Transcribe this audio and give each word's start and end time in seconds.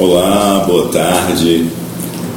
Olá, 0.00 0.64
boa 0.64 0.90
tarde. 0.90 1.66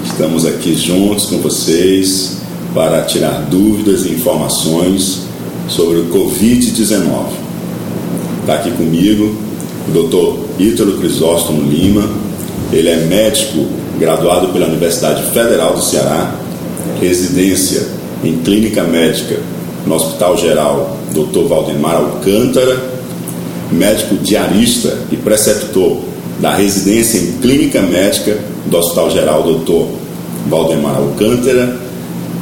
Estamos 0.04 0.48
aqui 0.48 0.74
juntos 0.74 1.28
com 1.28 1.38
vocês 1.38 2.37
para 2.74 3.03
tirar 3.03 3.44
dúvidas 3.51 4.03
e 4.03 4.14
informações 4.14 5.28
sobre 5.69 6.00
o 6.00 6.05
Covid-19. 6.05 7.28
Está 8.39 8.55
aqui 8.55 8.71
comigo 8.71 9.36
o 9.88 9.92
Dr. 9.92 10.60
Ítalo 10.60 10.98
Crisóstomo 10.98 11.62
Lima. 11.62 12.10
Ele 12.74 12.89
é 12.89 12.96
médico 13.05 13.68
graduado 14.00 14.48
pela 14.48 14.66
Universidade 14.66 15.21
Federal 15.32 15.75
do 15.75 15.84
Ceará, 15.84 16.34
residência 17.00 17.88
em 18.23 18.39
clínica 18.39 18.84
médica 18.86 19.39
no 19.86 19.93
Hospital 19.93 20.36
Geral 20.36 20.98
Dr. 21.14 21.48
Valdemar 21.48 21.98
Alcântara, 21.98 22.75
médico 23.71 24.16
diarista 24.16 24.98
e 25.12 25.16
preceptor 25.16 26.09
da 26.41 26.55
residência 26.55 27.20
em 27.20 27.34
clínica 27.34 27.81
médica 27.81 28.38
do 28.66 28.77
Hospital 28.77 29.12
Geral 29.12 29.44
Dr. 29.44 29.86
Valdemar 30.50 30.98
Alcântara 30.98 31.80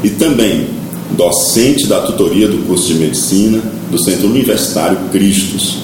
e 0.04 0.10
também 0.10 0.68
docente 1.12 1.86
da 1.86 2.00
tutoria 2.02 2.48
do 2.48 2.66
curso 2.66 2.88
de 2.88 2.96
medicina 2.96 3.62
do 3.92 4.02
Centro 4.02 4.28
Universitário 4.28 4.98
Cristos, 5.12 5.80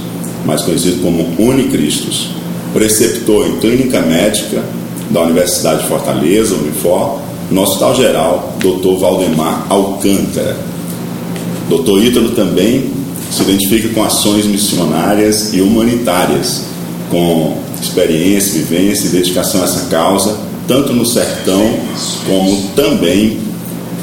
mais 0.45 0.61
conhecido 0.61 1.01
como 1.01 1.27
Unicristos, 1.37 2.29
preceptor 2.73 3.47
em 3.47 3.57
clínica 3.57 4.01
médica 4.01 4.63
da 5.09 5.21
Universidade 5.23 5.83
de 5.83 5.89
Fortaleza, 5.89 6.55
Unifor, 6.55 7.19
no 7.51 7.61
Hospital 7.61 7.95
Geral 7.95 8.57
Dr. 8.59 8.97
Valdemar 8.99 9.65
Alcântara. 9.69 10.55
Dr. 11.69 12.05
Ítalo 12.05 12.29
também 12.29 12.89
se 13.31 13.41
identifica 13.41 13.89
com 13.89 14.03
ações 14.03 14.45
missionárias 14.45 15.53
e 15.53 15.61
humanitárias, 15.61 16.63
com 17.09 17.57
experiência, 17.85 18.53
vivência 18.53 19.07
e 19.07 19.11
dedicação 19.11 19.61
a 19.61 19.65
essa 19.65 19.87
causa, 19.87 20.37
tanto 20.67 20.93
no 20.93 21.05
sertão 21.05 21.79
como 22.25 22.69
também 22.75 23.37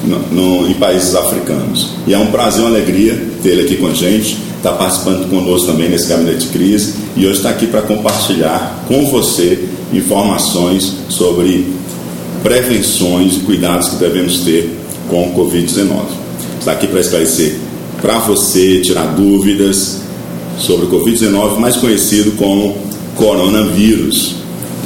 no, 0.05 0.19
no, 0.31 0.71
em 0.71 0.75
países 0.75 1.15
africanos. 1.15 1.91
E 2.07 2.15
é 2.15 2.19
um 2.19 2.27
prazer, 2.27 2.63
uma 2.63 2.71
alegria 2.71 3.21
tê-lo 3.43 3.63
aqui 3.63 3.77
com 3.77 3.89
a 3.89 3.95
gente, 3.95 4.39
está 4.57 4.73
participando 4.73 5.29
conosco 5.29 5.67
também 5.67 5.89
nesse 5.89 6.09
gabinete 6.09 6.47
de 6.47 6.49
crise 6.49 6.95
e 7.17 7.27
hoje 7.27 7.39
está 7.39 7.51
aqui 7.51 7.67
para 7.67 7.83
compartilhar 7.83 8.85
com 8.87 9.07
você 9.07 9.69
informações 9.93 10.95
sobre 11.09 11.67
prevenções 12.43 13.37
e 13.37 13.41
cuidados 13.41 13.89
que 13.89 13.97
devemos 13.97 14.39
ter 14.41 14.79
com 15.09 15.29
o 15.29 15.35
Covid-19. 15.35 16.03
Está 16.59 16.73
aqui 16.73 16.87
para 16.87 17.01
esclarecer 17.01 17.57
para 18.01 18.19
você, 18.19 18.81
tirar 18.81 19.15
dúvidas 19.15 20.01
sobre 20.59 20.87
o 20.87 20.89
Covid-19, 20.91 21.59
mais 21.59 21.77
conhecido 21.77 22.33
como 22.37 22.77
coronavírus. 23.17 24.37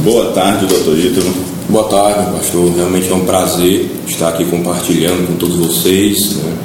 Boa 0.03 0.33
tarde, 0.33 0.67
doutor 0.67 0.99
Ítalo. 0.99 1.33
Boa 1.69 1.85
tarde, 1.89 2.31
pastor. 2.33 2.73
Realmente 2.75 3.11
é 3.11 3.15
um 3.15 3.25
prazer 3.25 3.91
estar 4.07 4.29
aqui 4.29 4.45
compartilhando 4.45 5.27
com 5.27 5.35
todos 5.35 5.57
vocês 5.57 6.37
né, 6.37 6.57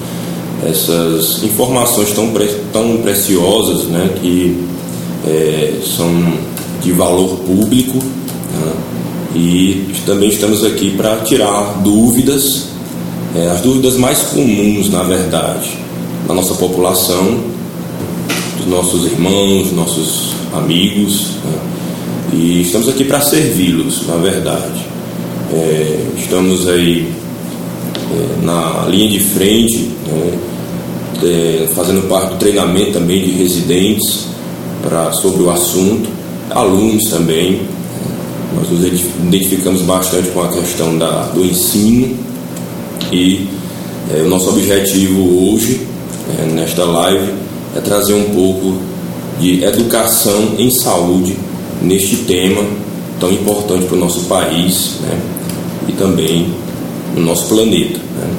essas 0.70 1.44
informações 1.44 2.12
tão, 2.12 2.30
pre 2.32 2.48
tão 2.72 2.98
preciosas 2.98 3.86
né, 3.86 4.10
que 4.22 4.64
é, 5.26 5.80
são 5.98 6.12
de 6.82 6.92
valor 6.92 7.38
público 7.38 7.98
né, 7.98 8.74
e 9.36 9.94
também 10.06 10.30
estamos 10.30 10.64
aqui 10.64 10.92
para 10.92 11.18
tirar 11.18 11.82
dúvidas, 11.84 12.68
é, 13.36 13.48
as 13.48 13.62
dúvidas 13.62 13.98
mais 13.98 14.22
comuns, 14.24 14.90
na 14.90 15.04
verdade, 15.04 15.78
da 16.28 16.34
nossa 16.34 16.54
população, 16.56 17.40
dos 18.58 18.68
nossos 18.68 19.06
irmãos, 19.06 19.72
nossos 19.72 20.41
amigos, 20.54 21.32
né, 21.44 21.60
e 22.34 22.62
estamos 22.62 22.88
aqui 22.88 23.04
para 23.04 23.22
servi-los, 23.22 24.08
na 24.08 24.16
verdade. 24.16 24.86
É, 25.54 26.06
estamos 26.18 26.68
aí 26.68 27.12
é, 28.12 28.46
na 28.46 28.86
linha 28.90 29.10
de 29.10 29.20
frente, 29.20 29.92
né, 30.08 30.40
é, 31.24 31.68
fazendo 31.76 32.08
parte 32.08 32.30
do 32.30 32.36
treinamento 32.38 32.94
também 32.94 33.22
de 33.22 33.32
residentes 33.32 34.28
pra, 34.82 35.12
sobre 35.12 35.44
o 35.44 35.50
assunto, 35.50 36.10
alunos 36.50 37.04
também. 37.10 37.62
Nós 38.56 38.70
nos 38.70 38.84
identificamos 38.84 39.82
bastante 39.82 40.30
com 40.30 40.42
a 40.42 40.50
questão 40.50 40.98
da, 40.98 41.24
do 41.34 41.44
ensino 41.46 42.18
e 43.12 43.48
é, 44.14 44.22
o 44.22 44.28
nosso 44.28 44.50
objetivo 44.50 45.54
hoje, 45.54 45.82
é, 46.38 46.46
nesta 46.52 46.84
live, 46.84 47.34
é 47.76 47.80
trazer 47.80 48.14
um 48.14 48.26
pouco 48.34 48.78
de 49.42 49.64
educação 49.64 50.56
em 50.58 50.70
saúde 50.70 51.36
neste 51.82 52.18
tema 52.18 52.64
tão 53.20 53.32
importante 53.32 53.86
para 53.86 53.96
o 53.96 54.00
nosso 54.00 54.22
país 54.22 54.98
né, 55.02 55.20
e 55.88 55.92
também 55.94 56.48
no 57.16 57.22
nosso 57.22 57.48
planeta. 57.48 58.00
Né. 58.00 58.30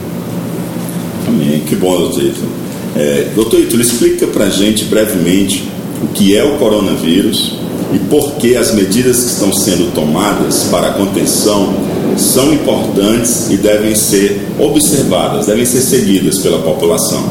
Amém. 1.29 1.61
Que 1.61 1.77
bom, 1.77 1.97
doutor 1.99 2.23
Ítalo. 2.23 2.49
É, 2.97 3.29
doutor 3.35 3.61
Ítalo, 3.61 3.83
explica 3.83 4.27
para 4.27 4.47
a 4.47 4.51
gente 4.51 4.85
brevemente 4.85 5.65
o 6.03 6.09
que 6.09 6.37
é 6.37 6.45
o 6.45 6.59
coronavírus 6.59 7.55
e 7.93 7.99
por 7.99 8.33
que 8.33 8.57
as 8.57 8.75
medidas 8.75 9.21
que 9.21 9.27
estão 9.27 9.53
sendo 9.53 9.95
tomadas 9.95 10.65
para 10.65 10.89
a 10.89 10.93
contenção 10.93 11.75
são 12.17 12.53
importantes 12.53 13.51
e 13.51 13.57
devem 13.57 13.95
ser 13.95 14.41
observadas, 14.59 15.47
devem 15.47 15.65
ser 15.65 15.81
seguidas 15.81 16.39
pela 16.39 16.59
população. 16.59 17.23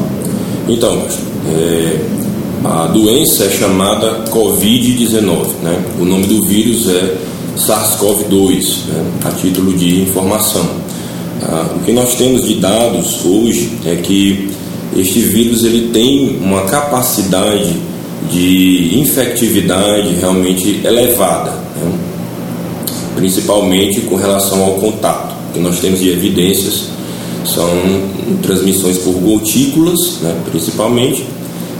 Então, 0.68 1.06
é, 1.48 1.96
a 2.64 2.86
doença 2.86 3.44
é 3.44 3.50
chamada 3.50 4.24
Covid-19, 4.30 5.46
né? 5.62 5.84
o 5.98 6.04
nome 6.04 6.26
do 6.26 6.44
vírus 6.46 6.88
é 6.88 7.16
SARS-CoV-2, 7.56 8.86
né? 8.86 9.04
a 9.24 9.30
título 9.32 9.72
de 9.72 10.02
informação. 10.02 10.64
Ah, 11.42 11.66
o 11.74 11.80
que 11.80 11.92
nós 11.92 12.14
temos 12.14 12.46
de 12.46 12.54
dados 12.54 13.24
hoje 13.24 13.72
é 13.84 13.96
que 13.96 14.50
este 14.96 15.20
vírus 15.20 15.64
ele 15.64 15.90
tem 15.92 16.38
uma 16.40 16.62
capacidade 16.62 17.76
de 18.30 18.98
infectividade 18.98 20.14
realmente 20.20 20.80
elevada, 20.84 21.50
né? 21.50 21.92
principalmente 23.16 24.02
com 24.02 24.14
relação 24.14 24.62
ao 24.62 24.74
contato. 24.74 25.34
O 25.50 25.54
que 25.54 25.60
nós 25.60 25.80
temos 25.80 25.98
de 25.98 26.10
evidências 26.10 26.84
são 27.44 27.68
transmissões 28.40 28.98
por 28.98 29.14
gotículas, 29.14 30.18
né? 30.22 30.40
principalmente, 30.48 31.26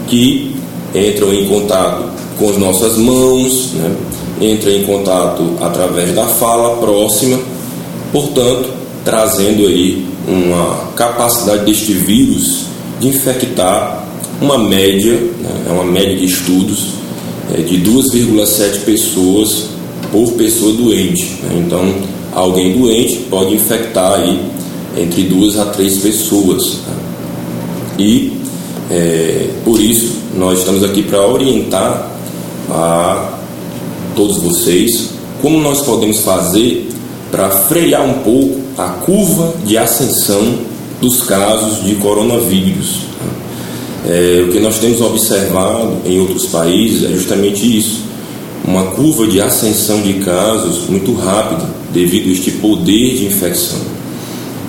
que 0.09 0.53
entram 0.95 1.33
em 1.33 1.49
contato 1.49 2.05
com 2.39 2.51
as 2.51 2.59
nossas 2.59 2.97
mãos, 2.97 3.73
né? 3.75 3.95
entram 4.41 4.73
em 4.73 4.85
contato 4.85 5.57
através 5.61 6.15
da 6.15 6.27
fala 6.27 6.77
próxima, 6.79 7.39
portanto, 8.11 8.71
trazendo 9.05 9.67
aí 9.67 10.07
uma 10.27 10.93
capacidade 10.95 11.65
deste 11.65 11.93
vírus 11.93 12.67
de 13.01 13.09
infectar 13.09 14.05
uma 14.41 14.59
média, 14.59 15.15
né, 15.15 15.65
é 15.69 15.73
uma 15.73 15.85
média 15.85 16.17
de 16.17 16.25
estudos, 16.25 16.95
é, 17.55 17.61
de 17.61 17.79
2,7 17.79 18.81
pessoas 18.85 19.69
por 20.11 20.33
pessoa 20.33 20.73
doente. 20.73 21.39
Né? 21.43 21.65
Então, 21.67 21.95
alguém 22.33 22.77
doente 22.77 23.27
pode 23.31 23.55
infectar 23.55 24.15
aí 24.15 24.41
entre 24.97 25.23
duas 25.23 25.59
a 25.59 25.67
três 25.67 25.99
pessoas. 25.99 26.79
Né? 26.87 26.95
E 27.99 28.42
é, 28.91 29.49
por 29.65 29.81
isso 29.81 30.17
nós 30.37 30.61
estamos 30.61 30.83
aqui 30.85 31.03
para 31.03 31.27
orientar 31.27 32.11
a 32.71 33.39
todos 34.15 34.39
vocês 34.39 35.11
como 35.41 35.61
nós 35.61 35.81
podemos 35.83 36.19
fazer 36.19 36.89
para 37.31 37.51
frear 37.51 38.05
um 38.05 38.23
pouco 38.23 38.61
a 38.79 38.89
curva 38.89 39.55
de 39.65 39.77
ascensão 39.77 40.59
dos 41.01 41.23
casos 41.23 41.85
de 41.85 41.97
coronavírus. 41.97 43.01
É, 44.07 44.45
o 44.47 44.53
que 44.53 44.61
nós 44.61 44.79
temos 44.79 45.01
observado 45.01 45.97
em 46.05 46.21
outros 46.21 46.47
países 46.47 47.05
é 47.05 47.15
justamente 47.15 47.79
isso: 47.79 48.03
uma 48.65 48.85
curva 48.93 49.27
de 49.27 49.41
ascensão 49.41 50.01
de 50.03 50.15
casos 50.15 50.89
muito 50.89 51.13
rápida 51.15 51.69
devido 51.93 52.29
a 52.29 52.33
este 52.33 52.53
poder 52.53 53.17
de 53.17 53.27
infecção. 53.27 53.81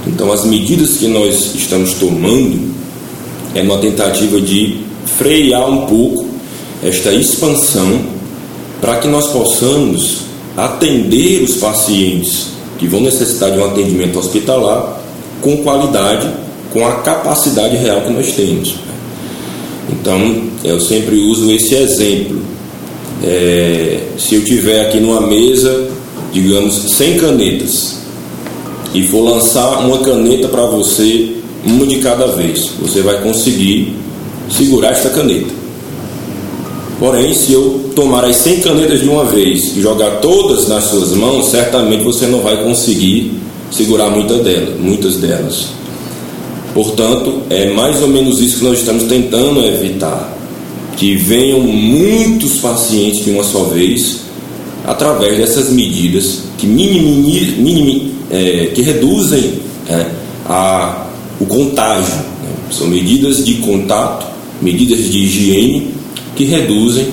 Então, 0.06 0.32
as 0.32 0.44
medidas 0.46 0.98
que 0.98 1.08
nós 1.08 1.56
estamos 1.56 1.94
tomando 1.94 2.74
é 3.56 3.62
uma 3.62 3.78
tentativa 3.78 4.40
de 4.42 4.80
frear 5.06 5.70
um 5.70 5.86
pouco 5.86 6.26
esta 6.84 7.14
expansão 7.14 8.02
para 8.82 8.98
que 8.98 9.08
nós 9.08 9.28
possamos 9.28 10.24
atender 10.58 11.44
os 11.44 11.56
pacientes 11.56 12.48
que 12.78 12.88
vão 12.88 13.02
necessitar 13.02 13.52
de 13.52 13.60
um 13.60 13.66
atendimento 13.66 14.20
hospitalar 14.20 15.02
com 15.42 15.58
qualidade, 15.58 16.30
com 16.72 16.86
a 16.86 16.96
capacidade 16.96 17.78
real 17.78 18.02
que 18.02 18.12
nós 18.12 18.32
temos. 18.34 18.76
Então, 19.90 20.44
eu 20.64 20.80
sempre 20.80 21.16
uso 21.18 21.52
esse 21.52 21.76
exemplo. 21.76 22.42
É, 23.24 24.02
se 24.18 24.36
eu 24.36 24.44
tiver 24.44 24.82
aqui 24.82 25.00
numa 25.00 25.22
mesa, 25.22 25.88
digamos, 26.32 26.74
100 26.76 27.18
canetas, 27.20 27.98
e 28.94 29.04
for 29.08 29.22
lançar 29.22 29.86
uma 29.86 30.00
caneta 30.00 30.48
para 30.48 30.66
você, 30.66 31.36
uma 31.66 31.86
de 31.86 31.98
cada 31.98 32.28
vez, 32.28 32.72
você 32.82 33.02
vai 33.02 33.22
conseguir 33.22 33.96
segurar 34.50 34.92
esta 34.92 35.10
caneta. 35.10 35.54
Porém, 37.00 37.34
se 37.34 37.52
eu 37.52 37.92
tomar 37.96 38.24
as 38.26 38.38
100 38.38 38.62
canetas 38.62 39.02
de 39.02 39.10
uma 39.10 39.26
vez 39.26 39.76
e 39.76 39.82
jogar 39.82 40.22
todas 40.22 40.68
nas 40.68 40.86
suas 40.86 41.12
mãos, 41.14 41.48
certamente 41.48 42.04
você 42.04 42.28
não 42.28 42.40
vai 42.40 42.64
conseguir 42.64 43.34
segurar 43.72 44.10
muita 44.10 44.38
delas, 44.38 44.80
muitas 44.80 45.18
delas. 45.18 45.68
Portanto, 46.74 47.42
é 47.50 47.72
mais 47.72 48.02
ou 48.02 48.08
menos 48.08 48.40
isso 48.40 48.60
que 48.60 48.64
nós 48.64 48.80
estamos 48.80 49.04
tentando 49.04 49.66
evitar: 49.66 50.36
que 50.96 51.16
venham 51.16 51.60
muitos 51.60 52.60
pacientes 52.60 53.24
de 53.24 53.32
uma 53.32 53.44
só 53.44 53.66
vez, 53.66 54.22
através 54.86 55.38
dessas 55.38 55.70
medidas 55.70 56.44
que, 56.58 56.66
minimi, 56.66 57.56
minimi, 57.58 58.12
é, 58.32 58.72
que 58.74 58.82
reduzem 58.82 59.54
é, 59.90 60.06
a, 60.48 61.03
o 61.44 61.46
contágio. 61.46 62.16
Né? 62.16 62.54
São 62.72 62.88
medidas 62.88 63.46
de 63.46 63.56
contato, 63.56 64.26
medidas 64.62 65.00
de 65.00 65.20
higiene 65.20 65.94
que 66.36 66.46
reduzem 66.46 67.10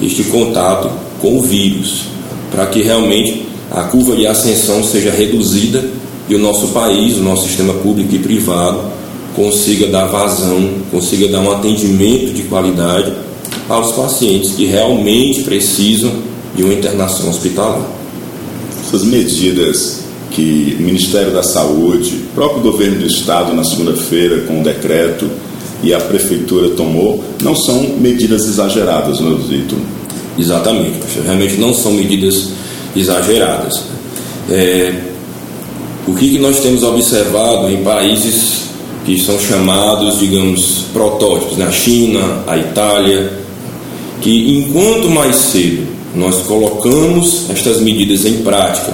este 0.00 0.24
contato 0.24 0.90
com 1.20 1.38
o 1.38 1.42
vírus, 1.42 2.04
para 2.50 2.66
que 2.66 2.82
realmente 2.82 3.46
a 3.70 3.82
curva 3.84 4.16
de 4.16 4.26
ascensão 4.26 4.82
seja 4.82 5.10
reduzida 5.10 5.84
e 6.28 6.34
o 6.34 6.38
nosso 6.38 6.68
país, 6.68 7.16
o 7.16 7.22
nosso 7.22 7.46
sistema 7.46 7.74
público 7.74 8.14
e 8.14 8.18
privado 8.18 8.80
consiga 9.34 9.86
dar 9.86 10.06
vazão, 10.06 10.68
consiga 10.90 11.28
dar 11.28 11.40
um 11.40 11.52
atendimento 11.52 12.32
de 12.32 12.42
qualidade 12.42 13.12
aos 13.68 13.92
pacientes 13.92 14.52
que 14.52 14.66
realmente 14.66 15.42
precisam 15.42 16.12
de 16.54 16.62
uma 16.62 16.74
internação 16.74 17.30
hospitalar. 17.30 17.86
Essas 18.86 19.04
medidas 19.04 20.01
que 20.34 20.76
o 20.78 20.82
Ministério 20.82 21.32
da 21.32 21.42
Saúde, 21.42 22.14
o 22.30 22.34
próprio 22.34 22.62
governo 22.62 23.00
do 23.00 23.06
Estado, 23.06 23.54
na 23.54 23.64
segunda-feira, 23.64 24.40
com 24.42 24.60
o 24.60 24.64
decreto, 24.64 25.30
e 25.82 25.92
a 25.92 25.98
Prefeitura 25.98 26.70
tomou, 26.70 27.22
não 27.42 27.56
são 27.56 27.82
medidas 27.98 28.46
exageradas, 28.46 29.20
não 29.20 29.32
é, 29.32 29.36
Vitor? 29.36 29.78
Exatamente, 30.38 30.98
realmente 31.24 31.56
não 31.56 31.74
são 31.74 31.92
medidas 31.92 32.50
exageradas. 32.96 33.82
É, 34.50 34.92
o 36.06 36.14
que, 36.14 36.30
que 36.30 36.38
nós 36.38 36.60
temos 36.60 36.82
observado 36.82 37.68
em 37.70 37.82
países 37.82 38.62
que 39.04 39.20
são 39.20 39.38
chamados, 39.38 40.20
digamos, 40.20 40.84
protótipos, 40.92 41.58
na 41.58 41.70
China, 41.70 42.44
a 42.46 42.56
Itália, 42.56 43.32
que 44.20 44.58
enquanto 44.58 45.10
mais 45.10 45.36
cedo 45.36 45.86
nós 46.14 46.36
colocamos 46.42 47.50
estas 47.50 47.80
medidas 47.80 48.24
em 48.24 48.42
prática, 48.42 48.92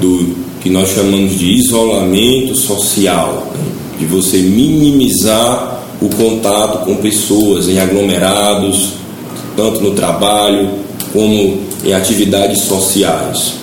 do 0.00 0.36
que 0.60 0.70
nós 0.70 0.90
chamamos 0.90 1.38
de 1.38 1.54
isolamento 1.54 2.54
social, 2.54 3.52
né? 3.54 3.64
de 3.98 4.04
você 4.06 4.38
minimizar 4.38 5.82
o 6.00 6.08
contato 6.10 6.84
com 6.84 6.96
pessoas 6.96 7.68
em 7.68 7.78
aglomerados, 7.78 8.94
tanto 9.56 9.80
no 9.80 9.92
trabalho 9.92 10.68
como 11.12 11.60
em 11.84 11.92
atividades 11.94 12.62
sociais. 12.62 13.54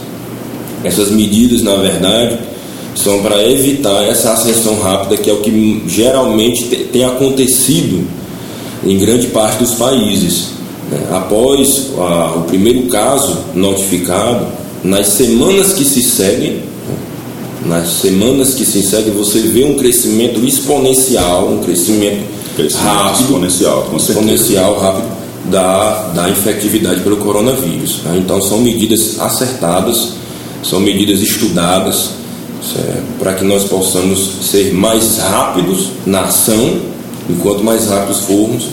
Essas 0.84 1.12
medidas, 1.12 1.62
na 1.62 1.76
verdade, 1.76 2.38
são 2.96 3.22
para 3.22 3.44
evitar 3.48 4.04
essa 4.04 4.34
ascensão 4.34 4.80
rápida, 4.80 5.18
que 5.18 5.30
é 5.30 5.34
o 5.34 5.38
que 5.38 5.84
geralmente 5.88 6.64
tem 6.92 7.04
acontecido 7.04 8.06
em 8.86 8.98
grande 8.98 9.28
parte 9.28 9.60
dos 9.60 9.76
países. 9.76 10.50
Né? 10.90 11.00
Após 11.12 11.92
o 12.36 12.42
primeiro 12.48 12.84
caso 12.84 13.38
notificado, 13.54 14.48
nas 14.84 15.08
semanas 15.08 15.74
que 15.74 15.86
se 15.86 16.02
seguem, 16.02 16.62
nas 17.66 17.88
semanas 17.88 18.54
que 18.54 18.66
se 18.66 18.84
seguem, 18.84 19.14
você 19.14 19.40
vê 19.40 19.64
um 19.64 19.76
crescimento 19.76 20.44
exponencial, 20.46 21.48
um 21.48 21.64
crescimento, 21.64 22.28
crescimento 22.56 22.84
rápido, 22.84 23.24
exponencial, 23.24 23.94
exponencial 23.96 24.80
rápido 24.80 25.08
da, 25.46 26.12
da 26.14 26.30
infectividade 26.30 27.02
pelo 27.02 27.18
coronavírus. 27.18 28.02
Né? 28.04 28.18
Então 28.18 28.42
são 28.42 28.60
medidas 28.60 29.20
acertadas, 29.20 30.14
são 30.62 30.80
medidas 30.80 31.22
estudadas 31.22 32.10
para 33.20 33.34
que 33.34 33.44
nós 33.44 33.66
possamos 33.66 34.32
ser 34.50 34.74
mais 34.74 35.18
rápidos 35.18 35.92
na 36.06 36.22
ação. 36.22 36.78
Enquanto 37.30 37.64
mais 37.64 37.88
rápidos 37.88 38.22
formos, 38.22 38.68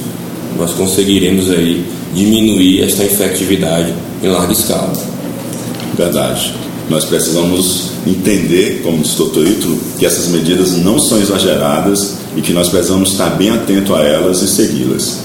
nós 0.58 0.72
conseguiremos 0.72 1.50
aí 1.50 1.84
diminuir 2.12 2.82
esta 2.82 3.04
infectividade 3.04 3.94
em 4.22 4.28
larga 4.28 4.52
escala. 4.52 4.92
Verdade. 6.00 6.54
Nós 6.88 7.04
precisamos 7.04 7.90
entender, 8.06 8.80
como 8.82 9.02
disse 9.02 9.16
o 9.16 9.18
doutor 9.18 9.46
Ítalo, 9.46 9.78
que 9.98 10.06
essas 10.06 10.28
medidas 10.28 10.78
não 10.78 10.98
são 10.98 11.20
exageradas 11.20 12.14
e 12.34 12.40
que 12.40 12.54
nós 12.54 12.70
precisamos 12.70 13.10
estar 13.10 13.28
bem 13.36 13.50
atento 13.50 13.94
a 13.94 14.02
elas 14.02 14.40
e 14.40 14.48
segui-las. 14.48 15.18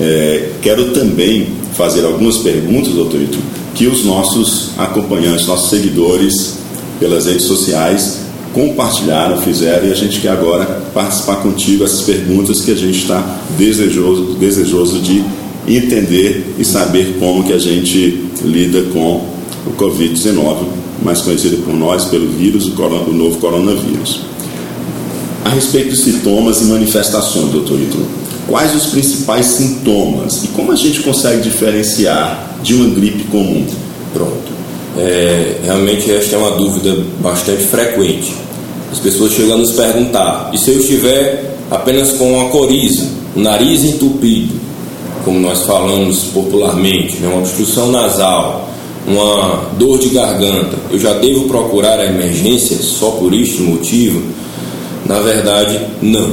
É, 0.00 0.50
quero 0.60 0.90
também 0.90 1.46
fazer 1.74 2.04
algumas 2.04 2.38
perguntas, 2.38 2.92
doutor 2.92 3.20
Ítalo, 3.20 3.42
que 3.76 3.86
os 3.86 4.04
nossos 4.04 4.70
acompanhantes, 4.76 5.46
nossos 5.46 5.70
seguidores 5.70 6.54
pelas 6.98 7.26
redes 7.26 7.44
sociais 7.44 8.22
compartilharam, 8.52 9.40
fizeram 9.40 9.86
e 9.86 9.92
a 9.92 9.94
gente 9.94 10.18
quer 10.18 10.30
agora 10.30 10.64
participar 10.92 11.36
contigo 11.36 11.84
essas 11.84 12.02
perguntas 12.02 12.62
que 12.62 12.72
a 12.72 12.76
gente 12.76 12.98
está 12.98 13.38
desejoso, 13.56 14.34
desejoso 14.40 14.98
de 14.98 15.22
entender 15.68 16.56
e 16.58 16.64
saber 16.64 17.16
como 17.20 17.44
que 17.44 17.52
a 17.52 17.58
gente 17.58 18.24
lida 18.42 18.82
com 18.92 19.35
o 19.66 19.70
Covid-19, 19.72 20.66
mais 21.02 21.20
conhecido 21.20 21.58
por 21.64 21.74
nós 21.74 22.04
pelo 22.06 22.28
vírus, 22.28 22.66
o 22.66 23.12
novo 23.12 23.38
coronavírus. 23.38 24.20
A 25.44 25.48
respeito 25.48 25.90
de 25.90 25.96
sintomas 25.96 26.60
e 26.60 26.64
manifestações, 26.64 27.50
doutor 27.50 27.80
Ítalo, 27.80 28.06
quais 28.48 28.74
os 28.74 28.86
principais 28.86 29.46
sintomas 29.46 30.44
e 30.44 30.48
como 30.48 30.72
a 30.72 30.76
gente 30.76 31.00
consegue 31.00 31.42
diferenciar 31.42 32.58
de 32.62 32.74
uma 32.74 32.94
gripe 32.94 33.24
comum? 33.24 33.66
Pronto. 34.12 34.56
É, 34.98 35.60
realmente 35.62 36.10
esta 36.10 36.36
é 36.36 36.38
uma 36.38 36.52
dúvida 36.52 36.96
bastante 37.20 37.62
frequente. 37.64 38.34
As 38.90 38.98
pessoas 38.98 39.32
chegam 39.32 39.54
a 39.54 39.58
nos 39.58 39.72
perguntar: 39.72 40.50
e 40.54 40.58
se 40.58 40.70
eu 40.70 40.80
estiver 40.80 41.56
apenas 41.70 42.12
com 42.12 42.40
a 42.40 42.48
coriza, 42.48 43.06
o 43.34 43.40
nariz 43.40 43.84
entupido, 43.84 44.54
como 45.24 45.38
nós 45.38 45.62
falamos 45.66 46.24
popularmente, 46.32 47.16
né, 47.16 47.28
uma 47.28 47.38
obstrução 47.38 47.90
nasal, 47.90 48.65
uma 49.06 49.70
dor 49.78 49.98
de 49.98 50.08
garganta, 50.08 50.76
eu 50.90 50.98
já 50.98 51.12
devo 51.14 51.46
procurar 51.46 52.00
a 52.00 52.06
emergência 52.06 52.76
só 52.78 53.12
por 53.12 53.32
este 53.32 53.62
motivo? 53.62 54.20
Na 55.06 55.20
verdade, 55.20 55.80
não. 56.02 56.30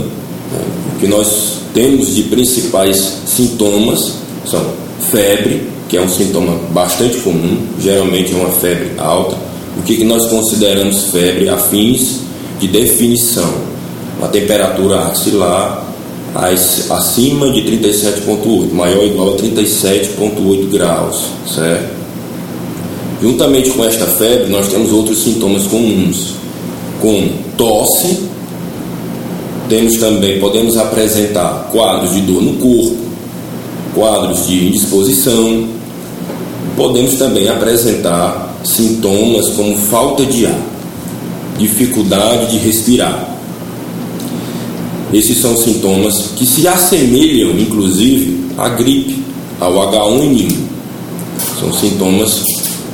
O 0.96 1.00
que 1.00 1.08
nós 1.08 1.60
temos 1.74 2.16
de 2.16 2.24
principais 2.24 3.20
sintomas 3.26 4.14
são 4.50 4.66
febre, 5.12 5.68
que 5.88 5.98
é 5.98 6.02
um 6.02 6.10
sintoma 6.10 6.58
bastante 6.72 7.18
comum, 7.18 7.58
geralmente 7.80 8.34
é 8.34 8.36
uma 8.36 8.50
febre 8.50 8.92
alta. 8.98 9.36
O 9.78 9.84
que, 9.84 9.98
que 9.98 10.04
nós 10.04 10.26
consideramos 10.28 11.12
febre 11.12 11.50
a 11.50 11.58
fins 11.58 12.22
de 12.60 12.68
definição? 12.68 13.54
Uma 14.18 14.30
temperatura 14.30 15.00
axilar 15.02 15.86
acima 16.90 17.52
de 17.52 17.62
37,8, 17.62 18.72
maior 18.72 19.00
ou 19.00 19.06
igual 19.06 19.34
a 19.34 19.38
37,8 19.38 20.70
graus, 20.70 21.26
certo? 21.54 22.03
Juntamente 23.24 23.70
com 23.70 23.86
esta 23.86 24.06
febre, 24.06 24.52
nós 24.52 24.68
temos 24.68 24.92
outros 24.92 25.24
sintomas 25.24 25.64
comuns, 25.68 26.34
como 27.00 27.30
tosse, 27.58 28.20
temos 29.70 29.96
também, 29.96 30.42
podemos 30.42 30.76
apresentar 30.76 31.70
quadros 31.72 32.14
de 32.14 32.20
dor 32.20 32.42
no 32.42 32.56
corpo, 32.56 32.98
quadros 33.96 34.46
de 34.46 34.68
indisposição, 34.68 35.70
podemos 36.76 37.14
também 37.14 37.48
apresentar 37.48 38.58
sintomas 38.66 39.48
como 39.52 39.78
falta 39.78 40.26
de 40.26 40.46
ar, 40.46 40.60
dificuldade 41.58 42.52
de 42.52 42.58
respirar. 42.58 43.38
Esses 45.14 45.38
são 45.38 45.56
sintomas 45.56 46.32
que 46.36 46.46
se 46.46 46.68
assemelham, 46.68 47.58
inclusive, 47.58 48.50
à 48.58 48.68
gripe, 48.68 49.24
ao 49.62 49.76
H1N1. 49.76 50.58
São 51.62 51.72
sintomas 51.72 52.42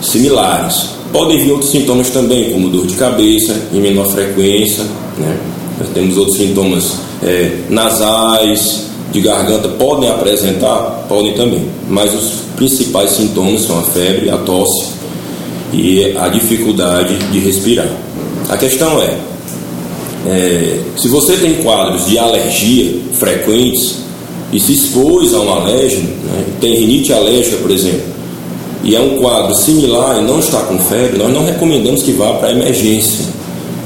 similares. 0.02 0.90
Podem 1.12 1.40
vir 1.40 1.52
outros 1.52 1.72
sintomas 1.72 2.10
também, 2.10 2.52
como 2.52 2.70
dor 2.70 2.86
de 2.86 2.96
cabeça 2.96 3.56
em 3.74 3.82
menor 3.82 4.08
frequência. 4.08 4.84
Né? 5.18 5.38
Nós 5.80 5.90
temos 5.94 6.18
outros 6.18 6.38
sintomas 6.38 6.94
é, 7.24 7.58
nasais, 7.70 8.90
de 9.12 9.22
garganta, 9.22 9.68
podem 9.70 10.10
apresentar? 10.10 11.06
Podem 11.08 11.34
também. 11.34 11.66
Mas 11.90 12.14
os 12.14 12.32
principais 12.56 13.12
sintomas 13.12 13.62
são 13.62 13.80
a 13.80 13.84
febre, 13.84 14.30
a 14.30 14.38
tosse 14.38 14.88
e 15.74 16.16
a 16.18 16.28
dificuldade 16.28 17.18
de 17.32 17.40
respirar. 17.40 17.88
A 18.50 18.58
questão 18.58 19.02
é, 19.02 19.18
é, 20.28 20.80
se 20.98 21.08
você 21.08 21.38
tem 21.38 21.56
quadros 21.56 22.06
de 22.06 22.18
alergia 22.18 23.00
frequentes 23.14 23.98
e 24.52 24.60
se 24.60 24.74
expôs 24.74 25.34
a 25.34 25.40
um 25.40 25.52
alérgeno, 25.54 26.10
né, 26.26 26.44
tem 26.60 26.76
rinite 26.76 27.14
alérgica, 27.14 27.58
por 27.58 27.72
exemplo, 27.72 28.02
e 28.84 28.96
é 28.96 29.00
um 29.00 29.18
quadro 29.18 29.56
similar 29.56 30.22
e 30.22 30.26
não 30.26 30.40
está 30.40 30.60
com 30.62 30.78
febre, 30.80 31.18
nós 31.18 31.34
não 31.34 31.46
recomendamos 31.46 32.04
que 32.04 32.12
vá 32.12 32.34
para 32.34 32.50
a 32.50 32.52
emergência, 32.52 33.26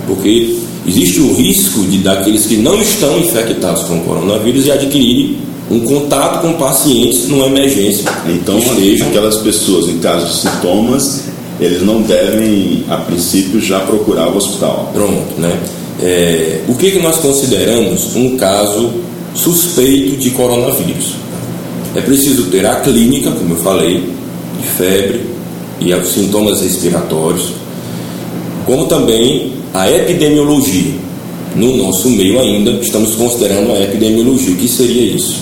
porque 0.08 0.56
existe 0.88 1.20
o 1.20 1.34
risco 1.34 1.82
de 1.84 2.00
daqueles 2.00 2.46
que 2.46 2.58
não 2.58 2.80
estão 2.82 3.18
infectados 3.18 3.84
com 3.84 3.98
o 3.98 4.02
coronavírus 4.02 4.66
e 4.66 4.72
adquirirem 4.72 5.38
um 5.72 5.80
contato 5.82 6.42
com 6.42 6.54
pacientes 6.54 7.28
numa 7.28 7.48
emergência. 7.48 8.06
Então, 8.28 8.60
estejam... 8.60 9.08
aquelas 9.08 9.38
pessoas, 9.38 9.88
em 9.88 9.98
caso 10.00 10.28
de 10.28 10.42
sintomas, 10.42 11.24
eles 11.60 11.82
não 11.82 12.02
devem, 12.02 12.84
a 12.90 12.98
princípio, 12.98 13.62
já 13.62 13.80
procurar 13.80 14.28
o 14.28 14.38
hospital. 14.38 14.92
Pronto, 14.94 15.40
né? 15.40 15.58
É, 16.02 16.62
o 16.68 16.76
que, 16.76 16.92
que 16.92 17.00
nós 17.00 17.18
consideramos 17.18 18.16
um 18.16 18.36
caso 18.36 18.92
suspeito 19.34 20.18
de 20.18 20.32
coronavírus? 20.32 21.14
É 21.96 22.02
preciso 22.02 22.46
ter 22.46 22.66
a 22.66 22.76
clínica, 22.78 23.32
como 23.32 23.54
eu 23.54 23.60
falei, 23.60 24.04
de 24.60 24.68
febre 24.68 25.22
e 25.80 25.94
os 25.94 26.10
sintomas 26.10 26.62
respiratórios, 26.62 27.54
como 28.66 28.86
também 28.86 29.54
a 29.74 29.90
epidemiologia. 29.90 30.94
No 31.56 31.78
nosso 31.78 32.10
meio 32.10 32.40
ainda 32.40 32.72
estamos 32.72 33.16
considerando 33.16 33.72
a 33.74 33.80
epidemiologia. 33.80 34.54
O 34.54 34.58
que 34.58 34.68
seria 34.68 35.16
isso? 35.16 35.42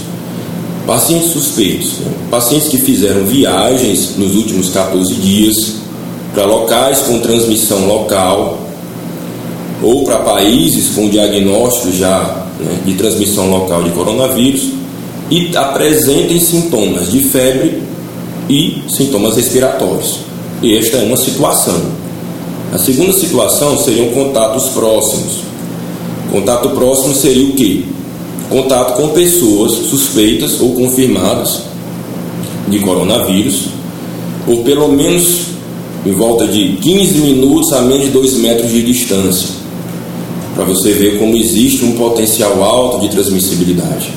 Pacientes 0.85 1.31
suspeitos, 1.31 1.93
pacientes 2.29 2.67
que 2.67 2.77
fizeram 2.77 3.23
viagens 3.25 4.17
nos 4.17 4.35
últimos 4.35 4.69
14 4.69 5.13
dias 5.15 5.75
para 6.33 6.45
locais 6.45 6.99
com 7.01 7.19
transmissão 7.19 7.85
local 7.87 8.59
ou 9.81 10.03
para 10.03 10.19
países 10.19 10.89
com 10.89 11.09
diagnóstico 11.09 11.91
já 11.93 12.45
né, 12.59 12.79
de 12.85 12.93
transmissão 12.95 13.49
local 13.49 13.83
de 13.83 13.91
coronavírus 13.91 14.69
e 15.29 15.55
apresentem 15.55 16.39
sintomas 16.39 17.11
de 17.11 17.19
febre 17.21 17.81
e 18.51 18.83
sintomas 18.89 19.37
respiratórios. 19.37 20.19
E 20.61 20.77
esta 20.77 20.97
é 20.97 21.05
uma 21.05 21.15
situação. 21.15 21.81
A 22.73 22.77
segunda 22.77 23.13
situação 23.13 23.77
seriam 23.79 24.09
contatos 24.09 24.69
próximos. 24.69 25.39
Contato 26.29 26.69
próximo 26.71 27.15
seria 27.15 27.47
o 27.47 27.53
quê? 27.53 27.83
Contato 28.49 28.97
com 28.97 29.09
pessoas 29.09 29.71
suspeitas 29.71 30.59
ou 30.59 30.73
confirmadas 30.73 31.61
de 32.67 32.79
coronavírus, 32.79 33.67
ou 34.45 34.63
pelo 34.63 34.89
menos 34.89 35.45
em 36.05 36.11
volta 36.11 36.45
de 36.47 36.73
15 36.81 37.19
minutos 37.19 37.71
a 37.71 37.81
menos 37.81 38.05
de 38.05 38.11
2 38.11 38.33
metros 38.39 38.71
de 38.71 38.83
distância, 38.83 39.49
para 40.55 40.65
você 40.65 40.91
ver 40.91 41.19
como 41.19 41.37
existe 41.37 41.85
um 41.85 41.93
potencial 41.93 42.61
alto 42.63 42.99
de 42.99 43.09
transmissibilidade 43.09 44.11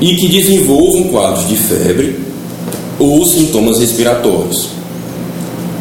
e 0.00 0.14
que 0.14 0.28
desenvolvam 0.28 1.04
quadros 1.04 1.48
de 1.48 1.56
febre 1.56 2.27
ou 2.98 3.24
sintomas 3.24 3.78
respiratórios. 3.78 4.68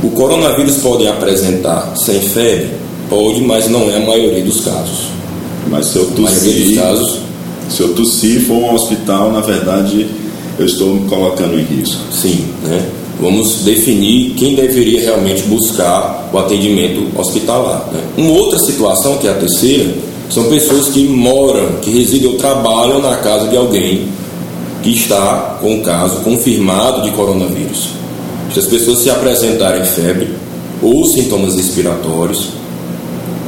O 0.03 0.09
coronavírus 0.12 0.77
pode 0.77 1.07
apresentar 1.07 1.93
sem 1.95 2.21
febre? 2.21 2.71
Pode, 3.09 3.41
mas 3.41 3.67
não 3.69 3.89
é 3.89 3.97
a 3.97 4.05
maioria 4.05 4.43
dos 4.43 4.62
casos. 4.62 5.07
Mas 5.69 5.88
se 5.88 5.97
eu 5.97 6.05
tossir, 6.12 6.75
casos, 6.75 7.19
se 7.69 7.81
eu 7.81 7.93
tossir 7.93 8.41
for 8.41 8.55
um 8.55 8.74
hospital, 8.74 9.31
na 9.31 9.41
verdade, 9.41 10.07
eu 10.59 10.65
estou 10.65 10.93
me 10.93 11.09
colocando 11.09 11.59
em 11.59 11.63
risco. 11.63 12.01
Sim, 12.12 12.45
né? 12.63 12.86
Vamos 13.19 13.63
definir 13.63 14.36
quem 14.36 14.53
deveria 14.53 15.01
realmente 15.01 15.41
buscar 15.43 16.29
o 16.31 16.38
atendimento 16.38 17.07
hospitalar. 17.19 17.89
Né? 17.91 18.00
Uma 18.15 18.31
outra 18.31 18.59
situação, 18.59 19.17
que 19.17 19.27
é 19.27 19.31
a 19.31 19.33
terceira, 19.33 19.91
são 20.29 20.43
pessoas 20.43 20.89
que 20.89 21.03
moram, 21.07 21.77
que 21.81 21.89
residem 21.89 22.29
ou 22.29 22.36
trabalham 22.36 23.01
na 23.01 23.15
casa 23.17 23.47
de 23.47 23.57
alguém 23.57 24.07
está 24.94 25.58
com 25.62 25.79
o 25.79 25.82
caso 25.82 26.22
confirmado 26.22 27.01
de 27.01 27.12
coronavírus. 27.12 27.89
Se 28.53 28.60
as 28.60 28.65
pessoas 28.65 29.00
se 29.00 29.10
apresentarem 29.10 29.84
febre 29.86 30.29
ou 30.82 31.06
sintomas 31.06 31.56
respiratórios, 31.56 32.50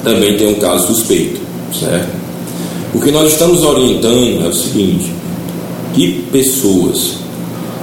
também 0.03 0.37
tem 0.37 0.47
um 0.47 0.59
caso 0.59 0.87
suspeito, 0.87 1.39
certo? 1.79 2.09
O 2.93 2.99
que 2.99 3.11
nós 3.11 3.31
estamos 3.31 3.63
orientando 3.63 4.45
é 4.45 4.47
o 4.47 4.53
seguinte: 4.53 5.13
que 5.93 6.23
pessoas 6.31 7.15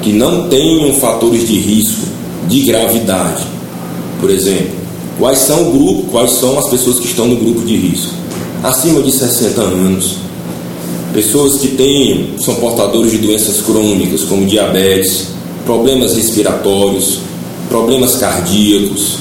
que 0.02 0.12
não 0.12 0.48
tenham 0.48 0.92
fatores 0.94 1.46
de 1.46 1.58
risco 1.58 2.06
de 2.48 2.60
gravidade, 2.62 3.44
por 4.20 4.30
exemplo, 4.30 4.74
quais 5.18 5.38
são 5.38 5.68
o 5.68 5.72
grupo, 5.72 6.10
quais 6.10 6.32
são 6.32 6.58
as 6.58 6.68
pessoas 6.68 6.98
que 6.98 7.06
estão 7.06 7.26
no 7.26 7.36
grupo 7.36 7.64
de 7.64 7.76
risco? 7.76 8.26
acima 8.62 9.00
de 9.02 9.12
60 9.12 9.60
anos, 9.60 10.16
pessoas 11.16 11.56
que 11.56 11.68
têm, 11.68 12.34
são 12.38 12.56
portadores 12.56 13.10
de 13.10 13.16
doenças 13.16 13.62
crônicas 13.62 14.22
como 14.24 14.44
diabetes, 14.44 15.28
problemas 15.64 16.14
respiratórios, 16.14 17.20
problemas 17.70 18.16
cardíacos, 18.16 19.16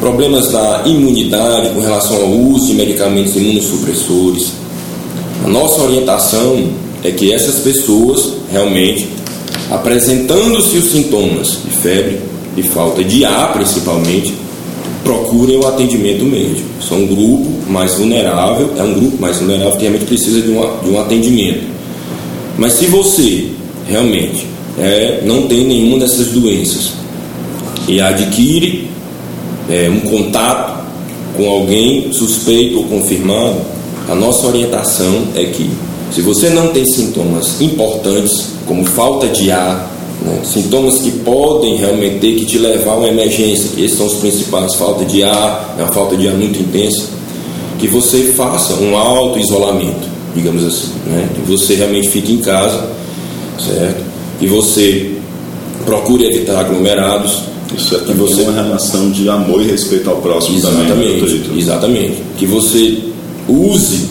problemas 0.00 0.50
da 0.50 0.84
imunidade 0.86 1.74
com 1.74 1.80
relação 1.80 2.16
ao 2.16 2.30
uso 2.30 2.68
de 2.68 2.74
medicamentos 2.74 3.36
imunossupressores. 3.36 4.52
A 5.44 5.48
nossa 5.48 5.82
orientação 5.82 6.70
é 7.04 7.10
que 7.10 7.30
essas 7.30 7.56
pessoas 7.56 8.32
realmente 8.50 9.06
apresentando-se 9.70 10.78
os 10.78 10.92
sintomas 10.92 11.58
de 11.62 11.70
febre, 11.76 12.20
de 12.56 12.62
falta 12.62 13.04
de 13.04 13.22
ar 13.26 13.52
principalmente, 13.52 14.32
procurem 15.02 15.56
o 15.56 15.66
atendimento 15.66 16.24
médico. 16.24 16.68
São 16.86 16.98
um 16.98 17.06
grupo 17.06 17.70
mais 17.70 17.94
vulnerável, 17.94 18.72
é 18.76 18.82
um 18.82 18.94
grupo 18.94 19.20
mais 19.20 19.38
vulnerável 19.38 19.72
que 19.72 19.82
realmente 19.82 20.06
precisa 20.06 20.40
de, 20.40 20.50
uma, 20.50 20.76
de 20.82 20.90
um 20.90 21.00
atendimento. 21.00 21.64
Mas 22.58 22.74
se 22.74 22.86
você 22.86 23.48
realmente 23.88 24.46
é, 24.78 25.22
não 25.24 25.46
tem 25.46 25.66
nenhuma 25.66 25.98
dessas 25.98 26.28
doenças 26.28 26.92
e 27.88 28.00
adquire 28.00 28.88
é, 29.68 29.90
um 29.90 30.00
contato 30.00 30.82
com 31.36 31.48
alguém 31.48 32.12
suspeito 32.12 32.78
ou 32.78 32.84
confirmado, 32.84 33.56
a 34.08 34.14
nossa 34.14 34.46
orientação 34.46 35.24
é 35.34 35.44
que 35.44 35.70
se 36.10 36.20
você 36.20 36.50
não 36.50 36.68
tem 36.68 36.84
sintomas 36.84 37.60
importantes, 37.60 38.48
como 38.66 38.84
falta 38.84 39.28
de 39.28 39.50
ar, 39.50 39.90
né? 40.24 40.40
Sintomas 40.44 40.98
que 40.98 41.10
podem 41.10 41.76
realmente 41.76 42.18
ter 42.18 42.34
que 42.34 42.46
te 42.46 42.58
levar 42.58 42.92
a 42.92 42.96
uma 42.96 43.08
emergência, 43.08 43.70
esses 43.76 43.96
são 43.96 44.06
os 44.06 44.14
principais: 44.14 44.74
falta 44.74 45.04
de 45.04 45.22
ar, 45.22 45.76
é 45.78 45.82
uma 45.82 45.92
falta 45.92 46.16
de 46.16 46.28
ar 46.28 46.34
muito 46.34 46.58
intensa. 46.60 47.04
Que 47.78 47.88
você 47.88 48.32
faça 48.32 48.74
um 48.74 48.96
auto-isolamento, 48.96 50.08
digamos 50.36 50.64
assim, 50.64 50.92
né? 51.06 51.28
que 51.34 51.50
você 51.50 51.74
realmente 51.74 52.08
fique 52.08 52.32
em 52.32 52.38
casa, 52.38 52.88
certo? 53.58 54.04
Que 54.38 54.46
você 54.46 55.16
procure 55.84 56.26
evitar 56.26 56.60
aglomerados. 56.60 57.42
Isso 57.76 57.96
é 57.96 58.00
que 58.00 58.12
você 58.12 58.42
uma 58.42 58.52
relação 58.52 59.10
de 59.10 59.28
amor 59.28 59.62
e 59.62 59.64
respeito 59.64 60.08
ao 60.08 60.16
próximo 60.16 60.58
exatamente, 60.58 60.88
também. 60.88 61.20
Né, 61.22 61.58
exatamente. 61.58 62.22
Que 62.38 62.46
você 62.46 62.98
use, 63.48 64.08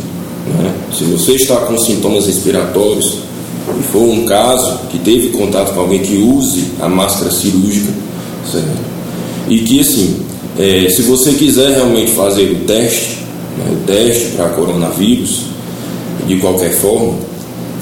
né? 0.48 0.74
se 0.98 1.04
você 1.06 1.34
está 1.34 1.56
com 1.58 1.78
sintomas 1.78 2.26
respiratórios, 2.26 3.20
e 3.80 3.84
for 3.84 4.04
um 4.04 4.26
caso 4.26 4.80
que 4.90 5.00
teve 5.00 5.30
contato 5.30 5.74
com 5.74 5.82
alguém 5.82 6.00
que 6.00 6.18
use 6.18 6.66
a 6.80 6.90
máscara 6.90 7.32
cirúrgica, 7.32 7.92
certo? 8.52 8.92
E 9.50 9.60
que 9.60 9.80
assim, 9.80 10.18
é, 10.58 10.88
se 10.90 11.02
você 11.04 11.34
quiser 11.34 11.76
realmente 11.76 12.12
fazer 12.12 12.52
o 12.52 12.66
teste, 12.66 13.20
né, 13.58 13.66
o 13.72 13.86
teste 13.86 14.36
para 14.36 14.50
coronavírus, 14.50 15.46
de 16.28 16.38
qualquer 16.38 16.72
forma, 16.74 17.16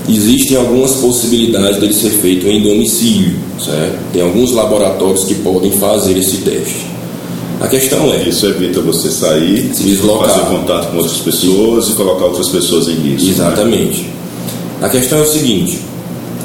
existem 0.07 0.57
algumas 0.57 0.93
possibilidades 0.93 1.79
dele 1.79 1.93
ser 1.93 2.09
feito 2.09 2.48
em 2.48 2.62
domicílio, 2.62 3.36
certo? 3.63 4.00
Tem 4.12 4.21
alguns 4.21 4.51
laboratórios 4.51 5.25
que 5.25 5.36
podem 5.36 5.71
fazer 5.71 6.17
esse 6.17 6.38
teste. 6.38 6.88
A 7.62 7.67
questão 7.67 8.12
é. 8.13 8.29
Isso 8.29 8.45
evita 8.45 8.79
você 8.81 9.09
sair, 9.09 9.69
se 9.74 9.83
deslocar, 9.83 10.29
fazer 10.29 10.45
contato 10.45 10.91
com 10.91 10.98
outras 10.98 11.17
pessoas 11.17 11.86
Sim. 11.86 11.91
e 11.91 11.95
colocar 11.95 12.25
outras 12.25 12.48
pessoas 12.48 12.88
em 12.88 12.93
risco. 12.93 13.25
Né? 13.25 13.31
Exatamente. 13.31 14.01
Né? 14.01 14.09
A 14.81 14.89
questão 14.89 15.19
é 15.19 15.21
o 15.21 15.27
seguinte: 15.27 15.79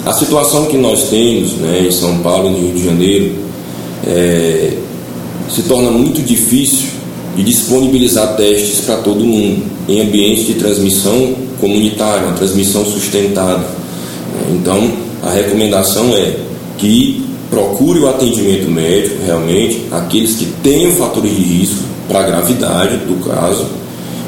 a 0.04 0.12
situação 0.12 0.66
que 0.66 0.76
nós 0.76 1.08
temos 1.08 1.52
né, 1.52 1.86
em 1.86 1.90
São 1.90 2.18
Paulo, 2.18 2.50
no 2.50 2.58
Rio 2.58 2.74
de 2.74 2.84
Janeiro, 2.84 3.34
é, 4.06 4.72
se 5.48 5.62
torna 5.62 5.90
muito 5.90 6.20
difícil 6.22 6.88
de 7.36 7.42
disponibilizar 7.42 8.36
testes 8.36 8.80
para 8.80 8.96
todo 8.96 9.24
mundo 9.24 9.64
em 9.88 10.00
ambientes 10.00 10.46
de 10.46 10.54
transmissão 10.54 11.34
comunitária, 11.60 12.26
uma 12.26 12.36
transmissão 12.36 12.84
sustentada. 12.84 13.64
Então, 14.52 14.90
a 15.22 15.30
recomendação 15.30 16.14
é 16.16 16.36
que 16.76 17.24
procure 17.50 18.00
o 18.00 18.08
atendimento 18.08 18.70
médico 18.70 19.16
realmente 19.24 19.82
aqueles 19.90 20.34
que 20.34 20.46
tenham 20.62 20.90
fatores 20.92 21.30
de 21.30 21.42
risco 21.42 21.82
para 22.08 22.20
a 22.20 22.22
gravidade 22.24 22.96
do 22.98 23.24
caso 23.24 23.66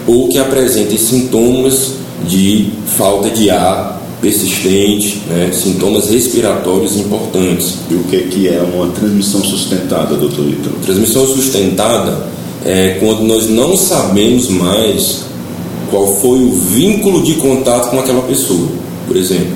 ou 0.07 0.29
que 0.29 0.39
apresentem 0.39 0.97
sintomas 0.97 1.93
de 2.25 2.71
falta 2.97 3.31
de 3.31 3.51
ar 3.51 4.03
persistente, 4.21 5.23
né, 5.29 5.51
sintomas 5.53 6.11
respiratórios 6.11 6.97
importantes. 6.97 7.75
E 7.91 7.95
o 7.95 8.05
que, 8.05 8.19
que 8.23 8.49
é 8.49 8.61
uma 8.61 8.89
transmissão 8.89 9.43
sustentada, 9.45 10.15
doutor 10.17 10.49
Ítalo? 10.49 10.77
Transmissão 10.85 11.27
sustentada 11.27 12.27
é 12.65 12.97
quando 12.99 13.23
nós 13.23 13.49
não 13.49 13.77
sabemos 13.77 14.49
mais 14.49 15.27
qual 15.91 16.07
foi 16.17 16.39
o 16.41 16.51
vínculo 16.51 17.23
de 17.23 17.35
contato 17.35 17.91
com 17.91 18.01
aquela 18.01 18.23
pessoa. 18.23 18.69
Por 19.07 19.17
exemplo, 19.17 19.55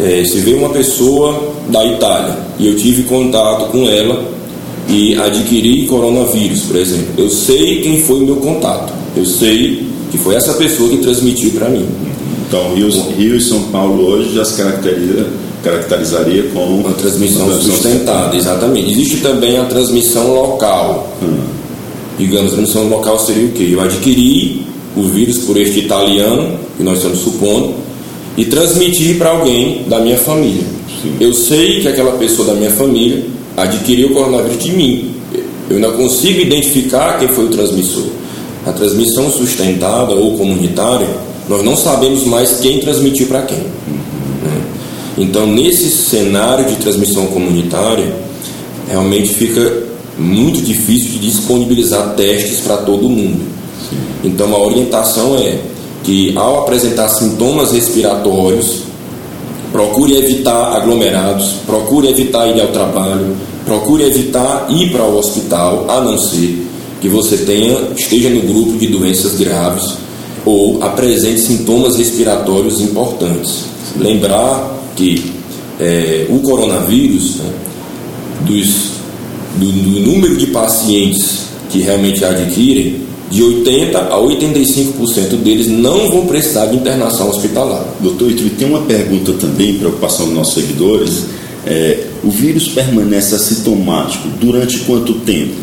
é, 0.00 0.24
se 0.24 0.38
veio 0.38 0.58
uma 0.58 0.70
pessoa 0.70 1.52
da 1.68 1.84
Itália 1.84 2.38
e 2.58 2.68
eu 2.68 2.76
tive 2.76 3.02
contato 3.04 3.70
com 3.70 3.88
ela 3.88 4.30
e 4.88 5.14
adquiri 5.16 5.86
coronavírus, 5.86 6.62
por 6.62 6.76
exemplo, 6.76 7.14
eu 7.16 7.30
sei 7.30 7.80
quem 7.82 8.00
foi 8.02 8.16
o 8.16 8.26
meu 8.26 8.36
contato, 8.36 8.92
eu 9.16 9.24
sei 9.24 9.86
que 10.12 10.18
foi 10.18 10.34
essa 10.34 10.52
pessoa 10.52 10.90
que 10.90 10.98
transmitiu 10.98 11.50
para 11.52 11.70
mim. 11.70 11.86
Então, 12.46 12.74
Rio, 12.74 12.90
Rio 13.16 13.34
e 13.34 13.40
São 13.40 13.62
Paulo 13.72 14.04
hoje 14.04 14.34
já 14.34 14.44
se 14.44 14.62
caracteriza, 14.62 15.26
caracterizaria 15.64 16.50
como 16.52 16.80
uma 16.80 16.92
transmissão, 16.92 17.46
uma 17.46 17.54
transmissão 17.54 17.82
sustentada, 17.82 18.36
exatamente. 18.36 18.92
Existe 18.92 19.16
também 19.22 19.56
a 19.56 19.64
transmissão 19.64 20.34
local. 20.34 21.16
Hum. 21.22 21.38
Digamos, 22.18 22.52
a 22.52 22.56
transmissão 22.56 22.88
local 22.88 23.18
seria 23.18 23.46
o 23.46 23.52
quê? 23.52 23.70
Eu 23.72 23.80
adquiri 23.80 24.66
o 24.94 25.02
vírus 25.04 25.38
por 25.38 25.56
este 25.56 25.80
italiano, 25.80 26.58
que 26.76 26.82
nós 26.82 26.98
estamos 26.98 27.20
supondo, 27.20 27.72
e 28.36 28.44
transmitir 28.44 29.16
para 29.16 29.30
alguém 29.30 29.84
da 29.88 29.98
minha 30.00 30.18
família. 30.18 30.64
Sim. 31.00 31.14
Eu 31.18 31.32
sei 31.32 31.80
que 31.80 31.88
aquela 31.88 32.12
pessoa 32.18 32.48
da 32.48 32.54
minha 32.54 32.70
família 32.70 33.24
adquiriu 33.56 34.08
o 34.08 34.12
coronavírus 34.12 34.62
de 34.62 34.72
mim. 34.72 35.10
Eu 35.70 35.76
ainda 35.76 35.92
consigo 35.92 36.38
identificar 36.38 37.18
quem 37.18 37.28
foi 37.28 37.46
o 37.46 37.48
transmissor. 37.48 38.04
A 38.66 38.72
transmissão 38.72 39.30
sustentada 39.30 40.12
ou 40.12 40.36
comunitária, 40.36 41.08
nós 41.48 41.64
não 41.64 41.76
sabemos 41.76 42.24
mais 42.24 42.60
quem 42.60 42.80
transmitiu 42.80 43.26
para 43.26 43.42
quem. 43.42 43.58
Né? 43.58 44.62
Então, 45.18 45.46
nesse 45.46 45.90
cenário 45.90 46.64
de 46.66 46.76
transmissão 46.76 47.26
comunitária, 47.26 48.14
realmente 48.88 49.34
fica 49.34 49.82
muito 50.18 50.62
difícil 50.62 51.12
de 51.12 51.18
disponibilizar 51.18 52.14
testes 52.14 52.60
para 52.60 52.78
todo 52.78 53.08
mundo. 53.08 53.40
Então, 54.22 54.54
a 54.54 54.58
orientação 54.58 55.36
é 55.36 55.58
que, 56.04 56.32
ao 56.36 56.60
apresentar 56.60 57.08
sintomas 57.08 57.72
respiratórios, 57.72 58.82
procure 59.72 60.16
evitar 60.16 60.76
aglomerados, 60.76 61.54
procure 61.66 62.08
evitar 62.08 62.46
ir 62.48 62.60
ao 62.60 62.68
trabalho, 62.68 63.36
procure 63.64 64.04
evitar 64.04 64.66
ir 64.70 64.90
para 64.90 65.04
o 65.04 65.18
hospital, 65.18 65.86
a 65.88 66.00
não 66.00 66.18
ser 66.18 66.66
que 67.02 67.08
você 67.08 67.38
tenha, 67.38 67.76
esteja 67.96 68.30
no 68.30 68.42
grupo 68.42 68.78
de 68.78 68.86
doenças 68.86 69.34
graves 69.34 69.94
ou 70.46 70.80
apresente 70.82 71.40
sintomas 71.40 71.96
respiratórios 71.96 72.80
importantes. 72.80 73.64
Lembrar 73.98 74.80
que 74.94 75.32
é, 75.80 76.26
o 76.30 76.38
coronavírus, 76.38 77.38
né, 77.38 77.52
dos, 78.42 78.68
do, 79.58 79.66
do 79.66 80.00
número 80.12 80.36
de 80.36 80.46
pacientes 80.46 81.46
que 81.70 81.80
realmente 81.80 82.24
adquirem, 82.24 83.00
de 83.28 83.42
80% 83.42 83.96
a 83.96 84.16
85% 84.16 85.42
deles 85.42 85.66
não 85.66 86.08
vão 86.10 86.26
precisar 86.26 86.66
de 86.66 86.76
internação 86.76 87.30
hospitalar. 87.30 87.84
Doutor 87.98 88.30
Itri, 88.30 88.50
tem 88.50 88.68
uma 88.68 88.82
pergunta 88.82 89.32
também, 89.32 89.74
preocupação 89.74 90.26
dos 90.26 90.34
nossos 90.34 90.54
seguidores. 90.54 91.24
É, 91.66 92.04
o 92.22 92.30
vírus 92.30 92.68
permanece 92.68 93.34
assintomático 93.34 94.28
durante 94.40 94.80
quanto 94.80 95.14
tempo? 95.20 95.54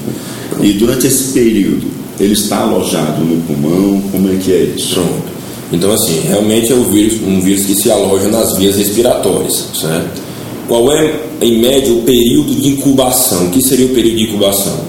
E 0.61 0.73
durante 0.73 1.07
esse 1.07 1.33
período, 1.33 1.87
ele 2.19 2.33
está 2.33 2.59
alojado 2.59 3.23
no 3.23 3.41
pulmão? 3.43 4.01
Como 4.11 4.31
é 4.31 4.35
que 4.35 4.51
é 4.51 4.73
isso? 4.75 4.95
Pronto. 4.95 5.29
Então, 5.71 5.91
assim, 5.91 6.19
realmente 6.27 6.71
é 6.71 6.75
um 6.75 6.83
vírus, 6.83 7.21
um 7.25 7.39
vírus 7.39 7.65
que 7.65 7.75
se 7.75 7.91
aloja 7.91 8.27
nas 8.27 8.57
vias 8.57 8.75
respiratórias, 8.75 9.67
certo? 9.73 10.21
Qual 10.67 10.91
é, 10.91 11.13
em 11.41 11.59
média, 11.59 11.93
o 11.93 12.01
período 12.01 12.53
de 12.55 12.69
incubação? 12.69 13.45
O 13.45 13.49
que 13.51 13.61
seria 13.61 13.85
o 13.85 13.89
período 13.89 14.17
de 14.17 14.23
incubação? 14.23 14.79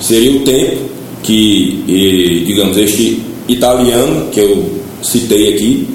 Seria 0.00 0.32
o 0.32 0.40
tempo 0.40 0.76
que, 1.22 2.42
digamos, 2.46 2.76
este 2.76 3.22
italiano 3.48 4.28
que 4.30 4.40
eu 4.40 4.64
citei 5.02 5.54
aqui 5.54 5.88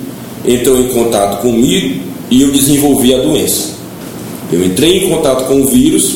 entrou 0.46 0.80
em 0.80 0.88
contato 0.90 1.42
comigo 1.42 2.02
e 2.32 2.42
eu 2.42 2.52
desenvolvi 2.52 3.14
a 3.14 3.18
doença. 3.20 3.74
Eu 4.52 4.64
entrei 4.66 5.06
em 5.06 5.10
contato 5.10 5.48
com 5.48 5.62
o 5.62 5.66
vírus, 5.66 6.16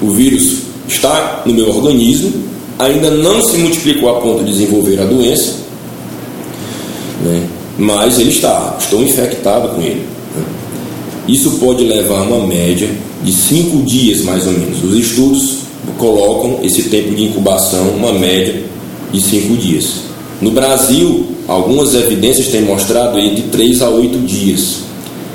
o 0.00 0.10
vírus 0.10 0.65
está 0.88 1.42
no 1.44 1.52
meu 1.52 1.68
organismo, 1.68 2.32
ainda 2.78 3.10
não 3.10 3.42
se 3.42 3.56
multiplicou 3.58 4.08
a 4.10 4.20
ponto 4.20 4.44
de 4.44 4.52
desenvolver 4.52 5.00
a 5.00 5.04
doença, 5.04 5.54
né? 7.24 7.46
mas 7.78 8.18
ele 8.18 8.30
está, 8.30 8.76
estou 8.78 9.02
infectado 9.02 9.70
com 9.70 9.80
ele. 9.80 10.06
Né? 10.34 10.44
Isso 11.28 11.52
pode 11.52 11.84
levar 11.84 12.22
uma 12.22 12.46
média 12.46 12.88
de 13.22 13.32
cinco 13.32 13.82
dias 13.82 14.22
mais 14.22 14.46
ou 14.46 14.52
menos. 14.52 14.82
Os 14.84 14.94
estudos 14.94 15.58
colocam 15.98 16.60
esse 16.62 16.84
tempo 16.84 17.14
de 17.14 17.24
incubação, 17.24 17.88
uma 17.90 18.12
média 18.12 18.62
de 19.12 19.20
cinco 19.20 19.56
dias. 19.56 20.06
No 20.40 20.50
Brasil, 20.50 21.26
algumas 21.48 21.94
evidências 21.94 22.48
têm 22.48 22.62
mostrado 22.62 23.18
entre 23.18 23.42
3 23.44 23.82
a 23.82 23.88
8 23.88 24.18
dias. 24.18 24.80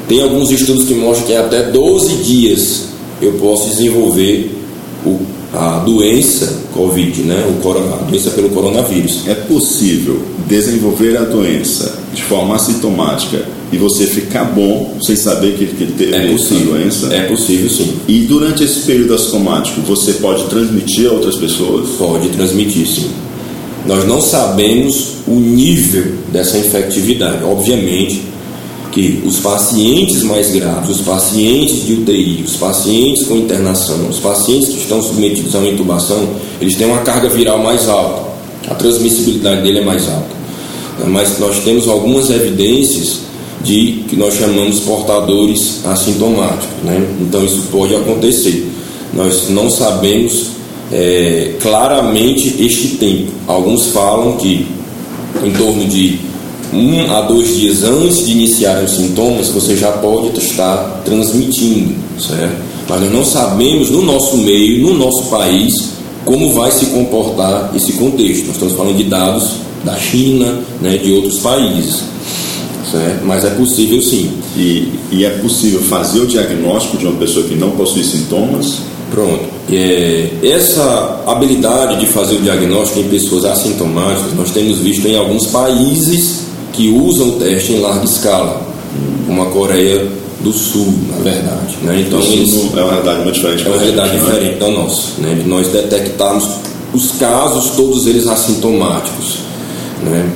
Tem 0.08 0.22
alguns 0.22 0.52
estudos 0.52 0.86
que 0.86 0.94
mostram 0.94 1.28
que 1.28 1.36
até 1.36 1.64
12 1.64 2.16
dias 2.18 2.84
eu 3.22 3.34
posso 3.34 3.70
desenvolver 3.70 4.52
o, 5.06 5.20
a 5.54 5.80
doença 5.80 6.62
Covid, 6.74 7.24
né? 7.24 7.46
o 7.50 7.62
corona, 7.62 7.96
a 7.96 8.04
doença 8.04 8.32
pelo 8.32 8.50
coronavírus. 8.50 9.28
É 9.28 9.36
possível 9.36 10.22
desenvolver 10.48 11.18
a 11.18 11.24
doença 11.24 12.00
de 12.14 12.24
forma 12.24 12.56
assintomática 12.56 13.46
e 13.72 13.78
você 13.78 14.06
ficar 14.06 14.46
bom 14.46 14.98
sem 15.02 15.16
saber 15.16 15.56
que, 15.58 15.66
que 15.66 15.86
teve 15.94 16.14
é 16.14 16.32
possível, 16.32 16.74
doença? 16.74 17.14
É 17.14 17.22
possível, 17.22 17.70
sim. 17.70 17.94
E 18.08 18.22
durante 18.22 18.64
esse 18.64 18.82
período 18.82 19.14
assintomático, 19.14 19.82
você 19.82 20.14
pode 20.14 20.46
transmitir 20.46 21.10
a 21.10 21.14
outras 21.14 21.38
pessoas? 21.38 21.90
Pode 21.98 22.30
transmitir, 22.30 22.86
sim. 22.86 23.10
Nós 23.86 24.06
não 24.06 24.22
sabemos 24.22 25.16
o 25.28 25.34
nível 25.34 26.16
dessa 26.32 26.58
infectividade. 26.58 27.44
Obviamente 27.44 28.31
que 28.92 29.24
os 29.26 29.40
pacientes 29.40 30.22
mais 30.24 30.52
graves, 30.52 30.90
os 30.90 31.02
pacientes 31.02 31.86
de 31.86 31.94
UTI, 31.94 32.44
os 32.46 32.58
pacientes 32.58 33.26
com 33.26 33.38
internação, 33.38 34.08
os 34.10 34.20
pacientes 34.20 34.70
que 34.70 34.80
estão 34.80 35.02
submetidos 35.02 35.56
a 35.56 35.60
uma 35.60 35.70
intubação, 35.70 36.28
eles 36.60 36.76
têm 36.76 36.88
uma 36.88 37.00
carga 37.00 37.30
viral 37.30 37.60
mais 37.60 37.88
alta. 37.88 38.30
A 38.68 38.76
transmissibilidade 38.76 39.62
dele 39.64 39.80
é 39.80 39.86
mais 39.86 40.08
alta. 40.08 40.42
Mas 41.08 41.40
nós 41.40 41.60
temos 41.64 41.88
algumas 41.88 42.30
evidências 42.30 43.22
de 43.64 44.04
que 44.10 44.16
nós 44.16 44.36
chamamos 44.36 44.82
portadores 44.82 45.86
assintomáticos. 45.86 46.68
Né? 46.84 47.08
Então 47.22 47.44
isso 47.44 47.64
pode 47.72 47.96
acontecer. 47.96 48.68
Nós 49.14 49.50
não 49.50 49.70
sabemos 49.70 50.48
é, 50.92 51.54
claramente 51.62 52.56
este 52.60 52.90
tempo. 52.98 53.32
Alguns 53.48 53.88
falam 53.88 54.38
que 54.38 54.68
em 55.44 55.52
torno 55.52 55.86
de 55.86 56.20
um 56.74 57.12
a 57.12 57.22
dois 57.22 57.56
dias 57.56 57.84
antes 57.84 58.26
de 58.26 58.32
iniciar 58.32 58.84
os 58.84 58.92
sintomas 58.92 59.50
você 59.50 59.76
já 59.76 59.92
pode 59.92 60.38
estar 60.38 61.02
transmitindo, 61.04 61.94
certo? 62.20 62.62
Mas 62.88 63.02
nós 63.02 63.12
não 63.12 63.26
sabemos 63.26 63.90
no 63.90 64.02
nosso 64.02 64.38
meio, 64.38 64.82
no 64.88 64.98
nosso 64.98 65.24
país, 65.26 65.92
como 66.26 66.54
vai 66.54 66.72
se 66.72 66.88
comportar 66.88 67.72
esse 67.76 67.94
contexto. 67.94 68.48
Nós 68.48 68.56
estamos 68.56 68.76
falando 68.76 68.98
de 68.98 69.04
dados 69.06 69.52
da 69.84 69.96
China, 69.96 70.60
né, 70.82 70.98
de 70.98 71.12
outros 71.14 71.40
países 71.40 72.12
certo? 72.92 73.26
mas 73.26 73.46
é 73.46 73.50
possível 73.52 74.02
sim. 74.02 74.32
E, 74.56 74.92
e 75.12 75.26
é 75.26 75.30
possível 75.30 75.82
fazer 75.82 76.20
o 76.20 76.28
diagnóstico 76.28 76.98
de 76.98 77.06
uma 77.06 77.18
pessoa 77.18 77.46
que 77.46 77.56
não 77.56 77.72
possui 77.72 78.04
sintomas? 78.04 78.80
Pronto. 79.10 79.44
É, 79.72 80.30
essa 80.44 81.24
habilidade 81.28 82.00
de 82.00 82.06
fazer 82.06 82.36
o 82.36 82.42
diagnóstico 82.42 83.00
em 83.00 83.10
pessoas 83.10 83.46
assintomáticas 83.46 84.34
nós 84.36 84.52
temos 84.52 84.80
visto 84.80 85.08
em 85.08 85.16
alguns 85.16 85.48
países 85.48 86.51
que 86.74 86.90
usam 86.90 87.30
o 87.30 87.32
teste 87.34 87.74
em 87.74 87.80
larga 87.80 88.06
escala, 88.06 88.62
como 89.28 89.42
a 89.42 89.46
Coreia 89.48 90.08
do 90.42 90.52
Sul, 90.52 90.94
na 91.10 91.18
verdade. 91.18 91.78
Né? 91.84 92.06
Então, 92.08 92.20
Isso 92.20 92.72
é 92.76 92.82
uma 92.82 92.92
realidade 92.92 93.24
muito 93.24 93.36
diferente. 93.36 93.66
É 93.66 93.70
uma 93.70 93.78
realidade 93.78 94.12
gente, 94.12 94.26
diferente 94.26 94.60
da 94.60 94.70
nossa. 94.70 95.02
Né? 95.20 95.44
Nós 95.46 95.68
detectarmos 95.68 96.48
os 96.94 97.12
casos, 97.12 97.72
todos 97.72 98.08
eles 98.08 98.28
assintomáticos. 98.28 99.38
Né? 100.04 100.30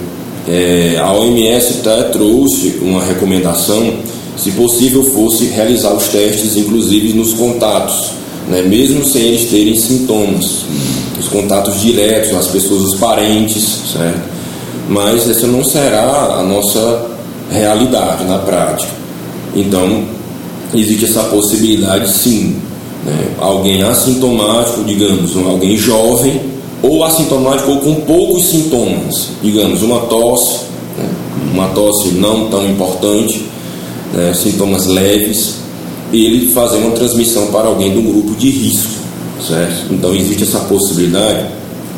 É, 0.48 0.98
a 1.00 1.12
OMS 1.12 1.80
até 1.80 2.04
trouxe 2.04 2.78
uma 2.82 3.04
recomendação, 3.04 3.96
se 4.38 4.52
possível 4.52 5.04
fosse 5.04 5.46
realizar 5.46 5.94
os 5.94 6.08
testes, 6.08 6.56
inclusive 6.56 7.14
nos 7.14 7.34
contatos, 7.34 8.12
né, 8.48 8.62
mesmo 8.62 9.04
sem 9.04 9.24
eles 9.24 9.50
terem 9.50 9.76
sintomas, 9.76 10.66
os 11.20 11.28
contatos 11.30 11.82
diretos, 11.82 12.32
as 12.36 12.48
pessoas, 12.48 12.84
os 12.84 13.00
parentes, 13.00 13.64
certo? 13.92 14.35
Mas 14.90 15.30
essa 15.30 15.48
não 15.48 15.64
será 15.64 16.38
a 16.40 16.44
nossa 16.44 17.08
realidade 17.52 18.24
na 18.26 18.38
prática. 18.40 18.92
Então, 19.56 20.04
existe 20.74 21.06
essa 21.06 21.24
possibilidade 21.24 22.12
sim. 22.12 22.56
Né? 23.06 23.36
Alguém 23.40 23.82
assintomático, 23.84 24.84
digamos, 24.84 25.36
alguém 25.38 25.78
jovem, 25.78 26.42
ou 26.82 27.04
assintomático 27.04 27.72
ou 27.72 27.80
com 27.80 27.96
poucos 28.02 28.46
sintomas, 28.46 29.30
digamos, 29.42 29.82
uma 29.82 30.02
tosse, 30.02 30.66
né? 30.98 31.10
uma 31.54 31.68
tosse 31.70 32.10
não 32.10 32.50
tão 32.50 32.68
importante, 32.70 33.46
né? 34.14 34.34
sintomas 34.34 34.86
leves, 34.86 35.56
ele 36.14 36.52
fazer 36.54 36.78
uma 36.78 36.92
transmissão 36.92 37.48
para 37.48 37.68
alguém 37.68 37.92
do 37.92 38.02
grupo 38.02 38.36
de 38.36 38.50
risco, 38.50 38.92
certo? 39.46 39.94
Então 39.94 40.14
existe 40.14 40.44
essa 40.44 40.60
possibilidade? 40.60 41.48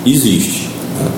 Existe. 0.05 0.69
Né? 0.99 1.11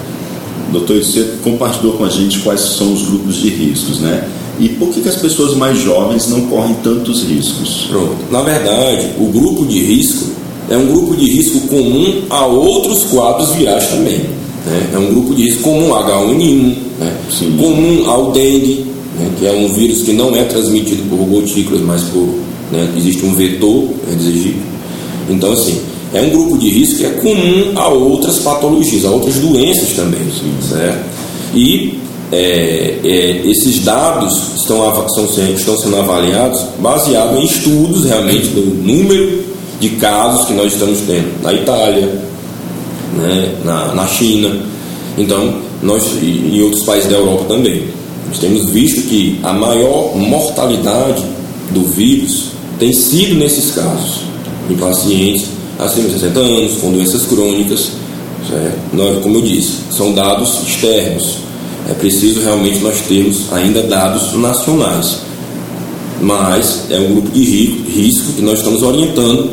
Doutor, 0.71 1.03
você 1.03 1.34
compartilhou 1.43 1.93
com 1.93 2.05
a 2.05 2.10
gente 2.10 2.39
quais 2.39 2.62
são 2.62 2.93
os 2.93 3.03
grupos 3.03 3.36
de 3.36 3.49
riscos, 3.49 3.99
né? 3.99 4.27
E 4.60 4.69
por 4.69 4.89
que, 4.89 5.01
que 5.01 5.10
as 5.10 5.15
pessoas 5.15 5.55
mais 5.55 5.79
jovens 5.79 6.27
não 6.27 6.41
correm 6.41 6.75
tantos 6.84 7.23
riscos? 7.23 7.88
Pronto. 7.89 8.17
Na 8.29 8.41
verdade, 8.41 9.12
o 9.17 9.25
grupo 9.27 9.65
de 9.65 9.79
risco 9.79 10.27
é 10.69 10.77
um 10.77 10.88
grupo 10.88 11.15
de 11.15 11.25
risco 11.25 11.62
comum 11.67 12.23
a 12.29 12.45
outros 12.45 13.05
quadros 13.05 13.51
virais 13.55 13.88
também. 13.88 14.19
Né? 14.65 14.89
É 14.93 14.97
um 14.97 15.13
grupo 15.13 15.34
de 15.34 15.43
risco 15.43 15.63
comum 15.63 15.89
H1N1, 15.89 16.75
né? 16.99 17.17
comum 17.58 18.10
ao 18.10 18.32
dengue, 18.32 18.86
né, 19.17 19.32
que 19.39 19.45
é 19.45 19.51
um 19.51 19.73
vírus 19.73 20.01
que 20.01 20.13
não 20.13 20.36
é 20.36 20.43
transmitido 20.43 21.03
por 21.10 21.25
gotículas, 21.25 21.82
mas 21.82 22.03
por 22.03 22.27
né, 22.71 22.93
existe 22.97 23.25
um 23.25 23.34
vetor, 23.34 23.86
é 24.12 24.15
dizer, 24.15 24.55
então 25.29 25.53
assim 25.53 25.88
é 26.13 26.22
um 26.22 26.30
grupo 26.30 26.58
de 26.58 26.69
risco 26.69 26.98
que 26.98 27.06
é 27.06 27.10
comum 27.10 27.72
a 27.76 27.88
outras 27.88 28.39
patologias, 28.39 29.06
a 29.06 29.10
outras 29.10 29.36
doenças 29.36 29.91
também, 29.95 30.22
certo? 30.67 31.06
E 31.54 32.00
é, 32.32 33.00
é, 33.04 33.41
esses 33.45 33.84
dados 33.84 34.56
estão, 34.56 35.08
são, 35.10 35.26
estão 35.56 35.78
sendo 35.78 35.95
avaliados 35.98 36.62
baseado 36.80 37.38
em 37.38 37.45
estudos 37.45 38.06
realmente 38.06 38.48
do 38.50 38.62
número 38.84 39.43
de 39.80 39.89
casos 39.91 40.45
que 40.45 40.54
nós 40.54 40.74
estamos 40.74 41.00
tendo 41.08 41.41
na 41.41 41.54
Itália, 41.54 42.08
né, 43.15 43.56
na, 43.63 43.93
na 43.93 44.08
China, 44.08 44.60
então 45.17 45.56
nós 45.82 46.04
e 46.22 46.56
em 46.56 46.62
outros 46.62 46.84
países 46.84 47.10
da 47.10 47.17
Europa 47.17 47.45
também. 47.48 47.84
Nós 48.28 48.38
temos 48.38 48.69
visto 48.69 49.08
que 49.10 49.39
a 49.41 49.54
maior 49.54 50.15
mortalidade 50.15 51.24
do 51.72 51.82
vírus 51.84 52.50
tem 52.78 52.93
sido 52.93 53.36
nesses 53.36 53.72
casos, 53.72 54.22
em 54.69 54.76
pacientes 54.76 55.59
acima 55.80 56.10
de 56.10 56.13
60 56.20 56.39
anos, 56.39 56.74
com 56.74 56.92
doenças 56.92 57.26
crônicas. 57.26 57.92
Nós, 58.92 59.24
como 59.24 59.38
eu 59.38 59.42
disse, 59.42 59.78
são 59.92 60.13
dados 60.13 60.68
externos. 60.68 61.38
É 61.89 61.94
preciso 61.94 62.42
realmente 62.42 62.80
nós 62.80 63.02
termos 63.02 63.52
ainda 63.54 63.82
dados 63.84 64.34
nacionais. 64.34 65.20
Mas 66.22 66.86
é 66.89 67.00
um 67.00 67.13
grupo 67.13 67.30
de 67.32 67.44
risco 67.44 68.34
que 68.34 68.42
nós 68.42 68.60
estamos 68.60 68.84
orientando, 68.84 69.52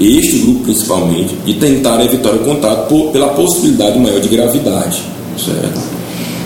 este 0.00 0.38
grupo 0.38 0.60
principalmente, 0.64 1.34
de 1.44 1.54
tentar 1.54 2.02
evitar 2.02 2.30
o 2.30 2.38
contato 2.38 2.88
por, 2.88 3.10
pela 3.12 3.28
possibilidade 3.28 3.98
maior 3.98 4.20
de 4.20 4.28
gravidade. 4.28 5.02
Certo? 5.36 5.80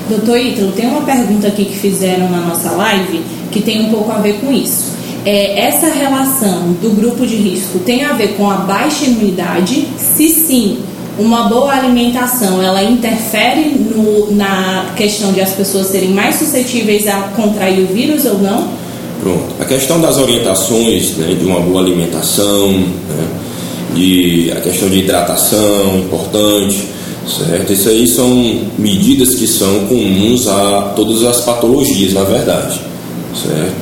Doutor 0.09 0.39
Ítalo, 0.39 0.73
tem 0.73 0.89
uma 0.89 1.03
pergunta 1.03 1.47
aqui 1.47 1.67
que 1.67 1.77
fizeram 1.77 2.29
na 2.29 2.41
nossa 2.41 2.73
live 2.73 3.21
que 3.53 3.61
tem 3.61 3.87
um 3.87 3.91
pouco 3.91 4.11
a 4.11 4.17
ver 4.17 4.35
com 4.41 4.53
isso 4.53 4.92
é, 5.25 5.67
essa 5.67 5.87
relação 5.89 6.73
do 6.81 6.91
grupo 6.91 7.27
de 7.27 7.37
risco 7.37 7.79
tem 7.81 8.05
a 8.05 8.13
ver 8.13 8.37
com 8.37 8.51
a 8.51 8.57
baixa 8.57 9.05
imunidade? 9.05 9.87
Se 9.99 10.29
sim, 10.29 10.79
uma 11.19 11.45
boa 11.45 11.73
alimentação 11.73 12.63
ela 12.63 12.83
interfere 12.83 13.71
no, 13.71 14.35
na 14.35 14.93
questão 14.97 15.33
de 15.33 15.41
as 15.41 15.53
pessoas 15.53 15.89
serem 15.89 16.11
mais 16.11 16.37
suscetíveis 16.37 17.07
a 17.07 17.33
contrair 17.37 17.85
o 17.85 17.87
vírus 17.87 18.25
ou 18.25 18.39
não? 18.39 18.69
Pronto. 19.21 19.55
A 19.61 19.65
questão 19.65 20.01
das 20.01 20.19
orientações 20.19 21.17
né, 21.17 21.35
de 21.35 21.45
uma 21.45 21.61
boa 21.61 21.81
alimentação, 21.81 22.73
né, 22.73 23.29
de, 23.95 24.53
a 24.57 24.61
questão 24.61 24.89
de 24.89 24.99
hidratação 24.99 25.99
importante, 25.99 26.89
certo? 27.29 27.73
Isso 27.73 27.89
aí 27.89 28.09
são 28.09 28.61
medidas 28.79 29.35
que 29.37 29.47
são 29.47 29.87
comuns 29.87 30.49
a 30.49 30.93
todas 30.97 31.23
as 31.23 31.43
patologias, 31.43 32.15
na 32.15 32.25
verdade, 32.25 32.81
certo? 33.41 33.82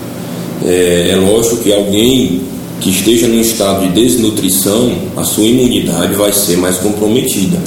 É, 0.66 1.10
é 1.12 1.16
lógico 1.16 1.58
que 1.58 1.72
alguém 1.72 2.40
que 2.80 2.90
esteja 2.90 3.28
num 3.28 3.40
estado 3.40 3.86
de 3.86 3.88
desnutrição, 3.88 4.92
a 5.16 5.22
sua 5.22 5.44
imunidade 5.44 6.14
vai 6.14 6.32
ser 6.32 6.56
mais 6.56 6.78
comprometida. 6.78 7.58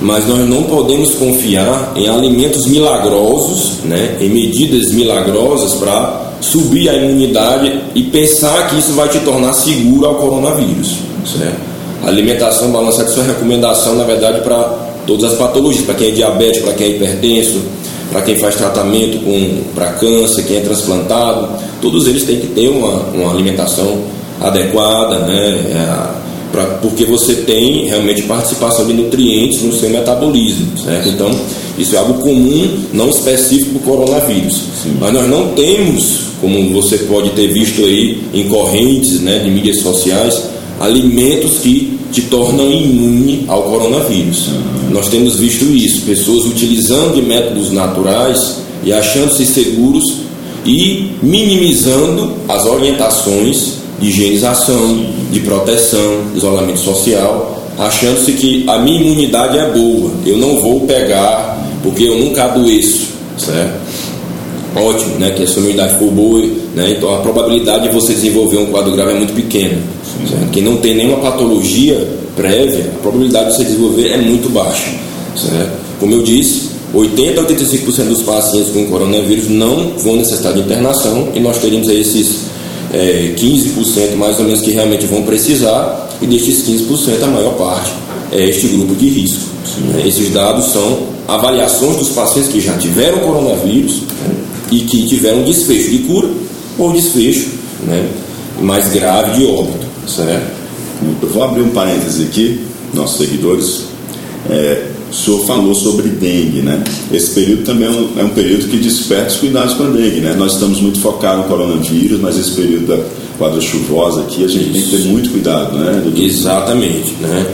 Mas 0.00 0.26
nós 0.28 0.48
não 0.48 0.64
podemos 0.64 1.14
confiar 1.14 1.92
em 1.96 2.08
alimentos 2.08 2.66
milagrosos, 2.66 3.80
né, 3.84 4.16
em 4.20 4.28
medidas 4.28 4.92
milagrosas 4.92 5.74
para 5.74 6.34
subir 6.40 6.88
a 6.88 6.94
imunidade 6.94 7.80
e 7.94 8.02
pensar 8.04 8.68
que 8.68 8.78
isso 8.78 8.92
vai 8.92 9.08
te 9.08 9.18
tornar 9.20 9.52
seguro 9.52 10.06
ao 10.06 10.14
coronavírus. 10.16 10.98
Certo? 11.24 11.56
A 12.04 12.08
alimentação 12.08 12.70
balançada 12.70 13.10
é 13.10 13.14
uma 13.14 13.24
recomendação, 13.24 13.96
na 13.96 14.04
verdade, 14.04 14.42
para 14.42 14.86
todas 15.06 15.32
as 15.32 15.38
patologias, 15.38 15.84
para 15.84 15.94
quem 15.94 16.08
é 16.08 16.10
diabético, 16.12 16.66
para 16.66 16.74
quem 16.74 16.86
é 16.86 16.90
hipertenso, 16.90 17.62
para 18.10 18.22
quem 18.22 18.36
faz 18.36 18.54
tratamento 18.56 19.18
para 19.74 19.92
câncer, 19.92 20.44
quem 20.44 20.58
é 20.58 20.60
transplantado, 20.60 21.48
todos 21.80 22.06
eles 22.06 22.24
têm 22.24 22.40
que 22.40 22.48
ter 22.48 22.68
uma, 22.68 22.94
uma 23.14 23.32
alimentação 23.32 24.04
adequada, 24.40 25.20
né? 25.20 25.48
É, 25.70 26.26
pra, 26.52 26.64
porque 26.82 27.04
você 27.04 27.34
tem 27.34 27.86
realmente 27.86 28.22
participação 28.22 28.86
de 28.86 28.92
nutrientes 28.92 29.62
no 29.62 29.72
seu 29.72 29.90
metabolismo, 29.90 30.78
certo? 30.78 31.08
Então, 31.08 31.30
isso 31.78 31.94
é 31.94 31.98
algo 31.98 32.14
comum, 32.14 32.78
não 32.92 33.10
específico 33.10 33.78
para 33.78 33.92
o 33.92 33.96
coronavírus. 33.96 34.62
Sim. 34.82 34.96
Mas 35.00 35.12
nós 35.12 35.28
não 35.28 35.48
temos, 35.48 36.20
como 36.40 36.72
você 36.72 36.98
pode 36.98 37.30
ter 37.30 37.48
visto 37.48 37.82
aí 37.82 38.22
em 38.32 38.48
correntes 38.48 39.20
né, 39.20 39.38
de 39.40 39.50
mídias 39.50 39.80
sociais, 39.80 40.42
alimentos 40.80 41.58
que 41.58 41.98
te 42.12 42.22
tornam 42.22 42.70
imune 42.70 43.44
ao 43.48 43.62
coronavírus. 43.64 44.50
Nós 44.90 45.08
temos 45.08 45.36
visto 45.36 45.64
isso, 45.64 46.02
pessoas 46.02 46.44
utilizando 46.46 47.14
de 47.14 47.22
métodos 47.22 47.72
naturais 47.72 48.56
e 48.84 48.92
achando-se 48.92 49.44
seguros 49.44 50.04
e 50.64 51.12
minimizando 51.22 52.32
as 52.48 52.66
orientações 52.66 53.74
de 54.00 54.08
higienização, 54.08 55.06
de 55.30 55.40
proteção, 55.40 56.24
isolamento 56.34 56.80
social, 56.80 57.62
achando-se 57.78 58.32
que 58.32 58.64
a 58.68 58.78
minha 58.78 59.00
imunidade 59.00 59.58
é 59.58 59.70
boa, 59.70 60.10
eu 60.24 60.36
não 60.36 60.60
vou 60.60 60.80
pegar 60.80 61.56
porque 61.82 62.04
eu 62.04 62.18
nunca 62.18 62.44
adoeço, 62.44 63.08
certo? 63.38 63.86
Ótimo, 64.74 65.18
né? 65.18 65.30
Que 65.30 65.44
a 65.44 65.46
sua 65.46 65.62
imunidade 65.62 65.98
for 65.98 66.10
boa, 66.10 66.40
né? 66.74 66.94
Então 66.96 67.14
a 67.14 67.18
probabilidade 67.18 67.88
de 67.88 67.94
você 67.94 68.12
desenvolver 68.12 68.58
um 68.58 68.66
quadro 68.66 68.92
grave 68.92 69.12
é 69.12 69.14
muito 69.14 69.32
pequena. 69.32 69.78
Certo? 70.28 70.50
Quem 70.50 70.62
não 70.62 70.76
tem 70.78 70.94
nenhuma 70.94 71.18
patologia 71.18 72.06
prévia, 72.34 72.92
a 72.94 72.98
probabilidade 73.02 73.50
de 73.50 73.56
você 73.56 73.64
desenvolver 73.64 74.08
é 74.08 74.16
muito 74.18 74.48
baixa. 74.50 74.90
Certo? 75.36 75.72
Como 75.98 76.14
eu 76.14 76.22
disse, 76.22 76.70
80 76.94 77.40
a 77.40 77.44
85% 77.44 78.04
dos 78.04 78.22
pacientes 78.22 78.70
com 78.72 78.86
coronavírus 78.86 79.48
não 79.48 79.92
vão 79.98 80.16
necessitar 80.16 80.52
de 80.52 80.60
internação 80.60 81.28
e 81.34 81.40
nós 81.40 81.58
teríamos 81.58 81.88
esses 81.88 82.46
é, 82.92 83.34
15% 83.36 84.16
mais 84.16 84.38
ou 84.38 84.44
menos 84.44 84.60
que 84.60 84.70
realmente 84.70 85.06
vão 85.06 85.22
precisar 85.22 86.08
e 86.22 86.26
destes 86.26 86.66
15% 86.66 87.22
a 87.22 87.26
maior 87.26 87.54
parte 87.54 87.92
é 88.32 88.48
este 88.48 88.68
grupo 88.68 88.94
de 88.94 89.08
risco. 89.08 89.40
Né? 89.92 90.04
Esses 90.06 90.30
dados 90.30 90.66
são 90.66 90.98
avaliações 91.28 91.96
dos 91.96 92.10
pacientes 92.10 92.50
que 92.50 92.60
já 92.60 92.74
tiveram 92.74 93.18
coronavírus 93.18 94.02
né? 94.02 94.34
e 94.70 94.80
que 94.80 95.06
tiveram 95.06 95.42
desfecho 95.42 95.90
de 95.90 95.98
cura 95.98 96.28
ou 96.78 96.92
desfecho 96.92 97.48
né? 97.86 98.08
mais 98.60 98.88
grave 98.92 99.38
de 99.38 99.46
óbito 99.46 99.85
certo? 100.08 100.66
Eu 101.22 101.28
vou 101.28 101.44
abrir 101.44 101.62
um 101.62 101.70
parêntese 101.70 102.24
aqui, 102.24 102.60
nossos 102.94 103.18
seguidores. 103.18 103.84
É, 104.48 104.86
o 105.10 105.14
senhor 105.14 105.44
falou 105.46 105.74
sobre 105.74 106.08
dengue, 106.08 106.60
né? 106.60 106.82
Esse 107.12 107.30
período 107.30 107.64
também 107.64 107.86
é 107.86 107.90
um, 107.90 108.10
é 108.18 108.24
um, 108.24 108.30
período 108.30 108.68
que 108.68 108.76
desperta 108.76 109.28
os 109.28 109.36
cuidados 109.36 109.74
com 109.74 109.84
a 109.84 109.90
dengue, 109.90 110.20
né? 110.20 110.34
Nós 110.36 110.54
estamos 110.54 110.80
muito 110.80 111.00
focados 111.00 111.44
no 111.44 111.50
coronavírus, 111.50 112.20
mas 112.20 112.38
esse 112.38 112.52
período 112.52 112.86
da 112.86 112.98
quadra 113.38 113.60
chuvosa 113.60 114.22
aqui, 114.22 114.44
a 114.44 114.48
gente 114.48 114.64
Isso. 114.64 114.72
tem 114.72 114.82
que 114.82 115.04
ter 115.04 115.10
muito 115.10 115.30
cuidado, 115.30 115.76
né? 115.78 116.02
Exatamente, 116.16 117.12
né? 117.20 117.46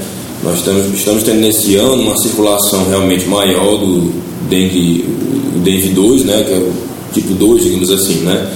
Nós 0.42 0.58
estamos, 0.58 0.94
estamos 0.94 1.22
tendo 1.22 1.40
nesse 1.40 1.76
ano 1.76 2.02
uma 2.02 2.16
circulação 2.16 2.88
realmente 2.88 3.26
maior 3.26 3.78
do 3.78 4.12
dengue, 4.48 5.04
o 5.56 5.58
dengue 5.60 5.88
2, 5.88 6.24
né? 6.24 6.44
Que 6.44 6.52
é 6.52 6.56
o 6.56 6.72
tipo 7.12 7.34
2, 7.34 7.64
digamos 7.64 7.90
assim, 7.90 8.14
né? 8.20 8.50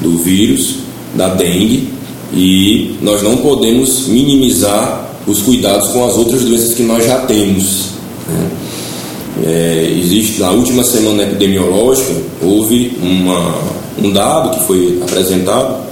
Do 0.00 0.18
vírus, 0.18 0.76
da 1.14 1.28
dengue, 1.28 1.88
e 2.32 2.96
nós 3.02 3.22
não 3.22 3.36
podemos 3.38 4.06
minimizar 4.08 5.10
os 5.26 5.40
cuidados 5.42 5.88
com 5.88 6.04
as 6.04 6.16
outras 6.16 6.42
doenças 6.42 6.74
que 6.74 6.82
nós 6.82 7.04
já 7.04 7.18
temos. 7.20 7.90
Né? 8.28 8.50
É, 9.44 9.98
existe 9.98 10.40
na 10.40 10.50
última 10.50 10.84
semana 10.84 11.22
epidemiológica 11.22 12.12
houve 12.42 12.96
uma, 13.02 13.54
um 13.98 14.12
dado 14.12 14.58
que 14.58 14.66
foi 14.66 14.98
apresentado 15.02 15.82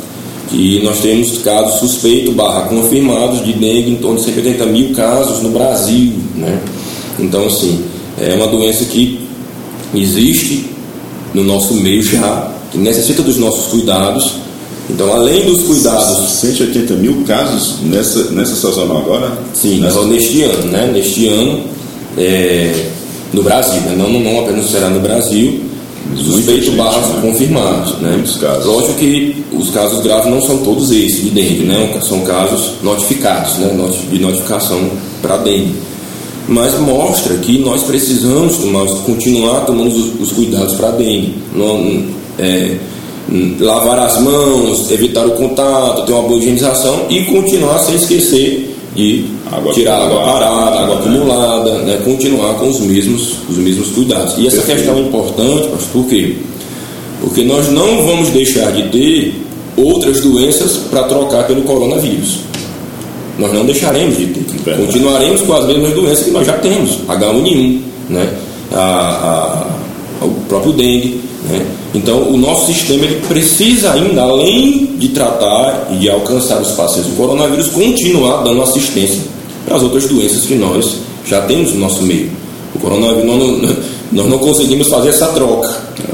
que 0.51 0.83
nós 0.83 1.01
temos 1.01 1.39
casos 1.39 1.81
suspeitos 1.81 2.35
barra 2.35 2.63
confirmados 2.63 3.45
de 3.45 3.53
dengue 3.53 3.93
em 3.93 3.97
torno 3.97 4.19
de 4.19 4.25
180 4.25 4.67
mil 4.67 4.95
casos 4.95 5.43
no 5.43 5.51
Brasil, 5.51 6.13
né? 6.35 6.61
Então 7.19 7.47
assim 7.47 7.83
é 8.21 8.35
uma 8.35 8.49
doença 8.49 8.85
que 8.85 9.27
existe 9.95 10.67
no 11.33 11.43
nosso 11.43 11.75
meio 11.75 12.03
já 12.03 12.53
que 12.71 12.79
necessita 12.79 13.23
dos 13.23 13.39
nossos 13.39 13.67
cuidados 13.69 14.35
então, 14.95 15.13
além 15.13 15.45
dos 15.45 15.63
cuidados. 15.63 16.31
180 16.41 16.95
mil 16.95 17.23
casos 17.27 17.81
nessa, 17.83 18.31
nessa 18.31 18.57
sazonal 18.57 18.99
agora? 18.99 19.39
Sim, 19.55 19.81
nessa... 19.81 20.05
neste 20.05 20.43
ano, 20.43 20.65
né? 20.71 20.91
Neste 20.93 21.29
ano, 21.29 21.63
é, 22.19 22.87
no 23.33 23.43
Brasil, 23.43 23.81
né? 23.83 23.95
não, 23.97 24.11
não 24.11 24.41
apenas 24.41 24.67
será 24.67 24.89
no 24.89 25.01
Brasil, 25.01 25.61
suspeito 26.17 26.73
barra 26.73 27.01
né? 27.01 27.21
confirmados, 27.23 27.99
né? 28.01 28.13
Muitos 28.13 28.37
casos. 28.37 28.67
Lógico 28.67 28.95
que 28.95 29.45
os 29.53 29.71
casos 29.71 30.03
graves 30.03 30.31
não 30.31 30.41
são 30.41 30.59
todos 30.59 30.91
esses 30.91 31.23
de 31.23 31.31
dengue, 31.31 31.65
né? 31.65 32.01
São 32.03 32.21
casos 32.21 32.83
notificados, 32.83 33.59
né? 33.59 33.71
De 34.11 34.19
notificação 34.19 34.91
para 35.23 35.37
dengue. 35.39 35.75
Mas 36.49 36.77
mostra 36.81 37.37
que 37.37 37.59
nós 37.59 37.85
precisamos 37.85 38.57
tomar, 38.57 38.87
continuar 39.05 39.61
tomando 39.67 39.89
os, 39.89 40.21
os 40.21 40.33
cuidados 40.33 40.75
para 40.75 40.91
dengue. 40.91 41.35
Não, 41.55 42.05
é, 42.39 42.77
lavar 43.61 43.99
as 44.01 44.21
mãos, 44.21 44.91
evitar 44.91 45.27
o 45.27 45.33
contato, 45.33 46.05
ter 46.05 46.13
uma 46.13 46.23
boa 46.23 46.39
higienização 46.39 47.07
e 47.09 47.25
continuar 47.25 47.79
sem 47.79 47.95
esquecer 47.95 48.77
de 48.95 49.25
água 49.51 49.73
tirar 49.73 50.03
água 50.03 50.21
parada, 50.21 50.81
água 50.81 50.95
né? 50.95 51.01
acumulada, 51.01 51.79
né? 51.83 52.01
continuar 52.05 52.55
com 52.55 52.69
os 52.69 52.81
mesmos, 52.81 53.37
os 53.49 53.57
mesmos 53.57 53.91
cuidados. 53.91 54.35
E 54.39 54.47
essa 54.47 54.63
questão 54.63 54.97
é 54.97 55.01
importante, 55.01 55.69
por 55.93 56.07
quê? 56.07 56.37
Porque 57.21 57.45
nós 57.45 57.71
não 57.71 58.05
vamos 58.07 58.31
deixar 58.31 58.73
de 58.73 58.89
ter 58.89 59.35
outras 59.77 60.21
doenças 60.21 60.77
para 60.91 61.05
trocar 61.05 61.47
pelo 61.47 61.63
coronavírus. 61.63 62.41
Nós 63.39 63.53
não 63.53 63.65
deixaremos 63.65 64.17
de 64.17 64.27
ter. 64.27 64.77
Continuaremos 64.77 65.41
com 65.43 65.55
as 65.55 65.67
mesmas 65.67 65.93
doenças 65.95 66.25
que 66.25 66.31
nós 66.31 66.47
já 66.47 66.55
temos, 66.55 66.99
H1N1, 67.09 67.81
né? 68.11 68.35
a, 68.73 69.67
a, 70.21 70.25
o 70.25 70.31
próprio 70.49 70.73
dengue. 70.73 71.21
Né? 71.51 71.67
Então, 71.95 72.23
o 72.23 72.37
nosso 72.37 72.67
sistema 72.67 73.05
ele 73.05 73.21
precisa 73.27 73.93
ainda, 73.93 74.23
além 74.23 74.87
de 74.99 75.09
tratar 75.09 75.89
e 75.91 75.97
de 75.97 76.09
alcançar 76.09 76.61
os 76.61 76.71
pacientes 76.73 77.11
do 77.11 77.17
coronavírus, 77.17 77.69
continuar 77.69 78.43
dando 78.43 78.63
assistência 78.63 79.21
para 79.67 79.77
as 79.77 79.83
outras 79.83 80.07
doenças 80.07 80.45
que 80.45 80.55
nós 80.55 80.97
já 81.27 81.41
temos 81.43 81.73
no 81.73 81.81
nosso 81.81 82.03
meio. 82.03 82.31
O 82.75 82.79
coronavírus, 82.79 83.25
nós 83.25 83.39
não, 83.39 83.77
nós 84.13 84.29
não 84.29 84.39
conseguimos 84.39 84.89
fazer 84.89 85.09
essa 85.09 85.27
troca, 85.29 85.69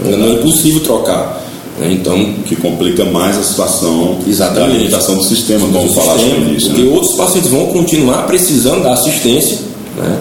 é 0.04 0.16
não 0.16 0.28
é 0.28 0.32
impossível 0.32 0.80
trocar. 0.80 1.42
Né? 1.78 1.92
Então, 1.92 2.32
que 2.46 2.56
complica 2.56 3.04
mais 3.04 3.36
a 3.36 3.42
situação 3.42 4.18
exatamente. 4.26 4.60
da 4.60 4.74
alimentação 4.74 5.16
do 5.16 5.24
sistema, 5.24 5.66
vamos 5.70 5.94
falar 5.94 6.18
sobre 6.18 6.56
isso. 6.56 6.68
Porque 6.68 6.82
né? 6.82 6.90
outros 6.90 7.14
pacientes 7.14 7.50
vão 7.50 7.66
continuar 7.66 8.26
precisando 8.26 8.82
da 8.82 8.94
assistência, 8.94 9.58
né? 9.96 10.18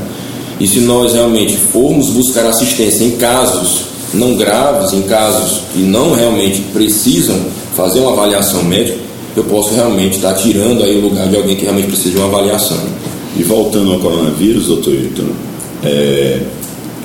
e 0.60 0.68
se 0.68 0.80
nós 0.82 1.14
realmente 1.14 1.56
formos 1.56 2.10
buscar 2.10 2.46
assistência 2.46 3.04
em 3.04 3.12
casos 3.12 3.95
não 4.16 4.36
graves, 4.36 4.94
em 4.94 5.04
casos 5.04 5.62
que 5.74 5.80
não 5.80 6.14
realmente 6.14 6.62
precisam 6.74 7.38
fazer 7.76 8.00
uma 8.00 8.14
avaliação 8.14 8.64
médica, 8.64 8.98
eu 9.36 9.44
posso 9.44 9.74
realmente 9.74 10.16
estar 10.16 10.34
tirando 10.34 10.84
aí 10.84 10.98
o 10.98 11.02
lugar 11.02 11.28
de 11.28 11.36
alguém 11.36 11.56
que 11.56 11.64
realmente 11.64 11.88
precisa 11.88 12.12
de 12.12 12.18
uma 12.18 12.28
avaliação. 12.28 12.80
E 13.38 13.44
voltando 13.44 13.92
ao 13.92 14.00
coronavírus, 14.00 14.68
doutor 14.68 14.94
Hilton, 14.94 15.28
é, 15.84 16.40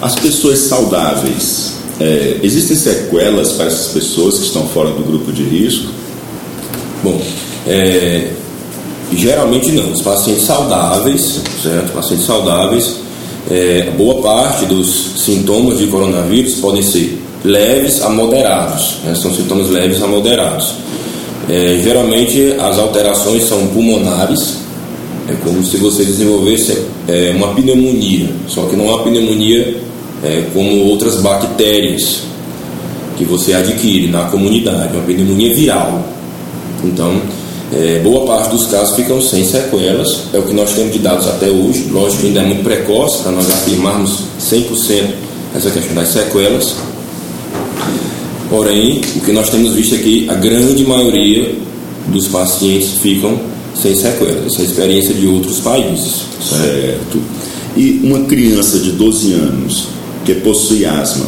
as 0.00 0.14
pessoas 0.14 0.60
saudáveis, 0.60 1.72
é, 2.00 2.38
existem 2.42 2.76
sequelas 2.76 3.52
para 3.52 3.66
essas 3.66 3.92
pessoas 3.92 4.38
que 4.38 4.44
estão 4.44 4.66
fora 4.68 4.90
do 4.90 5.02
grupo 5.02 5.32
de 5.32 5.42
risco? 5.42 5.90
Bom, 7.02 7.20
é, 7.66 8.30
geralmente 9.12 9.72
não. 9.72 9.92
Os 9.92 10.00
pacientes 10.00 10.44
saudáveis, 10.44 11.40
certo? 11.62 11.92
Pacientes 11.92 12.26
saudáveis, 12.26 12.96
é, 13.50 13.90
boa 13.96 14.22
parte 14.22 14.64
dos 14.66 15.14
sintomas 15.16 15.78
de 15.78 15.88
coronavírus 15.88 16.54
podem 16.56 16.82
ser 16.82 17.20
leves 17.44 18.00
a 18.02 18.08
moderados, 18.08 18.98
né? 19.04 19.14
são 19.14 19.34
sintomas 19.34 19.68
leves 19.68 20.00
a 20.02 20.06
moderados. 20.06 20.74
É, 21.48 21.80
geralmente 21.82 22.54
as 22.60 22.78
alterações 22.78 23.44
são 23.44 23.66
pulmonares, 23.68 24.58
é 25.28 25.34
como 25.44 25.64
se 25.64 25.78
você 25.78 26.04
desenvolvesse 26.04 26.80
é, 27.08 27.32
uma 27.34 27.48
pneumonia, 27.54 28.28
só 28.46 28.66
que 28.66 28.76
não 28.76 28.86
é 28.86 28.94
uma 28.94 29.02
pneumonia 29.02 29.76
é, 30.22 30.44
como 30.54 30.84
outras 30.84 31.16
bactérias 31.16 32.20
que 33.18 33.24
você 33.24 33.52
adquire 33.52 34.06
na 34.08 34.26
comunidade, 34.26 34.94
uma 34.94 35.04
pneumonia 35.04 35.54
viral. 35.54 36.04
Então, 36.84 37.20
é, 37.72 38.00
boa 38.00 38.26
parte 38.26 38.50
dos 38.50 38.66
casos 38.66 38.96
ficam 38.96 39.20
sem 39.22 39.44
sequelas, 39.44 40.24
é 40.32 40.38
o 40.38 40.42
que 40.42 40.52
nós 40.52 40.72
temos 40.72 40.92
de 40.92 40.98
dados 40.98 41.28
até 41.28 41.48
hoje. 41.48 41.88
Lógico 41.90 42.22
que 42.22 42.26
ainda 42.28 42.40
é 42.40 42.44
muito 42.44 42.64
precoce 42.64 43.22
para 43.22 43.32
nós 43.32 43.48
afirmarmos 43.48 44.24
100% 44.40 45.10
essa 45.54 45.70
questão 45.70 45.94
das 45.94 46.08
sequelas. 46.08 46.74
Porém, 48.48 49.00
o 49.14 49.20
que 49.20 49.32
nós 49.32 49.50
temos 49.50 49.72
visto 49.74 49.94
aqui, 49.94 50.26
a 50.28 50.34
grande 50.34 50.84
maioria 50.84 51.54
dos 52.08 52.26
pacientes 52.26 52.94
ficam 53.00 53.38
sem 53.74 53.94
sequelas. 53.94 54.46
Essa 54.46 54.62
é 54.62 54.62
a 54.62 54.64
experiência 54.64 55.14
de 55.14 55.26
outros 55.28 55.60
países. 55.60 56.22
Certo. 56.42 57.22
E 57.76 58.00
uma 58.02 58.24
criança 58.24 58.80
de 58.80 58.90
12 58.92 59.32
anos 59.34 59.88
que 60.24 60.34
possui 60.34 60.84
asma, 60.84 61.26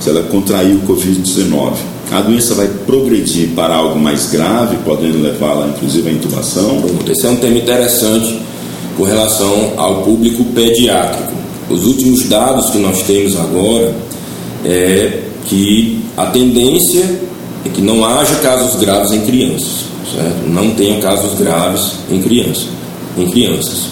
se 0.00 0.08
ela 0.08 0.22
contrair 0.24 0.76
o 0.76 0.80
Covid-19, 0.80 1.72
a 2.12 2.20
doença 2.20 2.54
vai 2.54 2.68
progredir 2.86 3.48
para 3.56 3.74
algo 3.74 3.98
mais 3.98 4.30
grave, 4.30 4.76
podendo 4.84 5.22
levá-la 5.22 5.68
inclusive 5.68 6.10
à 6.10 6.12
intubação? 6.12 6.84
Esse 7.08 7.26
é 7.26 7.30
um 7.30 7.36
tema 7.36 7.56
interessante 7.56 8.38
com 8.96 9.02
relação 9.04 9.72
ao 9.78 10.02
público 10.02 10.44
pediátrico. 10.46 11.32
Os 11.70 11.86
últimos 11.86 12.28
dados 12.28 12.68
que 12.70 12.78
nós 12.78 13.02
temos 13.02 13.34
agora 13.40 13.94
é 14.64 15.22
que 15.46 16.00
a 16.16 16.26
tendência 16.26 17.18
é 17.64 17.68
que 17.70 17.80
não 17.80 18.04
haja 18.04 18.34
casos 18.36 18.78
graves 18.78 19.12
em 19.12 19.22
crianças, 19.22 19.86
certo? 20.14 20.48
Não 20.48 20.70
tenha 20.70 21.00
casos 21.00 21.38
graves 21.38 21.92
em 22.10 22.20
crianças. 22.20 22.68
Em 23.16 23.30
crianças. 23.30 23.86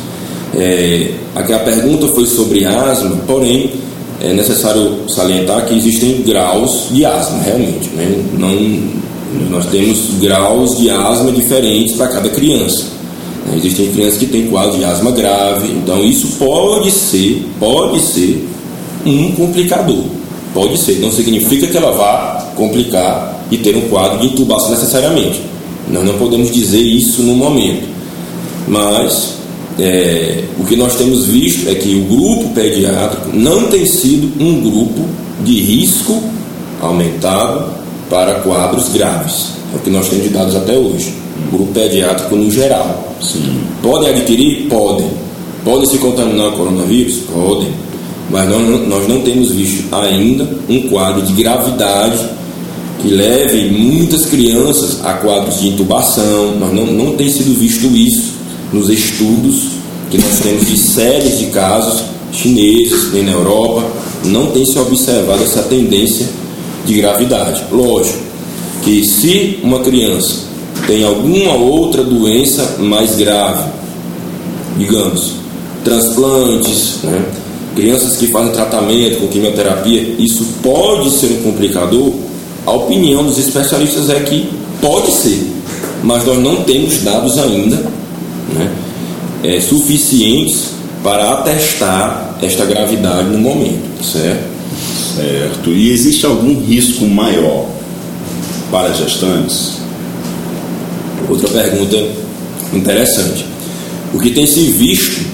É, 0.55 1.13
aqui 1.35 1.53
a 1.53 1.59
pergunta 1.61 2.09
foi 2.09 2.27
sobre 2.27 2.65
asma, 2.65 3.17
porém 3.27 3.73
é 4.21 4.33
necessário 4.35 5.09
salientar 5.09 5.67
que 5.67 5.75
existem 5.75 6.23
graus 6.23 6.89
de 6.91 7.05
asma, 7.05 7.43
realmente. 7.43 7.89
Né? 7.91 8.23
Não, 8.39 9.51
nós 9.51 9.67
temos 9.67 9.99
graus 10.21 10.77
de 10.77 10.91
asma 10.91 11.33
diferentes 11.33 11.97
para 11.97 12.09
cada 12.09 12.29
criança. 12.29 12.85
Né? 13.47 13.57
Existem 13.57 13.91
crianças 13.93 14.19
que 14.19 14.27
têm 14.27 14.49
quadro 14.49 14.77
de 14.77 14.85
asma 14.85 15.11
grave, 15.11 15.69
então 15.69 16.05
isso 16.05 16.37
pode 16.39 16.91
ser, 16.91 17.47
pode 17.59 18.01
ser 18.01 18.47
um 19.07 19.33
complicador. 19.33 20.05
Pode 20.53 20.77
ser, 20.79 21.01
não 21.01 21.13
significa 21.13 21.67
que 21.69 21.77
ela 21.77 21.93
vá 21.93 22.53
complicar 22.57 23.41
e 23.51 23.57
ter 23.57 23.77
um 23.77 23.89
quadro 23.89 24.19
de 24.19 24.27
intubação 24.27 24.71
necessariamente. 24.71 25.41
Nós 25.89 26.05
não 26.05 26.19
podemos 26.19 26.51
dizer 26.51 26.81
isso 26.81 27.23
no 27.23 27.35
momento. 27.35 27.89
Mas 28.69 29.40
é, 29.81 30.45
o 30.59 30.65
que 30.65 30.77
nós 30.77 30.97
temos 30.97 31.25
visto 31.25 31.67
é 31.69 31.75
que 31.75 31.95
o 31.95 32.05
grupo 32.05 32.51
pediátrico 32.51 33.31
não 33.33 33.69
tem 33.69 33.87
sido 33.87 34.31
um 34.39 34.61
grupo 34.61 35.09
de 35.43 35.59
risco 35.59 36.23
aumentado 36.83 37.73
para 38.11 38.41
quadros 38.41 38.91
graves. 38.91 39.47
É 39.73 39.77
o 39.77 39.79
que 39.81 39.89
nós 39.89 40.09
temos 40.09 40.25
de 40.25 40.31
dados 40.31 40.55
até 40.55 40.77
hoje. 40.77 41.15
O 41.49 41.57
grupo 41.57 41.73
pediátrico 41.73 42.37
no 42.37 42.51
geral. 42.51 43.15
Sim. 43.23 43.61
Podem 43.83 44.11
adquirir? 44.11 44.67
Podem. 44.69 45.09
Podem 45.65 45.87
se 45.87 45.97
contaminar 45.97 46.51
com 46.51 46.59
coronavírus? 46.59 47.21
Podem. 47.33 47.69
Mas 48.31 48.49
nós, 48.51 48.87
nós 48.87 49.09
não 49.09 49.23
temos 49.23 49.51
visto 49.51 49.95
ainda 49.95 50.47
um 50.69 50.89
quadro 50.89 51.23
de 51.23 51.33
gravidade 51.33 52.19
que 53.01 53.09
leve 53.09 53.71
muitas 53.71 54.27
crianças 54.27 55.03
a 55.05 55.15
quadros 55.15 55.59
de 55.61 55.69
intubação. 55.69 56.57
Mas 56.61 56.73
não, 56.75 56.85
não 56.87 57.17
tem 57.17 57.31
sido 57.31 57.59
visto 57.59 57.87
isso 57.97 58.40
nos 58.73 58.89
estudos 58.89 59.81
que 60.11 60.19
nós 60.19 60.41
temos 60.41 60.67
de 60.67 60.77
séries 60.77 61.39
de 61.39 61.47
casos 61.47 62.03
chineses 62.33 63.13
nem 63.13 63.25
na 63.25 63.33
Europa, 63.33 63.85
não 64.25 64.51
tem 64.51 64.65
se 64.65 64.79
observado 64.79 65.43
essa 65.43 65.63
tendência 65.63 66.27
de 66.85 66.95
gravidade. 66.95 67.65
Lógico 67.71 68.19
que 68.83 69.05
se 69.07 69.59
uma 69.63 69.81
criança 69.81 70.51
tem 70.87 71.05
alguma 71.05 71.55
outra 71.55 72.03
doença 72.03 72.77
mais 72.79 73.17
grave, 73.17 73.71
digamos, 74.79 75.35
transplantes, 75.85 76.99
né? 77.03 77.25
crianças 77.75 78.17
que 78.17 78.27
fazem 78.29 78.53
tratamento 78.53 79.21
com 79.21 79.29
quimioterapia, 79.29 80.15
isso 80.19 80.45
pode 80.63 81.11
ser 81.11 81.27
um 81.27 81.43
complicador. 81.43 82.13
A 82.67 82.73
opinião 82.73 83.25
dos 83.25 83.39
especialistas 83.39 84.11
é 84.11 84.21
que 84.21 84.49
pode 84.81 85.11
ser, 85.13 85.47
mas 86.03 86.25
nós 86.25 86.39
não 86.39 86.57
temos 86.65 87.03
dados 87.03 87.39
ainda 87.39 88.00
né, 88.55 88.71
é, 89.45 89.61
suficientes 89.61 90.71
para 91.03 91.33
atestar 91.33 92.39
esta 92.43 92.65
gravidade 92.65 93.29
no 93.29 93.39
momento, 93.39 94.05
certo? 94.05 94.49
Certo. 95.17 95.71
E 95.71 95.91
existe 95.91 96.25
algum 96.25 96.61
risco 96.61 97.05
maior 97.07 97.67
para 98.71 98.93
gestantes? 98.93 99.79
Outra 101.29 101.49
pergunta 101.49 101.97
interessante. 102.73 103.45
O 104.15 104.19
que 104.19 104.31
tem 104.31 104.47
se 104.47 104.61
visto 104.61 105.25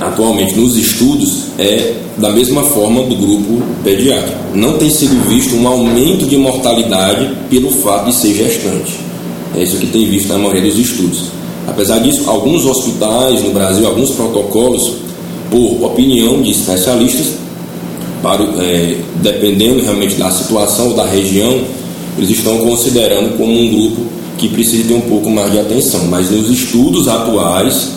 atualmente 0.00 0.54
nos 0.54 0.76
estudos 0.76 1.44
é 1.58 1.94
da 2.16 2.30
mesma 2.30 2.62
forma 2.64 3.04
do 3.04 3.16
grupo 3.16 3.62
pediátrico. 3.82 4.38
Não 4.54 4.78
tem 4.78 4.90
sido 4.90 5.28
visto 5.28 5.54
um 5.56 5.66
aumento 5.66 6.26
de 6.26 6.36
mortalidade 6.36 7.30
pelo 7.48 7.70
fato 7.70 8.06
de 8.06 8.14
ser 8.14 8.34
gestante. 8.34 8.98
É 9.54 9.62
isso 9.62 9.76
que 9.76 9.86
tem 9.86 10.08
visto 10.08 10.28
na 10.28 10.38
maioria 10.38 10.62
dos 10.62 10.78
estudos. 10.78 11.24
Apesar 11.68 11.98
disso, 11.98 12.28
alguns 12.28 12.64
hospitais 12.64 13.42
no 13.42 13.50
Brasil, 13.50 13.86
alguns 13.86 14.10
protocolos, 14.12 14.94
por 15.50 15.84
opinião 15.84 16.42
de 16.42 16.50
especialistas, 16.50 17.34
para, 18.22 18.42
é, 18.42 18.96
dependendo 19.22 19.82
realmente 19.82 20.16
da 20.16 20.30
situação 20.30 20.88
ou 20.88 20.94
da 20.94 21.04
região, 21.04 21.60
eles 22.16 22.30
estão 22.30 22.58
considerando 22.58 23.36
como 23.36 23.52
um 23.52 23.68
grupo 23.68 24.02
que 24.38 24.48
precisa 24.48 24.88
ter 24.88 24.94
um 24.94 25.02
pouco 25.02 25.30
mais 25.30 25.52
de 25.52 25.60
atenção. 25.60 26.06
Mas 26.06 26.30
nos 26.30 26.50
estudos 26.50 27.06
atuais, 27.06 27.90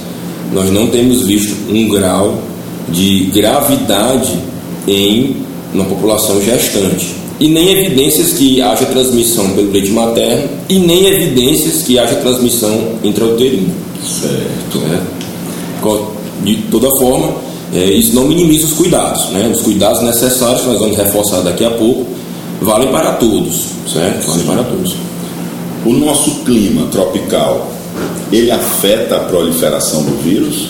nós 0.54 0.72
não 0.72 0.88
temos 0.88 1.26
visto 1.26 1.56
um 1.70 1.88
grau 1.88 2.40
de 2.90 3.32
gravidade 3.34 4.38
em 4.88 5.38
uma 5.74 5.86
população 5.86 6.42
gestante 6.42 7.21
e 7.42 7.50
nem 7.50 7.72
evidências 7.72 8.34
que 8.34 8.62
haja 8.62 8.86
transmissão 8.86 9.50
pelo 9.50 9.72
leite 9.72 9.90
materno 9.90 10.48
e 10.70 10.78
nem 10.78 11.08
evidências 11.08 11.82
que 11.82 11.98
haja 11.98 12.14
transmissão 12.18 13.00
intrauterina. 13.04 13.74
Certo. 14.06 14.78
É. 14.94 16.46
De 16.46 16.56
toda 16.70 16.88
forma, 17.00 17.34
é, 17.74 17.84
isso 17.86 18.14
não 18.14 18.28
minimiza 18.28 18.68
os 18.68 18.74
cuidados, 18.74 19.30
né? 19.32 19.52
os 19.52 19.62
cuidados 19.62 20.04
necessários 20.04 20.62
que 20.62 20.68
nós 20.68 20.80
vamos 20.80 20.96
reforçar 20.96 21.42
daqui 21.42 21.66
a 21.66 21.72
pouco, 21.72 22.06
vale 22.62 22.88
para 22.88 23.14
todos, 23.14 23.64
certo? 23.92 24.28
Vale 24.28 24.44
para 24.44 24.64
todos. 24.64 24.96
O 25.84 25.94
nosso 25.94 26.42
clima 26.46 26.86
tropical, 26.92 27.72
ele 28.32 28.52
afeta 28.52 29.16
a 29.16 29.20
proliferação 29.22 30.04
do 30.04 30.22
vírus? 30.22 30.68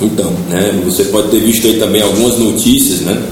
Então, 0.00 0.32
né, 0.48 0.80
você 0.82 1.04
pode 1.04 1.28
ter 1.28 1.40
visto 1.40 1.66
aí 1.66 1.74
também 1.74 2.00
algumas 2.00 2.38
notícias, 2.38 3.00
né, 3.00 3.22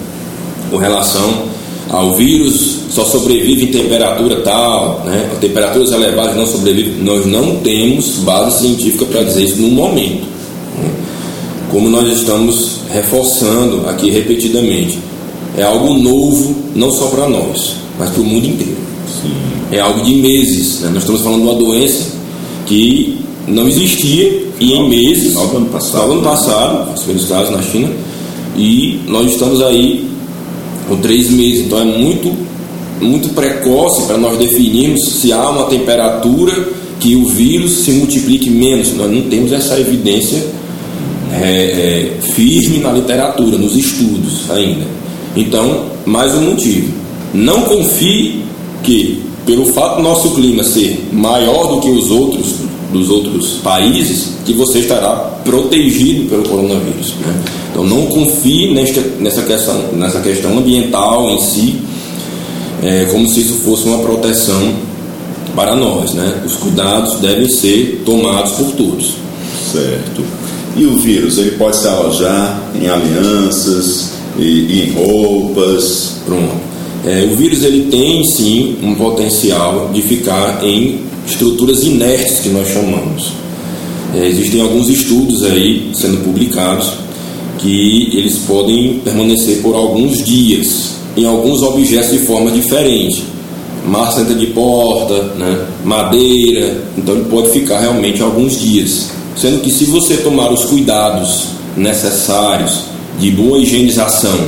com 0.70 0.76
relação 0.76 1.55
ao 1.90 2.14
vírus 2.14 2.78
só 2.90 3.04
sobrevive 3.04 3.64
em 3.64 3.66
temperatura 3.66 4.40
tal, 4.40 5.02
né, 5.04 5.30
temperaturas 5.40 5.92
elevadas 5.92 6.36
não 6.36 6.46
sobrevivem. 6.46 6.94
Nós 7.02 7.26
não 7.26 7.56
temos 7.56 8.16
base 8.18 8.60
científica 8.60 9.04
para 9.04 9.22
dizer 9.22 9.44
isso 9.44 9.60
no 9.60 9.68
momento. 9.68 10.24
Né. 10.78 10.90
Como 11.70 11.88
nós 11.88 12.08
estamos 12.08 12.76
reforçando 12.90 13.88
aqui 13.88 14.10
repetidamente, 14.10 14.98
é 15.56 15.62
algo 15.62 15.94
novo 15.94 16.56
não 16.74 16.90
só 16.90 17.06
para 17.06 17.28
nós, 17.28 17.74
mas 17.98 18.10
para 18.10 18.20
o 18.20 18.24
mundo 18.24 18.46
inteiro. 18.46 18.76
Sim. 19.22 19.32
É 19.72 19.80
algo 19.80 20.02
de 20.02 20.14
meses. 20.16 20.80
Né? 20.80 20.90
Nós 20.92 21.02
estamos 21.02 21.22
falando 21.22 21.42
de 21.42 21.48
uma 21.48 21.54
doença 21.54 22.12
que 22.66 23.18
não 23.46 23.68
existia 23.68 24.46
e 24.58 24.72
em 24.72 24.88
meses, 24.88 25.34
no 25.34 25.56
ano 25.56 25.66
passado, 25.66 26.08
no 26.08 26.12
ano 26.14 26.22
passado, 26.22 26.94
os 26.94 27.02
primeiros 27.02 27.28
casos 27.28 27.50
na 27.50 27.62
China, 27.62 27.90
e 28.56 29.00
nós 29.06 29.30
estamos 29.30 29.62
aí 29.62 30.08
com 30.88 30.96
três 30.96 31.30
meses, 31.30 31.66
então 31.66 31.78
é 31.80 31.84
muito, 31.84 32.32
muito 33.00 33.30
precoce 33.30 34.06
para 34.06 34.16
nós 34.16 34.38
definirmos 34.38 35.04
se 35.20 35.32
há 35.32 35.50
uma 35.50 35.64
temperatura 35.64 36.68
que 37.00 37.14
o 37.16 37.26
vírus 37.26 37.84
se 37.84 37.92
multiplique 37.92 38.50
menos. 38.50 38.94
Nós 38.94 39.10
não 39.10 39.22
temos 39.22 39.52
essa 39.52 39.78
evidência 39.78 40.46
é, 41.32 42.14
é, 42.18 42.22
firme 42.22 42.78
na 42.78 42.92
literatura, 42.92 43.58
nos 43.58 43.76
estudos 43.76 44.50
ainda. 44.50 44.86
Então, 45.36 45.86
mais 46.04 46.34
um 46.34 46.50
motivo. 46.50 46.92
Não 47.34 47.62
confie 47.62 48.42
que, 48.82 49.22
pelo 49.44 49.66
fato 49.66 49.96
do 49.96 50.02
nosso 50.02 50.30
clima 50.30 50.64
ser 50.64 51.08
maior 51.12 51.74
do 51.74 51.80
que 51.80 51.90
os 51.90 52.10
outros 52.10 52.66
dos 52.92 53.10
outros 53.10 53.58
países, 53.62 54.34
que 54.44 54.52
você 54.52 54.80
estará 54.80 55.10
protegido 55.44 56.28
pelo 56.28 56.48
coronavírus. 56.48 57.14
Né? 57.20 57.34
Então, 57.76 57.84
não 57.84 58.06
confie 58.06 58.72
nesta, 58.72 59.02
nessa, 59.20 59.42
questão, 59.42 59.74
nessa 59.92 60.18
questão 60.20 60.56
ambiental 60.56 61.28
em 61.28 61.38
si, 61.42 61.76
é, 62.82 63.06
como 63.12 63.28
se 63.28 63.40
isso 63.40 63.52
fosse 63.56 63.86
uma 63.86 63.98
proteção 63.98 64.72
para 65.54 65.76
nós. 65.76 66.14
Né? 66.14 66.40
Os 66.46 66.54
cuidados 66.54 67.20
devem 67.20 67.46
ser 67.50 68.02
tomados 68.06 68.52
por 68.52 68.72
todos. 68.72 69.16
Certo. 69.70 70.24
E 70.74 70.86
o 70.86 70.96
vírus, 70.96 71.36
ele 71.36 71.50
pode 71.50 71.76
se 71.76 71.86
alojar 71.86 72.62
em 72.74 72.88
alianças, 72.88 74.12
e, 74.38 74.82
em 74.82 74.92
roupas. 74.92 76.12
Pronto. 76.24 76.54
É, 77.04 77.28
o 77.30 77.36
vírus 77.36 77.62
ele 77.62 77.90
tem 77.90 78.24
sim 78.24 78.78
um 78.82 78.94
potencial 78.94 79.90
de 79.92 80.00
ficar 80.00 80.64
em 80.64 81.00
estruturas 81.26 81.84
inertes 81.84 82.40
que 82.40 82.48
nós 82.48 82.68
chamamos. 82.68 83.32
É, 84.14 84.26
existem 84.26 84.62
alguns 84.62 84.88
estudos 84.88 85.44
aí 85.44 85.90
sendo 85.92 86.24
publicados 86.24 87.04
que 87.66 88.16
eles 88.16 88.38
podem 88.46 89.00
permanecer 89.00 89.60
por 89.60 89.74
alguns 89.74 90.22
dias 90.24 90.92
em 91.16 91.24
alguns 91.24 91.62
objetos 91.62 92.12
de 92.12 92.18
forma 92.18 92.48
diferente. 92.52 93.24
Massa 93.84 94.24
de 94.24 94.46
porta, 94.48 95.20
né, 95.36 95.66
madeira, 95.84 96.84
então 96.96 97.16
ele 97.16 97.24
pode 97.24 97.50
ficar 97.50 97.80
realmente 97.80 98.22
alguns 98.22 98.60
dias. 98.60 99.10
Sendo 99.36 99.62
que 99.62 99.72
se 99.72 99.84
você 99.84 100.18
tomar 100.18 100.52
os 100.52 100.64
cuidados 100.66 101.48
necessários 101.76 102.82
de 103.18 103.32
boa 103.32 103.58
higienização 103.58 104.38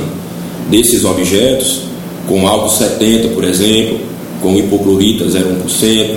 desses 0.69 1.03
objetos, 1.03 1.81
com 2.25 2.47
álcool 2.47 2.69
70, 2.69 3.29
por 3.29 3.43
exemplo, 3.43 3.99
com 4.41 4.55
hipoclorita 4.55 5.25
0,1%, 5.25 6.15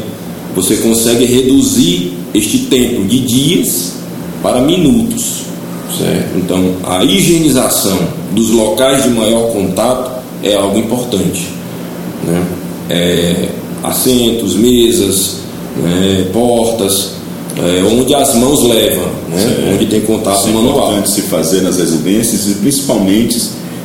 você 0.54 0.76
consegue 0.76 1.24
reduzir 1.24 2.12
este 2.32 2.58
tempo 2.58 3.04
de 3.04 3.18
dias 3.20 3.94
para 4.40 4.60
minutos. 4.60 5.51
Certo? 5.98 6.36
Então, 6.36 6.74
a 6.84 7.04
higienização 7.04 7.98
dos 8.32 8.50
locais 8.50 9.04
de 9.04 9.10
maior 9.10 9.52
contato 9.52 10.22
é 10.42 10.54
algo 10.54 10.78
importante. 10.78 11.48
Né? 12.24 12.46
É, 12.88 13.48
assentos, 13.82 14.54
mesas, 14.54 15.36
né? 15.76 16.26
portas, 16.32 17.12
é, 17.58 17.82
onde 17.84 18.14
as 18.14 18.34
mãos 18.34 18.62
levam, 18.62 19.06
né? 19.28 19.72
onde 19.74 19.86
tem 19.86 20.00
contato 20.00 20.40
Isso 20.40 20.48
manual. 20.48 20.76
É 20.76 20.80
importante 20.90 21.10
se 21.10 21.22
fazer 21.22 21.62
nas 21.62 21.76
residências 21.76 22.48
e 22.48 22.54
principalmente 22.54 23.40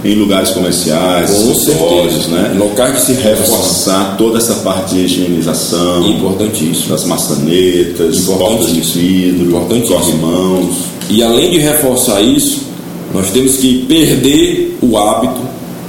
em 0.06 0.14
lugares 0.16 0.52
comerciais, 0.52 1.32
com 1.32 1.56
certeza, 1.56 2.30
né? 2.30 2.56
locais 2.58 2.96
de 2.96 3.02
se 3.02 3.14
reforçar 3.14 4.16
toda 4.18 4.38
essa 4.38 4.54
parte 4.56 4.96
de 4.96 5.02
higienização, 5.02 6.08
importantíssimo, 6.08 6.90
das 6.90 7.04
maçanetas, 7.04 8.20
portas 8.20 8.74
de 8.74 8.82
vidro, 8.82 9.52
corrimãos. 9.88 10.97
E 11.10 11.24
além 11.24 11.52
de 11.52 11.60
reforçar 11.60 12.22
isso, 12.22 12.68
nós 13.14 13.30
temos 13.32 13.58
que 13.58 13.86
perder 13.86 14.78
o 14.82 14.98
hábito 14.98 15.42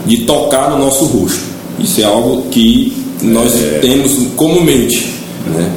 de 0.06 0.18
tocar 0.18 0.70
no 0.70 0.78
nosso 0.78 1.04
rosto. 1.04 1.42
Isso 1.78 2.00
é 2.00 2.04
algo 2.04 2.42
que 2.50 2.92
nós 3.22 3.54
é. 3.54 3.78
temos 3.80 4.12
comumente, 4.36 5.12
né? 5.46 5.72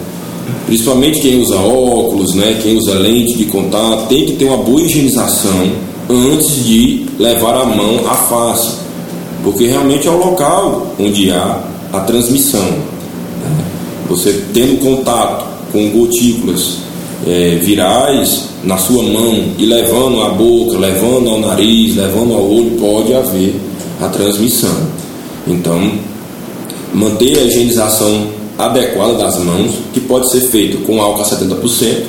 Principalmente 0.66 1.20
quem 1.20 1.42
usa 1.42 1.56
óculos, 1.56 2.34
né, 2.34 2.58
quem 2.62 2.78
usa 2.78 2.94
lente 2.94 3.38
de 3.38 3.46
contato, 3.46 4.08
tem 4.08 4.26
que 4.26 4.34
ter 4.34 4.46
uma 4.46 4.58
boa 4.58 4.82
higienização 4.82 5.70
antes 6.10 6.64
de 6.66 7.06
levar 7.20 7.62
a 7.62 7.66
mão 7.66 8.08
à 8.08 8.14
face, 8.14 8.78
porque 9.44 9.68
realmente 9.68 10.08
é 10.08 10.12
o 10.12 10.18
local 10.18 10.94
onde 11.00 11.32
há 11.32 11.62
a 11.92 12.00
transmissão. 12.02 12.64
Né? 12.64 13.66
Você 14.10 14.44
tendo 14.54 14.80
contato 14.80 15.46
com 15.72 15.90
gotículas 15.90 16.78
é, 17.28 17.56
virais 17.62 18.50
na 18.64 18.78
sua 18.78 19.04
mão 19.04 19.44
e 19.58 19.66
levando 19.66 20.22
à 20.22 20.30
boca, 20.30 20.78
levando 20.78 21.30
ao 21.30 21.40
nariz, 21.40 21.96
levando 21.96 22.34
ao 22.34 22.44
olho, 22.44 22.72
pode 22.80 23.14
haver 23.14 23.56
a 24.02 24.08
transmissão. 24.08 24.76
Então, 25.48 25.92
manter 26.94 27.38
a 27.38 27.42
higienização 27.42 28.28
adequada 28.58 29.16
das 29.16 29.38
mãos, 29.40 29.72
que 29.94 30.00
pode 30.00 30.30
ser 30.30 30.42
feito 30.42 30.80
com 30.86 31.02
álcool 31.02 31.22
a 31.22 31.26
70% 31.26 32.04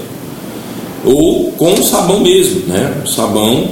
ou 1.05 1.53
com 1.53 1.77
sabão 1.83 2.21
mesmo, 2.21 2.63
né? 2.67 3.03
Sabão 3.07 3.69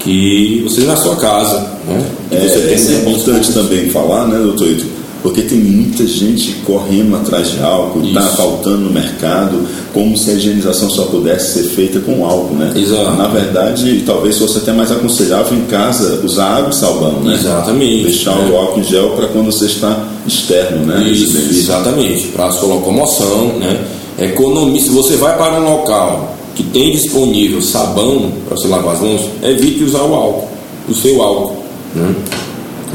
que 0.00 0.60
você 0.64 0.82
na 0.82 0.96
sua 0.96 1.16
casa, 1.16 1.58
né? 1.86 2.04
É, 2.30 2.36
é 2.36 3.00
importante 3.00 3.52
também 3.52 3.88
falar, 3.90 4.26
né, 4.26 4.38
doutor 4.38 4.68
Ito? 4.68 4.97
Porque 5.22 5.42
tem 5.42 5.58
muita 5.58 6.06
gente 6.06 6.52
correndo 6.64 7.16
atrás 7.16 7.50
de 7.50 7.60
álcool, 7.60 8.04
está 8.04 8.22
faltando 8.22 8.78
no 8.78 8.90
mercado, 8.90 9.66
como 9.92 10.16
se 10.16 10.30
a 10.30 10.34
higienização 10.34 10.88
só 10.88 11.06
pudesse 11.06 11.54
ser 11.54 11.68
feita 11.70 11.98
com 12.00 12.24
álcool, 12.24 12.54
né? 12.54 12.72
Exato. 12.76 13.16
Na 13.16 13.26
verdade, 13.26 14.04
talvez 14.06 14.38
fosse 14.38 14.58
até 14.58 14.72
mais 14.72 14.92
aconselhável 14.92 15.58
em 15.58 15.62
casa 15.62 16.20
usar 16.24 16.58
água 16.58 16.70
e 16.70 16.74
sabão, 16.76 17.20
né? 17.20 17.34
Exatamente. 17.34 18.04
Deixar 18.04 18.36
né? 18.36 18.50
o 18.50 18.56
álcool 18.56 18.80
em 18.80 18.84
gel 18.84 19.10
para 19.10 19.26
quando 19.26 19.46
você 19.46 19.64
está 19.64 20.06
externo, 20.26 20.86
né? 20.86 21.02
Isso, 21.10 21.36
exatamente. 21.36 22.28
Para 22.28 22.46
a 22.46 22.52
sua 22.52 22.74
locomoção, 22.74 23.58
né? 23.58 23.84
Economia, 24.20 24.80
se 24.80 24.90
você 24.90 25.16
vai 25.16 25.36
para 25.36 25.60
um 25.60 25.64
local 25.64 26.36
que 26.54 26.64
tem 26.64 26.90
disponível 26.90 27.62
sabão 27.62 28.32
para 28.46 28.56
você 28.56 28.66
lavar 28.66 28.94
as 28.94 29.00
mãos, 29.00 29.28
evite 29.42 29.84
usar 29.84 30.02
o 30.02 30.12
álcool, 30.12 30.48
o 30.88 30.94
seu 30.94 31.22
álcool. 31.22 31.62
Né? 31.94 32.14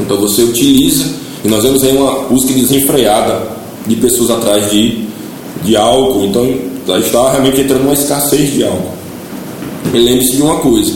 Então 0.00 0.18
você 0.18 0.42
utiliza 0.42 1.06
e 1.42 1.48
nós 1.48 1.62
vemos 1.62 1.82
aí 1.82 1.96
uma 1.96 2.13
busca 2.28 2.52
desenfreada 2.52 3.42
de 3.86 3.96
pessoas 3.96 4.30
atrás 4.30 4.70
de, 4.70 5.04
de 5.62 5.76
álcool. 5.76 6.24
Então 6.24 6.98
está 6.98 7.30
realmente 7.32 7.60
entrando 7.60 7.82
uma 7.82 7.94
escassez 7.94 8.52
de 8.52 8.64
álcool. 8.64 8.94
E 9.92 9.98
lembre-se 9.98 10.36
de 10.36 10.42
uma 10.42 10.56
coisa: 10.56 10.92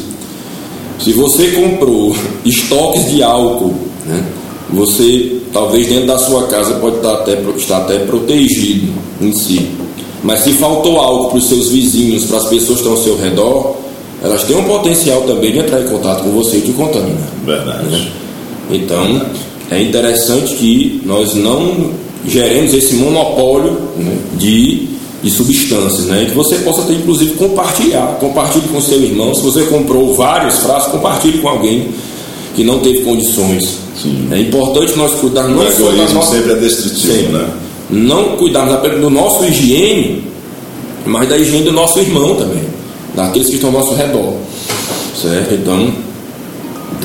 se 0.99 1.13
você 1.13 1.49
comprou 1.49 2.15
estoques 2.45 3.11
de 3.11 3.23
álcool, 3.23 3.75
né, 4.07 4.25
você 4.71 5.39
talvez 5.53 5.87
dentro 5.87 6.07
da 6.07 6.19
sua 6.19 6.47
casa 6.47 6.75
pode 6.75 6.97
estar 6.97 7.15
até, 7.15 7.41
estar 7.57 7.79
até 7.79 7.99
protegido 8.01 8.93
em 9.21 9.33
si. 9.33 9.71
Mas 10.23 10.41
se 10.41 10.53
faltou 10.55 10.99
álcool 10.99 11.29
para 11.29 11.39
os 11.39 11.49
seus 11.49 11.69
vizinhos, 11.69 12.25
para 12.25 12.39
as 12.39 12.47
pessoas 12.47 12.81
que 12.81 12.89
estão 12.89 12.93
ao 12.93 12.99
seu 12.99 13.17
redor, 13.17 13.77
elas 14.23 14.43
têm 14.45 14.57
um 14.57 14.65
potencial 14.65 15.23
também 15.23 15.53
de 15.53 15.59
entrar 15.59 15.81
em 15.81 15.87
contato 15.87 16.25
com 16.25 16.31
você 16.31 16.59
e 16.59 16.61
te 16.63 16.73
contaminar. 16.73 17.29
Verdade. 17.45 17.87
Né? 17.87 18.13
Então, 18.71 19.23
é 19.71 19.83
interessante 19.83 20.55
que 20.55 21.03
nós 21.05 21.35
não 21.35 21.91
geremos 22.27 22.73
esse 22.73 22.95
monopólio 22.95 23.73
né, 23.97 24.17
de, 24.39 24.89
de 25.23 25.31
substâncias, 25.31 26.07
né, 26.07 26.27
que 26.29 26.35
você 26.35 26.57
possa 26.57 26.83
ter, 26.83 26.95
inclusive, 26.95 27.35
compartilhar. 27.35 28.17
Compartilhe 28.19 28.69
com 28.69 28.81
seu 28.81 29.01
irmão. 29.03 29.35
Se 29.35 29.43
você 29.43 29.63
comprou 29.65 30.15
vários 30.15 30.57
frascos, 30.57 30.93
compartilhe 30.93 31.39
com 31.39 31.49
alguém 31.49 31.89
que 32.57 32.65
não 32.65 32.81
teve 32.81 33.01
condições. 33.01 33.79
Sim. 34.03 34.29
É 34.31 34.41
importante 34.41 34.97
nós 34.97 35.13
cuidarmos 35.15 35.57
não 35.57 35.71
só 35.71 35.91
da 35.91 36.13
nossa... 36.15 36.37
sempre 36.37 36.53
é 36.53 36.57
destrutivo, 36.57 37.13
sempre. 37.13 37.33
né? 37.33 37.49
Não 37.91 38.37
cuidarmos 38.37 38.75
apenas 38.75 39.01
do 39.01 39.11
nosso 39.11 39.45
higiene, 39.45 40.25
mas 41.05 41.29
da 41.29 41.37
higiene 41.37 41.65
do 41.65 41.73
nosso 41.73 41.99
irmão 41.99 42.37
também, 42.37 42.63
daqueles 43.15 43.49
que 43.49 43.57
estão 43.57 43.71
ao 43.71 43.81
nosso 43.81 43.95
redor. 43.95 44.35
Certo? 45.21 45.55
Então, 45.55 45.93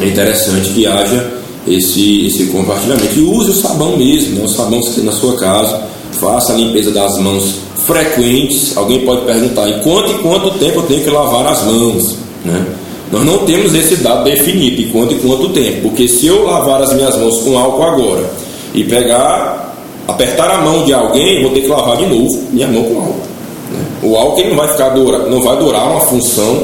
é 0.02 0.06
interessante 0.06 0.70
que 0.70 0.86
haja 0.86 1.43
esse, 1.68 2.28
esse 2.28 2.46
compartilhamento. 2.48 3.18
E 3.18 3.22
use 3.22 3.52
o 3.52 3.54
sabão 3.54 3.98
mesmo, 3.98 4.36
né? 4.36 4.46
o 4.46 4.48
sabão 4.48 4.82
que 4.82 4.92
tem 4.92 5.04
na 5.04 5.12
sua 5.12 5.36
casa, 5.38 5.82
faça 6.14 6.54
a 6.54 6.56
limpeza 6.56 6.92
das 6.92 7.18
mãos 7.20 7.56
frequentes. 7.86 8.76
Alguém 8.78 9.06
pode 9.06 9.26
perguntar, 9.26 9.70
em 9.70 9.80
quanto 9.80 10.12
e 10.12 10.16
quanto 10.16 10.52
tempo 10.60 10.80
eu 10.80 10.84
tenho 10.84 11.04
que 11.04 11.10
lavar 11.10 11.46
as 11.48 11.64
mãos? 11.64 12.16
Né? 12.46 12.66
Nós 13.12 13.26
não 13.26 13.40
temos 13.40 13.74
esse 13.76 13.98
dado 13.98 14.24
definido, 14.24 14.82
em 14.82 14.90
quanto 14.90 15.14
e 15.14 15.20
quanto 15.20 15.50
tempo, 15.50 15.82
porque 15.84 16.08
se 16.08 16.26
eu 16.26 16.46
lavar 16.46 16.82
as 16.82 16.94
minhas 16.94 17.16
mãos 17.18 17.42
com 17.42 17.58
álcool 17.58 17.84
agora 17.84 18.30
e 18.74 18.84
pegar, 18.84 19.76
apertar 20.08 20.50
a 20.50 20.58
mão 20.62 20.84
de 20.84 20.94
alguém, 20.94 21.44
vou 21.44 21.52
ter 21.52 21.62
que 21.62 21.68
lavar 21.68 21.98
de 21.98 22.08
novo 22.08 22.44
minha 22.52 22.68
mão 22.68 22.84
com 22.84 22.98
álcool. 22.98 23.22
Né? 23.72 23.86
O 24.02 24.18
álcool 24.18 24.50
não 24.50 24.56
vai 24.56 24.68
ficar 24.68 24.90
dura, 24.90 25.20
não 25.30 25.42
vai 25.42 25.56
durar 25.58 25.92
uma 25.92 26.02
função 26.02 26.64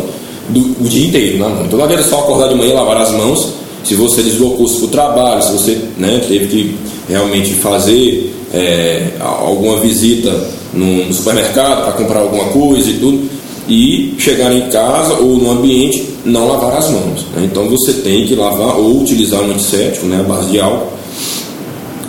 do, 0.50 0.60
o 0.84 0.90
dia 0.90 1.08
inteiro 1.08 1.38
na 1.38 1.50
mão. 1.50 1.66
Então 1.66 1.78
não 1.78 1.86
adianta 1.86 2.04
só 2.04 2.20
acordar 2.20 2.50
de 2.50 2.56
manhã 2.56 2.72
e 2.72 2.74
lavar 2.74 2.98
as 2.98 3.12
mãos. 3.12 3.50
Se 3.84 3.96
você 3.96 4.22
deslocou-se 4.22 4.78
para 4.78 4.86
o 4.86 4.90
trabalho, 4.90 5.42
se 5.42 5.52
você 5.52 5.78
né, 5.98 6.22
teve 6.28 6.48
que 6.48 6.76
realmente 7.08 7.54
fazer 7.54 8.34
é, 8.54 9.14
alguma 9.20 9.78
visita 9.80 10.32
no 10.74 11.12
supermercado 11.14 11.84
para 11.84 11.94
comprar 11.94 12.20
alguma 12.20 12.46
coisa 12.46 12.90
e 12.90 12.94
tudo, 12.94 13.30
e 13.68 14.16
chegar 14.18 14.52
em 14.52 14.70
casa 14.70 15.14
ou 15.14 15.38
no 15.38 15.52
ambiente 15.52 16.10
não 16.26 16.48
lavar 16.48 16.78
as 16.78 16.90
mãos. 16.90 17.26
Né? 17.36 17.44
Então 17.46 17.70
você 17.70 17.94
tem 17.94 18.26
que 18.26 18.36
lavar 18.36 18.78
ou 18.78 19.02
utilizar 19.02 19.42
um 19.42 19.52
antisséptico, 19.52 20.08
né, 20.08 20.20
a 20.20 20.24
base 20.24 20.50
de 20.50 20.60
álcool, 20.60 20.92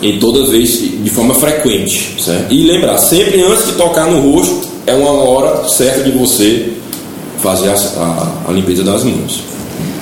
em 0.02 0.18
toda 0.18 0.46
vez 0.46 0.80
de 0.80 1.10
forma 1.10 1.34
frequente. 1.34 2.16
Certo? 2.18 2.52
E 2.52 2.64
lembrar, 2.64 2.96
sempre 2.96 3.42
antes 3.42 3.66
de 3.66 3.72
tocar 3.72 4.10
no 4.10 4.32
rosto, 4.32 4.68
é 4.86 4.94
uma 4.94 5.10
hora 5.10 5.68
certa 5.68 6.02
de 6.02 6.10
você 6.10 6.72
fazer 7.38 7.68
a, 7.68 7.74
a, 7.74 8.50
a 8.50 8.52
limpeza 8.52 8.82
das 8.82 9.04
mãos. 9.04 9.40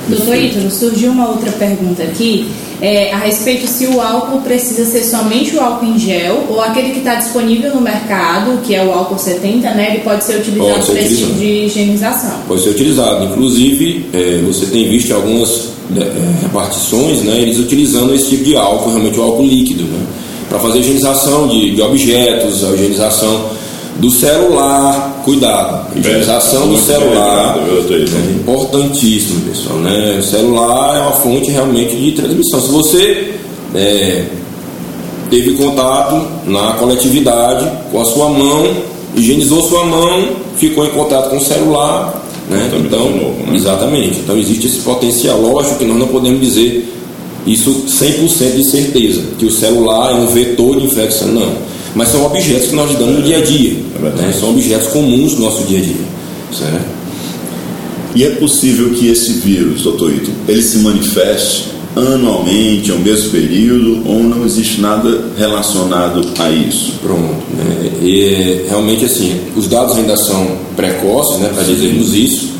Doutor 0.08 0.36
Ítalo, 0.36 0.70
surgiu 0.70 1.12
uma 1.12 1.28
outra 1.28 1.52
pergunta 1.52 2.02
aqui 2.02 2.48
é, 2.80 3.12
a 3.12 3.18
respeito 3.18 3.66
se 3.66 3.86
o 3.86 4.00
álcool 4.00 4.40
precisa 4.40 4.84
ser 4.84 5.02
somente 5.02 5.56
o 5.56 5.60
álcool 5.60 5.86
em 5.86 5.98
gel 5.98 6.46
ou 6.48 6.60
aquele 6.60 6.90
que 6.90 6.98
está 6.98 7.16
disponível 7.16 7.74
no 7.74 7.80
mercado, 7.80 8.60
que 8.62 8.74
é 8.74 8.84
o 8.84 8.92
álcool 8.92 9.18
70, 9.18 9.68
né? 9.74 9.94
Ele 9.94 10.04
pode 10.04 10.22
ser 10.22 10.36
utilizado 10.36 10.86
para 10.86 11.00
esse 11.00 11.16
tipo 11.16 11.32
de 11.34 11.66
higienização. 11.66 12.38
Pode 12.46 12.62
ser 12.62 12.70
utilizado. 12.70 13.24
Inclusive, 13.24 14.06
é, 14.12 14.40
você 14.46 14.66
tem 14.66 14.88
visto 14.88 15.12
algumas 15.12 15.70
né, 15.90 16.02
é, 16.02 16.42
repartições, 16.42 17.22
né? 17.22 17.40
Eles 17.40 17.58
utilizando 17.58 18.14
esse 18.14 18.28
tipo 18.28 18.44
de 18.44 18.56
álcool, 18.56 18.90
realmente 18.90 19.18
o 19.18 19.22
álcool 19.22 19.44
líquido, 19.44 19.82
né? 19.82 20.06
Para 20.48 20.60
fazer 20.60 20.78
higienização 20.78 21.48
de, 21.48 21.74
de 21.74 21.82
objetos, 21.82 22.64
a 22.64 22.74
higienização 22.74 23.50
do 23.98 24.10
celular, 24.10 25.22
cuidado, 25.24 25.88
utilização 25.96 26.68
do 26.68 26.78
celular 26.78 27.58
é 27.58 28.32
importantíssimo, 28.32 29.40
pessoal. 29.40 29.78
Né? 29.80 30.18
O 30.20 30.22
celular 30.22 30.96
é 30.96 31.00
uma 31.00 31.12
fonte 31.12 31.50
realmente 31.50 31.96
de 31.96 32.12
transmissão. 32.12 32.60
Se 32.60 32.68
você 32.68 33.34
é, 33.74 34.24
teve 35.28 35.54
contato 35.54 36.24
na 36.46 36.74
coletividade 36.74 37.68
com 37.90 38.00
a 38.00 38.04
sua 38.04 38.28
mão, 38.28 38.68
higienizou 39.16 39.62
sua 39.62 39.84
mão, 39.84 40.28
ficou 40.56 40.86
em 40.86 40.90
contato 40.90 41.30
com 41.30 41.38
o 41.38 41.44
celular, 41.44 42.24
né? 42.48 42.70
Então, 42.72 43.10
novo, 43.10 43.46
né? 43.46 43.56
exatamente. 43.56 44.20
Então 44.20 44.38
existe 44.38 44.68
esse 44.68 44.78
potencial. 44.78 45.40
Lógico 45.40 45.76
que 45.76 45.84
nós 45.84 45.98
não 45.98 46.06
podemos 46.06 46.40
dizer 46.40 46.88
isso 47.44 47.84
100% 47.88 48.56
de 48.56 48.64
certeza, 48.64 49.22
que 49.38 49.46
o 49.46 49.50
celular 49.50 50.12
é 50.12 50.14
um 50.14 50.26
vetor 50.28 50.78
de 50.78 50.86
infecção, 50.86 51.28
não 51.28 51.77
mas 51.98 52.10
são 52.10 52.24
objetos 52.24 52.68
que 52.68 52.76
nós 52.76 52.92
lidamos 52.92 53.16
no 53.16 53.22
dia 53.22 53.38
a 53.38 53.40
dia. 53.40 53.76
É 53.96 54.22
né? 54.22 54.32
São 54.38 54.50
objetos 54.50 54.86
comuns 54.86 55.34
do 55.34 55.42
nosso 55.42 55.64
dia 55.64 55.80
a 55.80 55.82
dia. 55.82 55.96
Certo? 56.56 56.86
E 58.14 58.22
é 58.22 58.30
possível 58.36 58.90
que 58.90 59.08
esse 59.08 59.32
vírus, 59.32 59.82
doutor 59.82 60.14
Ito, 60.14 60.30
ele 60.46 60.62
se 60.62 60.78
manifeste 60.78 61.70
anualmente, 61.96 62.92
ao 62.92 62.98
mesmo 62.98 63.30
período, 63.30 64.08
ou 64.08 64.22
não 64.22 64.46
existe 64.46 64.80
nada 64.80 65.24
relacionado 65.36 66.24
a 66.38 66.50
isso? 66.50 66.94
Pronto. 67.02 67.42
Né? 67.56 67.90
E, 68.00 68.64
realmente, 68.68 69.04
assim, 69.04 69.40
os 69.56 69.66
dados 69.66 69.96
ainda 69.96 70.16
são 70.16 70.56
precoces 70.76 71.40
né, 71.40 71.50
para 71.52 71.64
dizermos 71.64 72.14
isso, 72.14 72.50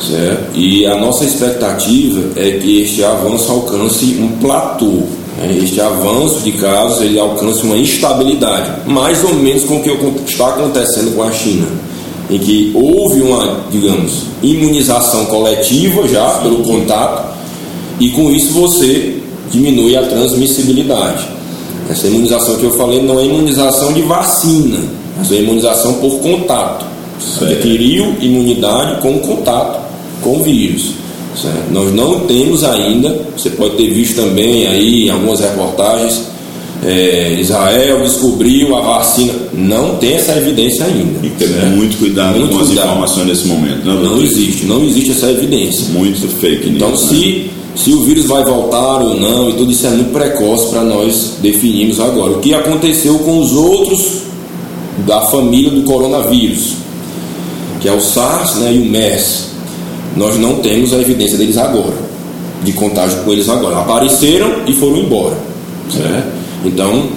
certo? 0.00 0.58
e 0.58 0.86
a 0.86 0.96
nossa 0.96 1.26
expectativa 1.26 2.30
é 2.34 2.52
que 2.52 2.80
este 2.80 3.04
avanço 3.04 3.52
alcance 3.52 4.16
um 4.18 4.28
platô 4.40 5.02
este 5.48 5.80
avanço 5.80 6.40
de 6.40 6.52
casos 6.52 7.02
ele 7.02 7.18
alcança 7.18 7.62
uma 7.64 7.76
instabilidade, 7.76 8.88
mais 8.90 9.24
ou 9.24 9.34
menos 9.34 9.64
com 9.64 9.76
o 9.76 9.82
que 9.82 9.90
está 10.30 10.48
acontecendo 10.48 11.14
com 11.14 11.22
a 11.22 11.32
China, 11.32 11.66
em 12.28 12.38
que 12.38 12.72
houve 12.74 13.22
uma, 13.22 13.60
digamos, 13.70 14.24
imunização 14.42 15.26
coletiva 15.26 16.06
já 16.06 16.28
pelo 16.42 16.62
contato, 16.62 17.38
e 17.98 18.10
com 18.10 18.30
isso 18.30 18.52
você 18.52 19.18
diminui 19.50 19.96
a 19.96 20.02
transmissibilidade. 20.02 21.26
Essa 21.88 22.06
imunização 22.06 22.56
que 22.56 22.64
eu 22.64 22.72
falei 22.72 23.02
não 23.02 23.18
é 23.18 23.24
imunização 23.24 23.92
de 23.92 24.02
vacina, 24.02 24.78
mas 25.16 25.32
é 25.32 25.36
imunização 25.36 25.94
por 25.94 26.20
contato. 26.20 26.84
Você 27.18 27.44
adquiriu 27.44 28.14
imunidade 28.20 29.00
com 29.00 29.18
contato 29.18 29.80
com 30.22 30.36
o 30.36 30.42
vírus. 30.42 30.92
Certo? 31.36 31.70
Nós 31.70 31.94
não 31.94 32.20
temos 32.20 32.64
ainda, 32.64 33.24
você 33.36 33.50
pode 33.50 33.76
ter 33.76 33.88
visto 33.90 34.16
também 34.16 34.66
aí 34.66 35.06
em 35.06 35.10
algumas 35.10 35.40
reportagens, 35.40 36.22
é, 36.84 37.36
Israel 37.38 38.00
descobriu 38.00 38.74
a 38.74 38.80
vacina. 38.80 39.34
Não 39.52 39.96
tem 39.96 40.14
essa 40.14 40.32
evidência 40.32 40.84
ainda. 40.86 41.26
E 41.26 41.30
ter 41.30 41.48
muito 41.66 41.98
cuidado 41.98 42.38
muito 42.38 42.52
com 42.52 42.64
cuidado. 42.64 42.78
as 42.78 42.90
informações 42.90 43.26
nesse 43.26 43.46
momento. 43.46 43.84
Não, 43.84 44.02
não 44.02 44.22
existe, 44.22 44.64
não 44.64 44.82
existe 44.84 45.10
essa 45.10 45.30
evidência. 45.30 45.88
Muito 45.92 46.26
fake 46.26 46.70
news. 46.70 46.76
Então, 46.76 46.96
se, 46.96 47.14
né? 47.14 47.44
se 47.74 47.92
o 47.92 48.02
vírus 48.02 48.24
vai 48.24 48.44
voltar 48.44 49.02
ou 49.02 49.14
não, 49.14 49.50
e 49.50 49.54
tudo 49.54 49.70
isso 49.70 49.86
é 49.86 49.90
muito 49.90 50.12
precoce 50.12 50.70
para 50.70 50.82
nós 50.82 51.34
definirmos 51.42 52.00
agora. 52.00 52.32
O 52.32 52.40
que 52.40 52.54
aconteceu 52.54 53.18
com 53.18 53.38
os 53.38 53.52
outros 53.52 54.22
da 55.06 55.20
família 55.22 55.70
do 55.70 55.82
coronavírus, 55.82 56.76
que 57.80 57.88
é 57.88 57.92
o 57.92 58.00
SARS 58.00 58.56
né, 58.56 58.72
e 58.74 58.78
o 58.78 58.84
MERS 58.86 59.49
nós 60.16 60.38
não 60.38 60.56
temos 60.56 60.92
a 60.92 60.98
evidência 60.98 61.38
deles 61.38 61.56
agora, 61.56 61.94
de 62.62 62.72
contágio 62.72 63.18
com 63.22 63.32
eles 63.32 63.48
agora. 63.48 63.78
Apareceram 63.78 64.62
e 64.66 64.72
foram 64.72 64.98
embora. 64.98 65.36
Certo? 65.90 66.28
Então, 66.64 67.08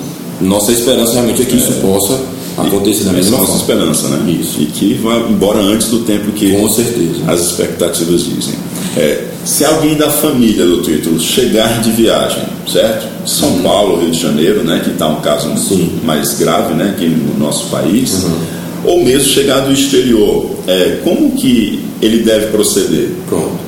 nossa 0.41 0.71
esperança 0.71 1.13
realmente 1.13 1.41
é 1.41 1.45
que 1.45 1.55
isso 1.55 1.73
possa 1.73 2.19
acontecer 2.57 3.05
da 3.05 3.11
mesma 3.11 3.37
nossa 3.37 3.51
forma. 3.51 3.61
esperança, 3.61 4.07
né? 4.09 4.31
Isso. 4.31 4.61
E 4.61 4.65
que 4.65 4.93
vá 4.95 5.17
embora 5.29 5.59
antes 5.59 5.87
do 5.87 5.99
tempo 5.99 6.31
que 6.31 6.51
Com 6.51 6.69
certeza. 6.69 7.21
as 7.27 7.41
expectativas 7.41 8.25
dizem. 8.25 8.53
É, 8.95 9.25
se 9.43 9.65
alguém 9.65 9.95
da 9.95 10.09
família 10.09 10.65
do 10.65 10.81
título 10.81 11.19
chegar 11.19 11.81
de 11.81 11.91
viagem, 11.91 12.43
certo? 12.71 13.07
São 13.27 13.49
uhum. 13.49 13.63
Paulo, 13.63 13.99
Rio 13.99 14.11
de 14.11 14.19
Janeiro, 14.19 14.63
né? 14.63 14.81
Que 14.83 14.91
está 14.91 15.07
um 15.07 15.19
caso 15.21 15.49
Sim. 15.57 15.99
mais 16.03 16.37
grave, 16.37 16.73
né? 16.75 16.93
Aqui 16.95 17.07
no 17.07 17.37
nosso 17.43 17.67
país. 17.67 18.23
Uhum 18.23 18.62
ou 18.85 19.03
mesmo 19.03 19.27
chegar 19.29 19.61
do 19.61 19.71
exterior, 19.71 20.49
é, 20.67 20.99
como 21.03 21.31
que 21.31 21.83
ele 22.01 22.19
deve 22.19 22.47
proceder? 22.47 23.09
Pronto. 23.27 23.63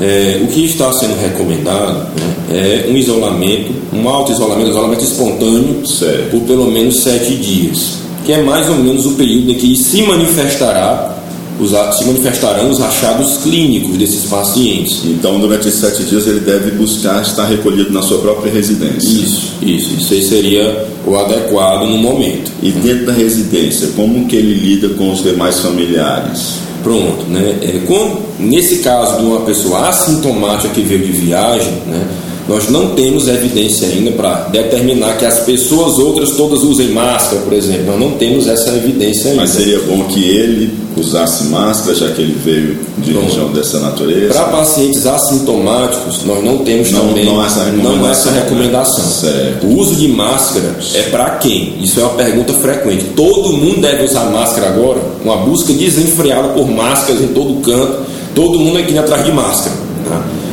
É, 0.00 0.40
o 0.42 0.48
que 0.48 0.64
está 0.64 0.92
sendo 0.92 1.14
recomendado 1.20 2.08
né, 2.48 2.86
é 2.86 2.90
um 2.90 2.96
isolamento, 2.96 3.72
um 3.92 4.08
auto-isolamento, 4.08 4.70
isolamento 4.70 5.04
espontâneo, 5.04 5.86
certo. 5.86 6.30
por 6.30 6.40
pelo 6.40 6.70
menos 6.70 7.02
sete 7.02 7.36
dias, 7.36 7.98
que 8.24 8.32
é 8.32 8.42
mais 8.42 8.68
ou 8.68 8.76
menos 8.76 9.06
o 9.06 9.12
período 9.12 9.52
em 9.52 9.54
que 9.54 9.76
se 9.76 10.02
manifestará 10.02 11.23
os, 11.58 11.70
se 11.70 12.04
manifestarão 12.04 12.70
os 12.70 12.80
achados 12.80 13.38
clínicos 13.38 13.96
desses 13.96 14.24
pacientes. 14.24 15.02
Então, 15.04 15.38
durante 15.38 15.68
esses 15.68 15.80
sete 15.80 16.04
dias, 16.04 16.26
ele 16.26 16.40
deve 16.40 16.72
buscar 16.72 17.22
estar 17.22 17.44
recolhido 17.44 17.92
na 17.92 18.02
sua 18.02 18.18
própria 18.18 18.52
residência. 18.52 19.08
Isso, 19.08 19.52
isso. 19.62 19.94
Isso 19.98 20.14
aí 20.14 20.22
seria 20.22 20.86
o 21.06 21.16
adequado 21.16 21.86
no 21.86 21.98
momento. 21.98 22.50
E 22.62 22.70
dentro 22.70 23.06
da 23.06 23.12
residência, 23.12 23.88
como 23.94 24.26
que 24.26 24.36
ele 24.36 24.54
lida 24.54 24.88
com 24.90 25.12
os 25.12 25.22
demais 25.22 25.60
familiares? 25.60 26.54
Pronto, 26.82 27.24
né? 27.30 27.56
É, 27.62 27.80
quando, 27.86 28.18
nesse 28.38 28.78
caso 28.78 29.18
de 29.18 29.24
uma 29.24 29.40
pessoa 29.40 29.88
assintomática 29.88 30.68
que 30.74 30.82
veio 30.82 31.06
de 31.06 31.12
viagem, 31.12 31.72
né? 31.86 32.06
Nós 32.46 32.68
não 32.68 32.94
temos 32.94 33.26
evidência 33.26 33.88
ainda 33.88 34.12
para 34.12 34.48
determinar 34.50 35.16
que 35.16 35.24
as 35.24 35.40
pessoas 35.40 35.98
outras 35.98 36.32
todas 36.32 36.62
usem 36.62 36.88
máscara, 36.88 37.40
por 37.40 37.54
exemplo. 37.54 37.86
Nós 37.86 38.00
não 38.00 38.12
temos 38.12 38.46
essa 38.46 38.70
evidência 38.70 39.30
ainda. 39.30 39.42
Mas 39.42 39.50
seria 39.50 39.80
bom 39.80 40.04
que 40.04 40.28
ele 40.28 40.74
usasse 40.96 41.44
máscara, 41.44 41.94
já 41.94 42.08
que 42.08 42.20
ele 42.20 42.36
veio 42.44 42.78
de 42.98 43.12
região 43.12 43.50
dessa 43.50 43.80
natureza? 43.80 44.34
Para 44.34 44.44
pacientes 44.44 45.06
assintomáticos, 45.06 46.24
nós 46.24 46.44
não 46.44 46.58
temos 46.58 46.90
não, 46.90 47.08
também 47.08 47.24
não 47.24 47.44
essa 47.44 47.64
recomendação. 47.64 47.96
Não 47.96 48.10
essa 48.10 48.30
recomendação. 48.30 49.04
Certo. 49.04 49.66
O 49.66 49.78
uso 49.78 49.96
de 49.96 50.08
máscara 50.08 50.76
é 50.94 51.02
para 51.04 51.30
quem? 51.36 51.78
Isso 51.80 51.98
é 51.98 52.02
uma 52.02 52.14
pergunta 52.14 52.52
frequente. 52.52 53.06
Todo 53.16 53.56
mundo 53.56 53.80
deve 53.80 54.04
usar 54.04 54.24
máscara 54.26 54.68
agora? 54.68 55.00
Uma 55.24 55.38
busca 55.38 55.72
desenfreada 55.72 56.48
por 56.48 56.70
máscaras 56.70 57.22
em 57.22 57.28
todo 57.28 57.60
canto. 57.62 58.04
Todo 58.34 58.58
mundo 58.58 58.78
aqui 58.78 58.96
atrás 58.98 59.24
de 59.24 59.32
máscara. 59.32 59.76
Tá? 60.08 60.43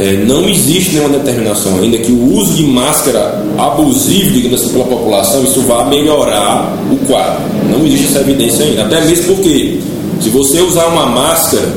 É, 0.00 0.24
não 0.26 0.48
existe 0.48 0.94
nenhuma 0.94 1.18
determinação 1.18 1.78
ainda 1.78 1.98
que 1.98 2.10
o 2.10 2.34
uso 2.34 2.54
de 2.54 2.64
máscara 2.64 3.44
abusivo, 3.58 4.30
digamos 4.30 4.62
assim, 4.62 4.72
pela 4.72 4.86
população, 4.86 5.44
isso 5.44 5.60
vá 5.60 5.84
melhorar 5.84 6.74
o 6.90 6.96
quadro. 7.06 7.42
Não 7.70 7.84
existe 7.84 8.06
essa 8.06 8.20
evidência 8.20 8.64
ainda. 8.64 8.86
Até 8.86 9.04
mesmo 9.04 9.34
porque, 9.34 9.78
se 10.22 10.30
você 10.30 10.62
usar 10.62 10.86
uma 10.86 11.04
máscara, 11.04 11.68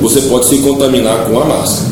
você 0.00 0.20
pode 0.22 0.46
se 0.46 0.58
contaminar 0.58 1.24
com 1.24 1.40
a 1.40 1.44
máscara. 1.44 1.90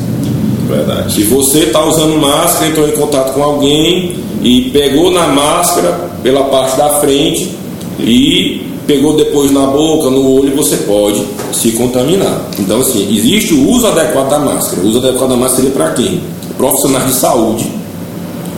Verdade. 0.69 1.13
Se 1.13 1.23
você 1.25 1.59
está 1.65 1.85
usando 1.85 2.17
máscara, 2.21 2.69
entrou 2.69 2.87
em 2.87 2.93
contato 2.93 3.35
com 3.35 3.43
alguém 3.43 4.15
e 4.45 4.71
pegou 4.73 5.11
na 5.11 5.27
máscara 5.27 6.09
pela 6.23 6.45
parte 6.45 6.77
da 6.77 7.01
frente 7.01 7.51
e 7.99 8.70
pegou 8.91 9.15
depois 9.15 9.53
na 9.53 9.69
boca, 9.69 10.11
no 10.11 10.41
olho, 10.41 10.57
você 10.57 10.77
pode 10.79 11.25
se 11.53 11.71
contaminar. 11.73 12.51
Então, 12.59 12.81
assim, 12.81 13.17
existe 13.17 13.55
o 13.55 13.71
uso 13.71 13.87
adequado 13.87 14.29
da 14.29 14.39
máscara. 14.41 14.83
O 14.83 14.89
uso 14.89 14.99
adequado 14.99 15.31
da 15.31 15.37
máscara 15.37 15.63
seria 15.63 15.71
para 15.71 15.91
quem? 15.93 16.21
Profissionais 16.57 17.07
de 17.07 17.13
saúde. 17.13 17.71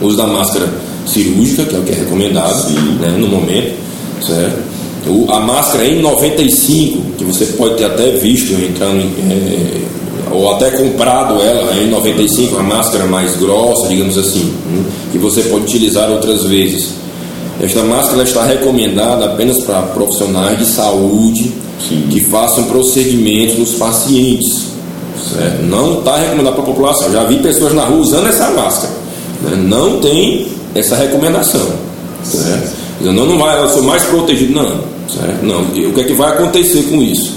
O 0.01 0.07
uso 0.07 0.17
da 0.17 0.25
máscara 0.25 0.67
cirúrgica, 1.05 1.65
que 1.65 1.75
é 1.75 1.79
o 1.79 1.83
que 1.83 1.91
é 1.91 1.95
recomendado 1.95 2.67
né, 2.99 3.15
no 3.15 3.27
momento, 3.27 3.75
certo? 4.25 4.57
O, 5.05 5.31
a 5.31 5.39
máscara 5.39 5.83
N95, 5.85 6.97
que 7.15 7.25
você 7.25 7.45
pode 7.57 7.75
ter 7.75 7.85
até 7.85 8.11
visto 8.13 8.53
entrando 8.53 9.01
em, 9.01 9.11
é, 9.29 9.81
ou 10.31 10.51
até 10.55 10.71
comprado 10.71 11.43
ela 11.43 11.75
em 11.75 11.89
95, 11.89 12.57
a 12.57 12.63
máscara 12.63 13.05
mais 13.05 13.35
grossa, 13.35 13.87
digamos 13.87 14.17
assim, 14.17 14.51
hum, 14.67 14.83
que 15.11 15.19
você 15.19 15.43
pode 15.43 15.65
utilizar 15.65 16.09
outras 16.09 16.45
vezes. 16.45 17.02
Esta 17.61 17.83
máscara 17.83 18.23
está 18.23 18.43
recomendada 18.43 19.25
apenas 19.25 19.59
para 19.59 19.81
profissionais 19.83 20.57
de 20.57 20.65
saúde 20.65 21.53
Sim. 21.87 22.07
que 22.09 22.19
façam 22.21 22.65
procedimentos 22.65 23.57
nos 23.57 23.73
pacientes. 23.73 24.73
Certo? 25.31 25.63
Não 25.63 25.99
está 25.99 26.17
recomendado 26.17 26.53
para 26.53 26.63
a 26.63 26.65
população. 26.65 27.11
Já 27.11 27.23
vi 27.25 27.37
pessoas 27.37 27.73
na 27.73 27.85
rua 27.85 27.99
usando 27.99 28.27
essa 28.27 28.49
máscara. 28.51 28.93
Né? 29.41 29.55
Não 29.55 29.99
tem 29.99 30.47
essa 30.75 30.95
recomendação. 30.95 31.67
Certo? 32.23 32.73
Não, 33.01 33.13
não 33.13 33.37
vai, 33.37 33.61
eu 33.61 33.69
sou 33.69 33.83
mais 33.83 34.03
protegido. 34.03 34.53
Não. 34.53 34.81
Certo? 35.07 35.43
Não. 35.43 35.61
O 35.61 35.93
que 35.93 36.01
é 36.01 36.03
que 36.03 36.13
vai 36.13 36.31
acontecer 36.31 36.83
com 36.83 37.01
isso? 37.01 37.33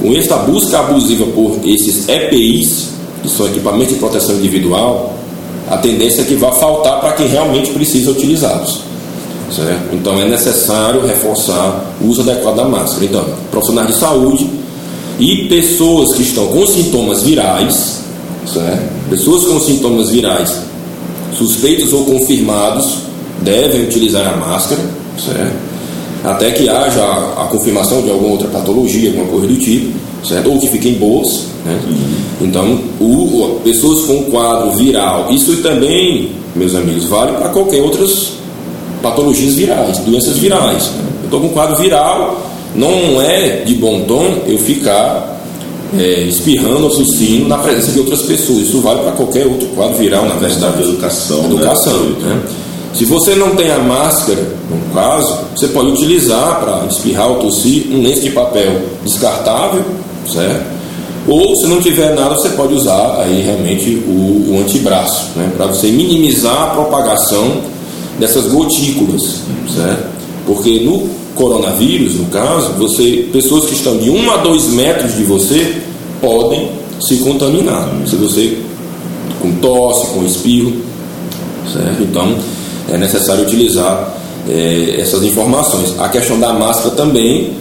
Com 0.00 0.14
esta 0.14 0.36
busca 0.36 0.78
abusiva 0.78 1.26
por 1.26 1.58
esses 1.64 2.08
EPIs, 2.08 2.88
que 3.22 3.28
são 3.28 3.46
equipamentos 3.46 3.94
de 3.94 4.00
proteção 4.00 4.34
individual, 4.36 5.14
a 5.70 5.76
tendência 5.76 6.22
é 6.22 6.24
que 6.24 6.34
vá 6.34 6.50
faltar 6.52 7.00
para 7.00 7.12
quem 7.12 7.28
realmente 7.28 7.70
precisa 7.70 8.10
utilizá-los. 8.10 8.89
Certo? 9.50 9.94
Então 9.94 10.20
é 10.20 10.28
necessário 10.28 11.04
reforçar 11.04 11.92
o 12.00 12.06
uso 12.06 12.22
adequado 12.22 12.56
da 12.56 12.64
máscara. 12.64 13.04
Então, 13.04 13.24
profissionais 13.50 13.88
de 13.88 13.94
saúde 13.94 14.48
e 15.18 15.48
pessoas 15.48 16.14
que 16.14 16.22
estão 16.22 16.46
com 16.48 16.66
sintomas 16.66 17.22
virais, 17.22 18.00
certo? 18.46 19.08
pessoas 19.10 19.44
com 19.44 19.60
sintomas 19.60 20.10
virais 20.10 20.56
suspeitos 21.36 21.92
ou 21.92 22.04
confirmados 22.04 22.98
devem 23.42 23.84
utilizar 23.84 24.32
a 24.32 24.36
máscara, 24.36 24.80
certo? 25.18 25.70
até 26.24 26.50
que 26.50 26.68
haja 26.68 27.02
a, 27.02 27.44
a 27.44 27.46
confirmação 27.46 28.02
de 28.02 28.10
alguma 28.10 28.32
outra 28.32 28.48
patologia, 28.48 29.08
alguma 29.10 29.28
coisa 29.28 29.46
do 29.46 29.56
tipo, 29.56 29.98
certo? 30.26 30.50
ou 30.50 30.58
que 30.58 30.68
fiquem 30.68 30.94
boas. 30.94 31.46
Né? 31.64 31.78
Uhum. 31.86 32.46
Então, 32.46 32.80
o, 33.00 33.04
o, 33.04 33.60
pessoas 33.64 34.06
com 34.06 34.24
quadro 34.24 34.72
viral, 34.72 35.28
isso 35.30 35.56
também, 35.58 36.30
meus 36.54 36.74
amigos, 36.74 37.04
vale 37.04 37.32
para 37.32 37.48
qualquer 37.48 37.82
outras 37.82 38.39
patologias 39.02 39.54
virais, 39.54 39.98
doenças 39.98 40.38
virais. 40.38 40.90
Eu 41.20 41.24
estou 41.24 41.40
com 41.40 41.46
um 41.46 41.50
quadro 41.50 41.76
viral, 41.76 42.40
não 42.74 43.20
é 43.20 43.62
de 43.64 43.74
bom 43.74 44.02
tom 44.02 44.42
eu 44.46 44.58
ficar 44.58 45.40
é, 45.98 46.22
espirrando 46.22 46.84
ou 46.84 46.90
tossindo 46.90 47.48
na 47.48 47.58
presença 47.58 47.92
de 47.92 47.98
outras 47.98 48.22
pessoas. 48.22 48.58
Isso 48.60 48.80
vale 48.80 49.00
para 49.00 49.12
qualquer 49.12 49.46
outro 49.46 49.68
quadro 49.68 49.96
viral, 49.96 50.26
na 50.26 50.34
verdade. 50.34 50.76
De 50.76 50.88
educação. 50.88 51.44
Educação. 51.44 51.92
Né? 51.92 52.28
né? 52.28 52.42
Se 52.94 53.04
você 53.04 53.34
não 53.34 53.54
tem 53.54 53.70
a 53.70 53.78
máscara, 53.78 54.40
no 54.68 54.94
caso, 54.94 55.38
você 55.54 55.68
pode 55.68 55.90
utilizar 55.90 56.60
para 56.60 56.86
espirrar 56.86 57.28
ou 57.28 57.36
tossir 57.36 57.86
um 57.90 58.02
lenço 58.02 58.22
de 58.22 58.30
papel 58.30 58.82
descartável, 59.04 59.84
certo? 60.26 60.80
Ou 61.28 61.54
se 61.56 61.66
não 61.66 61.80
tiver 61.80 62.14
nada, 62.14 62.34
você 62.34 62.48
pode 62.50 62.74
usar 62.74 63.20
aí 63.22 63.42
realmente 63.42 64.02
o, 64.06 64.52
o 64.52 64.60
antebraço, 64.60 65.30
né? 65.36 65.50
Para 65.56 65.66
você 65.66 65.88
minimizar 65.88 66.62
a 66.62 66.66
propagação 66.68 67.58
dessas 68.20 68.46
gotículas, 68.46 69.40
certo? 69.74 70.08
Porque 70.46 70.80
no 70.80 71.08
coronavírus, 71.34 72.14
no 72.14 72.26
caso, 72.26 72.74
você, 72.74 73.28
pessoas 73.32 73.64
que 73.66 73.74
estão 73.74 73.96
de 73.96 74.10
1 74.10 74.30
a 74.30 74.36
2 74.38 74.68
metros 74.68 75.16
de 75.16 75.24
você 75.24 75.82
podem 76.20 76.68
se 77.00 77.16
contaminar. 77.16 77.88
Se 78.06 78.16
você 78.16 78.58
com 79.40 79.52
tosse, 79.52 80.08
com 80.08 80.24
espirro, 80.24 80.72
certo? 81.72 82.02
Então, 82.02 82.36
é 82.92 82.98
necessário 82.98 83.44
utilizar 83.44 84.14
é, 84.48 84.96
essas 85.00 85.22
informações. 85.22 85.98
A 85.98 86.08
questão 86.08 86.38
da 86.38 86.52
máscara 86.52 86.94
também 86.94 87.52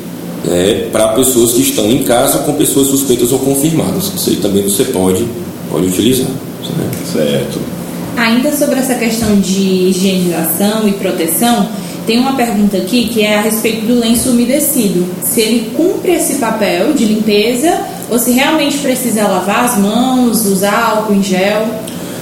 é 0.48 0.90
para 0.92 1.10
pessoas 1.10 1.54
que 1.54 1.62
estão 1.62 1.86
em 1.90 2.04
casa 2.04 2.40
com 2.40 2.54
pessoas 2.54 2.88
suspeitas 2.88 3.32
ou 3.32 3.40
confirmadas. 3.40 4.12
Isso 4.16 4.30
aí 4.30 4.36
também 4.38 4.64
você 4.64 4.84
pode, 4.86 5.26
pode 5.72 5.88
utilizar. 5.88 6.28
Certo. 6.28 7.14
certo. 7.14 7.79
Ainda 8.20 8.52
sobre 8.52 8.78
essa 8.78 8.96
questão 8.96 9.40
de 9.40 9.62
higienização 9.62 10.86
e 10.86 10.92
proteção, 10.92 11.70
tem 12.06 12.20
uma 12.20 12.34
pergunta 12.34 12.76
aqui 12.76 13.08
que 13.08 13.22
é 13.22 13.38
a 13.38 13.42
respeito 13.42 13.86
do 13.86 13.98
lenço 13.98 14.32
umedecido. 14.32 15.06
Se 15.24 15.40
ele 15.40 15.72
cumpre 15.74 16.16
esse 16.16 16.36
papel 16.36 16.92
de 16.92 17.06
limpeza 17.06 17.80
ou 18.10 18.20
se 18.20 18.32
realmente 18.32 18.80
precisa 18.80 19.26
lavar 19.26 19.64
as 19.64 19.78
mãos, 19.78 20.46
usar 20.46 20.96
álcool 20.98 21.14
em 21.14 21.24
gel. 21.24 21.66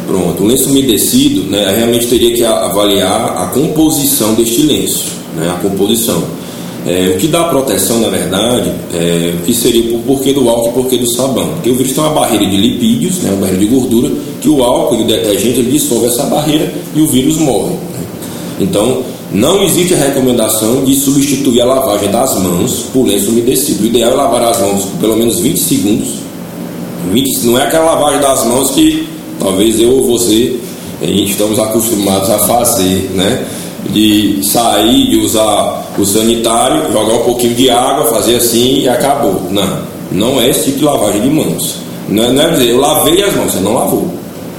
Pronto, 0.05 0.43
o 0.43 0.45
lenço 0.45 0.69
umedecido, 0.69 1.49
né, 1.49 1.73
realmente 1.75 2.05
teria 2.05 2.35
que 2.35 2.45
avaliar 2.45 3.35
a 3.35 3.47
composição 3.47 4.35
deste 4.35 4.61
lenço, 4.61 5.13
né, 5.35 5.49
a 5.49 5.59
composição. 5.59 6.23
É, 6.87 7.09
o 7.13 7.17
que 7.17 7.27
dá 7.27 7.43
proteção, 7.43 7.99
na 7.99 8.07
verdade, 8.07 8.71
é, 8.93 9.33
o 9.37 9.45
que 9.45 9.53
seria 9.53 9.91
por 9.91 9.99
porquê 10.03 10.31
do 10.31 10.47
álcool 10.49 10.69
e 10.69 10.73
porquê 10.73 10.97
do 10.97 11.11
sabão. 11.11 11.49
Porque 11.55 11.69
o 11.69 11.75
vírus 11.75 11.91
tem 11.91 12.01
uma 12.01 12.13
barreira 12.13 12.45
de 12.45 12.55
lipídios, 12.55 13.17
né, 13.17 13.31
uma 13.31 13.41
barreira 13.41 13.59
de 13.59 13.65
gordura, 13.65 14.09
que 14.39 14.47
o 14.47 14.63
álcool 14.63 14.95
e 14.95 15.01
o 15.01 15.05
detergente 15.05 15.59
ele 15.59 15.71
dissolve 15.71 16.07
essa 16.07 16.23
barreira 16.23 16.73
e 16.95 17.01
o 17.01 17.07
vírus 17.07 17.37
morre. 17.37 17.71
Né. 17.71 17.99
Então, 18.61 19.03
não 19.33 19.61
existe 19.63 19.93
a 19.93 19.97
recomendação 19.97 20.85
de 20.85 20.95
substituir 20.95 21.61
a 21.61 21.65
lavagem 21.65 22.09
das 22.09 22.41
mãos 22.41 22.85
por 22.93 23.05
lenço 23.05 23.31
umedecido. 23.31 23.83
O 23.83 23.87
ideal 23.87 24.11
é 24.11 24.15
lavar 24.15 24.43
as 24.43 24.61
mãos 24.61 24.85
por 24.85 24.99
pelo 25.01 25.17
menos 25.17 25.41
20 25.41 25.59
segundos. 25.59 26.07
20, 27.11 27.45
não 27.47 27.59
é 27.59 27.63
aquela 27.63 27.95
lavagem 27.95 28.21
das 28.21 28.45
mãos 28.45 28.71
que 28.71 29.07
talvez 29.39 29.79
eu 29.79 29.91
ou 29.91 30.07
você 30.07 30.57
estamos 31.01 31.59
acostumados 31.59 32.29
a 32.29 32.39
fazer, 32.39 33.11
né? 33.13 33.45
De 33.93 34.39
sair, 34.43 35.09
de 35.09 35.17
usar 35.17 35.93
o 35.97 36.05
sanitário, 36.05 36.91
jogar 36.91 37.13
um 37.15 37.23
pouquinho 37.23 37.55
de 37.55 37.69
água, 37.69 38.05
fazer 38.05 38.35
assim 38.35 38.81
e 38.81 38.89
acabou. 38.89 39.41
Não, 39.49 39.79
não 40.11 40.41
é 40.41 40.49
esse 40.49 40.65
tipo 40.65 40.79
de 40.79 40.85
lavagem 40.85 41.21
de 41.21 41.29
mãos. 41.29 41.75
Não 42.09 42.23
é, 42.23 42.31
não 42.31 42.41
é 42.41 42.49
dizer, 42.51 42.69
eu 42.69 42.79
lavei 42.79 43.23
as 43.23 43.35
mãos, 43.35 43.51
você 43.51 43.59
não 43.59 43.73
lavou. 43.73 44.07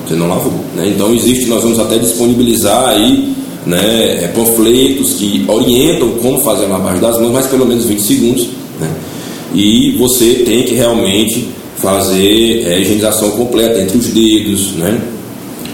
Você 0.07 0.15
não 0.15 0.29
lavou. 0.29 0.53
Né? 0.75 0.89
Então 0.95 1.15
existe, 1.15 1.47
nós 1.47 1.63
vamos 1.63 1.79
até 1.79 1.99
disponibilizar 1.99 2.89
aí 2.89 3.35
né, 3.67 4.25
é, 4.25 4.33
panfletos 4.35 5.15
que 5.15 5.45
orientam 5.47 6.11
como 6.23 6.41
fazer 6.41 6.65
a 6.65 6.69
lavagem 6.69 7.01
das 7.01 7.19
mãos, 7.21 7.33
mas 7.33 7.47
pelo 7.47 7.67
menos 7.67 7.85
20 7.85 8.01
segundos. 8.01 8.49
Né? 8.81 8.91
E 9.55 9.93
você 9.99 10.43
tem 10.47 10.63
que 10.63 10.75
realmente 10.75 11.49
fazer 11.77 12.67
é, 12.67 12.81
higienização 12.81 13.31
completa 13.33 13.81
entre 13.81 13.99
os 13.99 14.07
dedos, 14.09 14.73
né? 14.73 15.01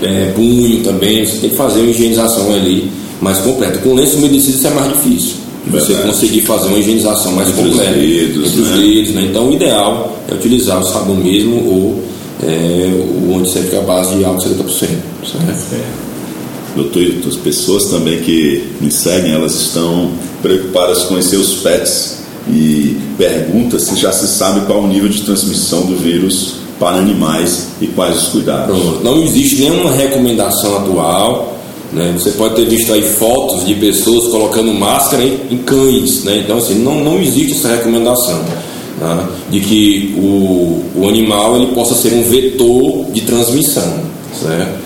É, 0.02 0.32
punho 0.34 0.82
também, 0.82 1.24
você 1.24 1.38
tem 1.38 1.50
que 1.50 1.56
fazer 1.56 1.80
uma 1.80 1.90
higienização 1.90 2.52
ali 2.52 2.90
mais 3.24 3.38
completa. 3.38 3.78
Com 3.78 3.94
lenço 3.94 4.18
umedecido 4.18 4.58
isso 4.58 4.66
é 4.66 4.70
mais 4.70 4.92
difícil. 4.92 5.36
Você 5.66 5.94
conseguir 5.94 6.42
fazer 6.42 6.68
uma 6.68 6.78
higienização 6.78 7.32
mais 7.32 7.48
entre 7.48 7.62
completa 7.62 7.90
os 7.90 7.96
dedos, 7.96 8.50
entre 8.50 8.60
né? 8.60 8.68
os 8.68 8.80
dedos. 8.80 9.14
Né? 9.14 9.26
Então 9.30 9.48
o 9.48 9.54
ideal 9.54 10.18
é 10.30 10.34
utilizar 10.34 10.78
o 10.78 10.84
sabão 10.84 11.16
mesmo 11.16 11.56
ou 11.56 12.04
é, 12.42 12.90
o 13.26 13.38
antisséptico 13.38 13.78
à 13.78 13.80
base 13.80 14.14
de 14.14 14.24
álcool 14.24 14.42
70%. 14.42 14.68
Certo? 14.68 14.98
É. 15.72 15.80
Doutor, 16.76 17.02
as 17.26 17.36
pessoas 17.36 17.86
também 17.86 18.20
que 18.20 18.64
me 18.80 18.90
seguem, 18.90 19.32
elas 19.32 19.54
estão 19.54 20.10
preocupadas 20.42 21.04
com 21.04 21.14
os 21.14 21.24
seus 21.24 21.54
pets 21.54 22.18
e 22.48 22.98
pergunta 23.16 23.78
se 23.78 23.96
já 23.96 24.12
se 24.12 24.26
sabe 24.26 24.66
qual 24.66 24.80
o 24.80 24.86
nível 24.86 25.08
de 25.08 25.22
transmissão 25.22 25.86
do 25.86 25.96
vírus 25.96 26.56
para 26.78 26.98
animais 26.98 27.68
e 27.80 27.86
quais 27.86 28.22
os 28.22 28.28
cuidados. 28.28 28.76
Pronto. 28.76 29.04
Não 29.04 29.22
existe 29.22 29.62
nenhuma 29.62 29.92
recomendação 29.92 30.76
atual. 30.76 31.53
Né? 31.94 32.12
Você 32.18 32.32
pode 32.32 32.56
ter 32.56 32.66
visto 32.66 32.92
aí 32.92 33.02
fotos 33.02 33.64
de 33.64 33.74
pessoas 33.74 34.30
colocando 34.30 34.72
máscara 34.74 35.22
em, 35.22 35.38
em 35.50 35.58
cães. 35.58 36.24
Né? 36.24 36.42
Então, 36.44 36.58
assim, 36.58 36.74
não, 36.74 37.02
não 37.02 37.20
existe 37.20 37.52
essa 37.52 37.68
recomendação 37.68 38.44
tá? 38.98 39.28
de 39.50 39.60
que 39.60 40.14
o, 40.18 40.84
o 40.96 41.08
animal 41.08 41.56
ele 41.56 41.68
possa 41.68 41.94
ser 41.94 42.12
um 42.14 42.22
vetor 42.24 43.12
de 43.12 43.20
transmissão. 43.22 44.02
Certo? 44.40 44.84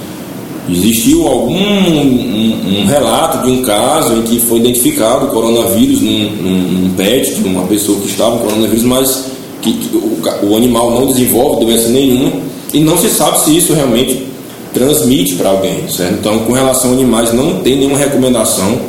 Existiu 0.70 1.26
algum 1.26 1.54
um, 1.54 2.82
um, 2.82 2.86
relato 2.86 3.46
de 3.46 3.52
um 3.52 3.62
caso 3.62 4.12
em 4.16 4.22
que 4.22 4.38
foi 4.38 4.58
identificado 4.58 5.24
o 5.24 5.28
coronavírus 5.28 6.02
num, 6.02 6.30
num, 6.30 6.58
num 6.72 6.90
pet, 6.90 7.36
de 7.36 7.48
uma 7.48 7.66
pessoa 7.66 7.98
que 8.00 8.08
estava 8.08 8.36
com 8.36 8.48
coronavírus, 8.48 8.84
mas 8.84 9.24
que, 9.62 9.72
que 9.72 9.96
o, 9.96 10.20
o, 10.42 10.56
animal 10.56 10.90
não 10.90 11.06
desenvolve 11.06 11.64
doença 11.64 11.88
nenhuma 11.88 12.32
e 12.74 12.80
não 12.80 12.98
se 12.98 13.08
sabe 13.08 13.40
se 13.40 13.56
isso 13.56 13.72
realmente 13.72 14.27
transmite 14.72 15.34
para 15.34 15.50
alguém, 15.50 15.88
certo? 15.88 16.14
Então, 16.14 16.38
com 16.40 16.52
relação 16.52 16.90
a 16.90 16.94
animais, 16.94 17.32
não 17.32 17.60
tem 17.60 17.76
nenhuma 17.76 17.98
recomendação 17.98 18.80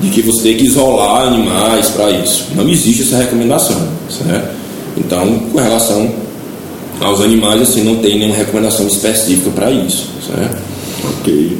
de 0.00 0.10
que 0.10 0.22
você 0.22 0.42
tem 0.42 0.56
que 0.56 0.64
isolar 0.64 1.28
animais 1.28 1.88
para 1.90 2.10
isso. 2.10 2.48
Não 2.54 2.68
existe 2.68 3.02
essa 3.02 3.18
recomendação, 3.18 3.88
certo? 4.10 4.54
Então, 4.96 5.38
com 5.52 5.58
relação 5.58 6.12
aos 7.00 7.20
animais, 7.20 7.62
assim, 7.62 7.82
não 7.82 7.96
tem 7.96 8.18
nenhuma 8.18 8.36
recomendação 8.36 8.86
específica 8.86 9.50
para 9.50 9.70
isso, 9.70 10.08
certo? 10.26 10.62
Ok. 11.20 11.58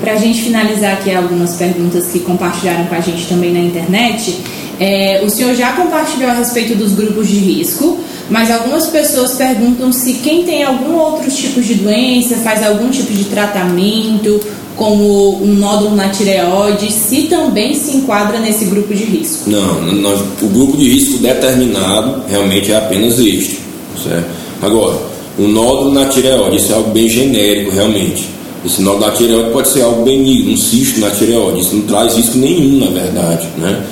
Para 0.00 0.12
a 0.12 0.16
gente 0.16 0.42
finalizar 0.42 0.94
aqui 0.94 1.14
algumas 1.14 1.56
perguntas 1.56 2.06
que 2.06 2.20
compartilharam 2.20 2.86
com 2.86 2.94
a 2.94 3.00
gente 3.00 3.26
também 3.26 3.52
na 3.52 3.60
internet, 3.60 4.38
é, 4.80 5.20
o 5.24 5.28
senhor 5.28 5.54
já 5.54 5.72
compartilhou 5.72 6.30
a 6.30 6.34
respeito 6.34 6.76
dos 6.76 6.92
grupos 6.92 7.28
de 7.28 7.36
risco, 7.36 7.98
mas 8.30 8.50
algumas 8.50 8.86
pessoas 8.86 9.32
perguntam 9.32 9.92
se 9.92 10.14
quem 10.14 10.44
tem 10.44 10.62
algum 10.62 10.96
outro 10.96 11.30
tipo 11.30 11.60
de 11.60 11.74
doença, 11.74 12.36
faz 12.36 12.64
algum 12.66 12.90
tipo 12.90 13.12
de 13.12 13.24
tratamento, 13.24 14.40
como 14.76 15.42
um 15.42 15.54
nódulo 15.54 15.96
na 15.96 16.08
tireoide, 16.08 16.92
se 16.92 17.22
também 17.22 17.74
se 17.74 17.96
enquadra 17.96 18.38
nesse 18.38 18.66
grupo 18.66 18.94
de 18.94 19.04
risco. 19.04 19.50
Não, 19.50 19.82
nós, 19.92 20.20
o 20.40 20.46
grupo 20.46 20.76
de 20.76 20.88
risco 20.88 21.18
determinado 21.18 22.22
realmente 22.28 22.70
é 22.70 22.76
apenas 22.76 23.18
este, 23.18 23.58
certo? 24.02 24.28
Agora, 24.62 24.96
um 25.38 25.48
nódulo 25.48 25.92
na 25.92 26.06
tireoide, 26.06 26.56
isso 26.56 26.72
é 26.72 26.76
algo 26.76 26.90
bem 26.90 27.08
genérico 27.08 27.72
realmente. 27.72 28.28
Esse 28.64 28.80
nódulo 28.82 29.06
na 29.06 29.12
tireoide 29.12 29.50
pode 29.50 29.68
ser 29.68 29.82
algo 29.82 30.04
benigno, 30.04 30.52
um 30.52 30.56
cisto 30.56 31.00
na 31.00 31.10
tireoide, 31.10 31.60
isso 31.60 31.74
não 31.74 31.82
traz 31.82 32.16
risco 32.16 32.38
nenhum, 32.38 32.78
na 32.78 32.90
verdade, 32.90 33.48
né? 33.58 33.82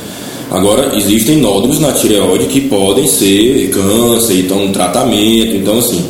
Agora, 0.50 0.92
existem 0.96 1.38
nódulos 1.38 1.80
na 1.80 1.92
tireoide 1.92 2.46
que 2.46 2.60
podem 2.62 3.06
ser 3.08 3.68
câncer, 3.70 4.40
então 4.40 4.64
um 4.64 4.72
tratamento, 4.72 5.56
então 5.56 5.78
assim, 5.78 6.04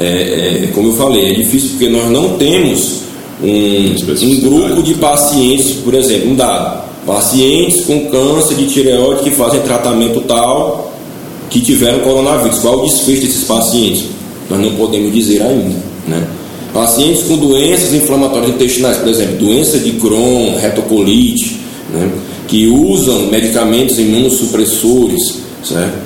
é, 0.00 0.64
é, 0.64 0.70
como 0.74 0.88
eu 0.88 0.92
falei, 0.94 1.30
é 1.30 1.34
difícil 1.34 1.70
porque 1.70 1.90
nós 1.90 2.10
não 2.10 2.30
temos 2.38 3.02
um, 3.42 3.94
um 4.22 4.40
grupo 4.40 4.82
de 4.82 4.94
pacientes, 4.94 5.72
por 5.84 5.94
exemplo, 5.94 6.30
um 6.30 6.34
dado, 6.34 6.82
pacientes 7.06 7.84
com 7.84 8.06
câncer 8.06 8.54
de 8.54 8.66
tireoide 8.66 9.24
que 9.24 9.30
fazem 9.30 9.60
tratamento 9.60 10.22
tal, 10.22 10.92
que 11.50 11.60
tiveram 11.60 12.00
coronavírus, 12.00 12.60
qual 12.60 12.78
o 12.78 12.86
desfecho 12.86 13.22
desses 13.22 13.44
pacientes? 13.44 14.04
Nós 14.48 14.58
não 14.58 14.74
podemos 14.74 15.12
dizer 15.12 15.42
ainda, 15.42 15.76
né? 16.08 16.26
Pacientes 16.72 17.24
com 17.24 17.36
doenças 17.36 17.92
inflamatórias 17.92 18.50
intestinais, 18.54 18.96
por 18.96 19.08
exemplo, 19.08 19.36
doença 19.36 19.78
de 19.78 19.92
Crohn, 19.92 20.56
retocolite, 20.58 21.58
né? 21.92 22.10
Que 22.52 22.66
usam 22.66 23.28
medicamentos 23.28 23.98
imunossupressores, 23.98 25.38
certo? 25.64 25.96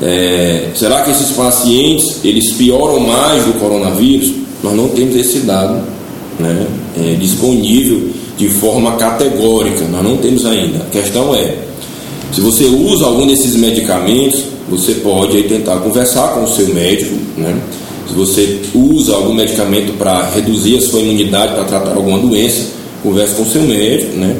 É, 0.00 0.68
será 0.72 1.02
que 1.02 1.10
esses 1.10 1.32
pacientes 1.32 2.20
eles 2.22 2.52
pioram 2.52 3.00
mais 3.00 3.44
do 3.44 3.58
coronavírus? 3.58 4.30
Nós 4.62 4.76
não 4.76 4.88
temos 4.90 5.16
esse 5.16 5.40
dado 5.40 5.82
né, 6.38 6.64
é, 6.96 7.14
disponível 7.14 8.10
de 8.38 8.48
forma 8.48 8.92
categórica, 8.92 9.84
nós 9.90 10.04
não 10.04 10.16
temos 10.18 10.46
ainda. 10.46 10.78
A 10.78 10.90
questão 10.90 11.34
é, 11.34 11.56
se 12.30 12.40
você 12.40 12.66
usa 12.66 13.04
algum 13.04 13.26
desses 13.26 13.56
medicamentos, 13.56 14.44
você 14.70 14.92
pode 14.94 15.36
aí, 15.36 15.42
tentar 15.42 15.78
conversar 15.78 16.34
com 16.34 16.44
o 16.44 16.48
seu 16.48 16.68
médico, 16.72 17.16
né? 17.36 17.58
Se 18.06 18.14
você 18.14 18.60
usa 18.72 19.12
algum 19.12 19.34
medicamento 19.34 19.92
para 19.98 20.30
reduzir 20.30 20.76
a 20.76 20.82
sua 20.82 21.00
imunidade, 21.00 21.54
para 21.54 21.64
tratar 21.64 21.96
alguma 21.96 22.18
doença, 22.20 22.66
converse 23.02 23.34
com 23.34 23.42
o 23.42 23.46
seu 23.46 23.62
médico, 23.62 24.16
né? 24.16 24.36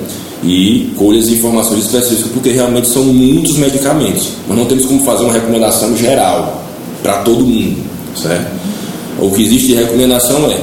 E 0.46 0.92
colhe 0.96 1.18
as 1.18 1.28
informações 1.28 1.84
específicas, 1.86 2.30
porque 2.32 2.50
realmente 2.50 2.88
são 2.88 3.02
muitos 3.04 3.56
medicamentos. 3.56 4.28
Nós 4.48 4.56
não 4.56 4.66
temos 4.66 4.86
como 4.86 5.02
fazer 5.02 5.24
uma 5.24 5.32
recomendação 5.32 5.96
geral 5.96 6.62
para 7.02 7.18
todo 7.18 7.44
mundo, 7.44 7.82
certo? 8.14 8.52
O 9.18 9.30
que 9.30 9.42
existe 9.42 9.68
de 9.68 9.74
recomendação 9.74 10.48
é 10.50 10.60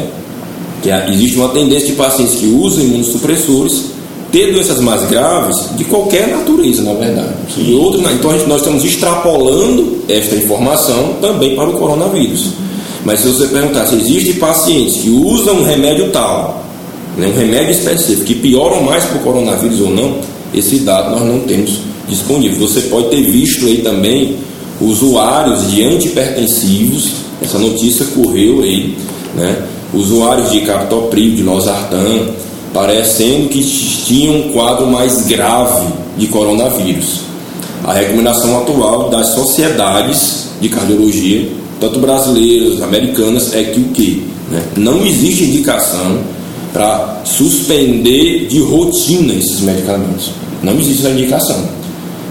que 0.81 0.89
existe 1.11 1.37
uma 1.37 1.49
tendência 1.49 1.87
de 1.87 1.93
pacientes 1.93 2.35
que 2.35 2.45
usam 2.47 2.83
imunossupressores 2.83 3.93
ter 4.31 4.51
doenças 4.51 4.79
mais 4.81 5.07
graves 5.09 5.69
de 5.77 5.83
qualquer 5.85 6.27
natureza, 6.27 6.81
na 6.81 6.93
verdade. 6.93 7.33
E 7.55 7.73
outro, 7.75 8.01
então 8.11 8.31
gente, 8.31 8.47
nós 8.47 8.61
estamos 8.61 8.83
extrapolando 8.83 9.99
esta 10.09 10.35
informação 10.35 11.17
também 11.21 11.55
para 11.55 11.69
o 11.69 11.73
coronavírus. 11.73 12.47
Mas 13.05 13.19
se 13.19 13.27
você 13.27 13.45
perguntar 13.47 13.85
se 13.85 13.95
existem 13.95 14.33
pacientes 14.35 15.01
que 15.01 15.09
usam 15.09 15.57
um 15.57 15.63
remédio 15.63 16.09
tal, 16.09 16.62
né, 17.17 17.27
um 17.27 17.37
remédio 17.37 17.71
específico, 17.71 18.25
que 18.25 18.35
pioram 18.35 18.83
mais 18.83 19.03
para 19.05 19.17
o 19.17 19.21
coronavírus 19.21 19.79
ou 19.81 19.91
não, 19.91 20.17
esse 20.53 20.79
dado 20.79 21.11
nós 21.11 21.21
não 21.21 21.39
temos 21.41 21.79
disponível. 22.07 22.67
Você 22.67 22.81
pode 22.81 23.09
ter 23.09 23.21
visto 23.23 23.65
aí 23.65 23.79
também 23.79 24.37
usuários 24.81 25.71
de 25.71 25.83
antipertensivos, 25.83 27.11
essa 27.41 27.57
notícia 27.57 28.05
correu 28.07 28.61
aí, 28.61 28.97
né? 29.35 29.63
usuários 29.93 30.51
de 30.51 30.61
captopril, 30.61 31.35
de 31.35 31.43
losartan, 31.43 32.27
parecendo 32.73 33.49
que 33.49 33.63
tinham 34.05 34.35
um 34.35 34.51
quadro 34.51 34.87
mais 34.87 35.27
grave 35.27 35.87
de 36.17 36.27
coronavírus. 36.27 37.21
A 37.83 37.93
recomendação 37.93 38.61
atual 38.61 39.09
das 39.09 39.27
sociedades 39.29 40.49
de 40.59 40.69
cardiologia, 40.69 41.47
tanto 41.79 41.99
brasileiras, 41.99 42.81
americanas, 42.81 43.53
é 43.53 43.63
que 43.63 43.79
o 43.79 43.83
que? 43.89 44.23
Né? 44.49 44.63
Não 44.77 45.05
existe 45.05 45.43
indicação 45.43 46.19
para 46.73 47.21
suspender 47.23 48.47
de 48.47 48.59
rotina 48.59 49.33
esses 49.33 49.61
medicamentos. 49.61 50.31
Não 50.61 50.73
existe 50.73 51.05
essa 51.05 51.11
indicação. 51.11 51.63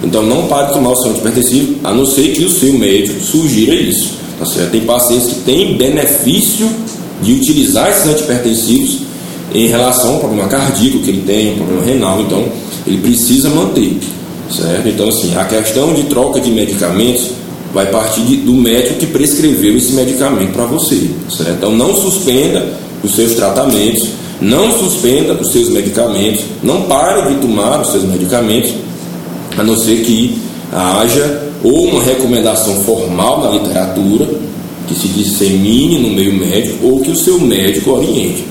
Então 0.02 0.22
não 0.22 0.48
pare 0.48 0.66
de 0.66 0.72
tomar 0.74 0.90
o 0.90 0.96
seu 0.96 1.12
antipertensivo, 1.12 1.76
a 1.84 1.94
não 1.94 2.04
ser 2.04 2.32
que 2.32 2.44
o 2.44 2.50
seu 2.50 2.72
médico 2.72 3.20
sugira 3.22 3.74
isso. 3.74 4.14
Tá 4.38 4.44
certo? 4.44 4.72
Tem 4.72 4.80
pacientes 4.80 5.28
que 5.28 5.34
têm 5.42 5.76
benefício 5.76 6.68
de 7.22 7.32
utilizar 7.32 7.88
esses 7.88 8.06
antipertensivos 8.06 8.98
em 9.54 9.68
relação 9.68 10.14
ao 10.14 10.20
problema 10.20 10.48
cardíaco 10.48 10.98
que 10.98 11.10
ele 11.10 11.22
tem, 11.22 11.50
ao 11.50 11.56
problema 11.56 11.84
renal, 11.84 12.20
então 12.22 12.44
ele 12.86 12.98
precisa 12.98 13.48
manter, 13.50 13.98
certo? 14.50 14.88
Então 14.88 15.08
assim, 15.08 15.36
a 15.36 15.44
questão 15.44 15.92
de 15.94 16.04
troca 16.04 16.40
de 16.40 16.50
medicamentos 16.50 17.30
vai 17.72 17.86
partir 17.86 18.22
de, 18.22 18.36
do 18.38 18.54
médico 18.54 18.98
que 18.98 19.06
prescreveu 19.06 19.76
esse 19.76 19.92
medicamento 19.92 20.52
para 20.52 20.64
você, 20.64 21.10
certo? 21.30 21.52
Então 21.52 21.76
não 21.76 21.94
suspenda 21.94 22.66
os 23.02 23.14
seus 23.14 23.34
tratamentos, 23.34 24.08
não 24.40 24.70
suspenda 24.78 25.34
os 25.34 25.52
seus 25.52 25.68
medicamentos, 25.68 26.44
não 26.62 26.82
pare 26.82 27.32
de 27.32 27.40
tomar 27.40 27.80
os 27.80 27.88
seus 27.88 28.04
medicamentos, 28.04 28.72
a 29.56 29.62
não 29.62 29.76
ser 29.76 30.02
que 30.04 30.38
haja 30.72 31.52
ou 31.62 31.88
uma 31.88 32.02
recomendação 32.02 32.74
formal 32.80 33.42
na 33.42 33.50
literatura 33.50 34.26
que 34.88 34.94
se 34.94 35.08
dissemine 35.08 35.98
no 35.98 36.10
meio 36.10 36.32
médico 36.32 36.86
ou 36.86 37.00
que 37.00 37.10
o 37.10 37.16
seu 37.16 37.38
médico 37.40 37.92
oriente. 37.92 38.44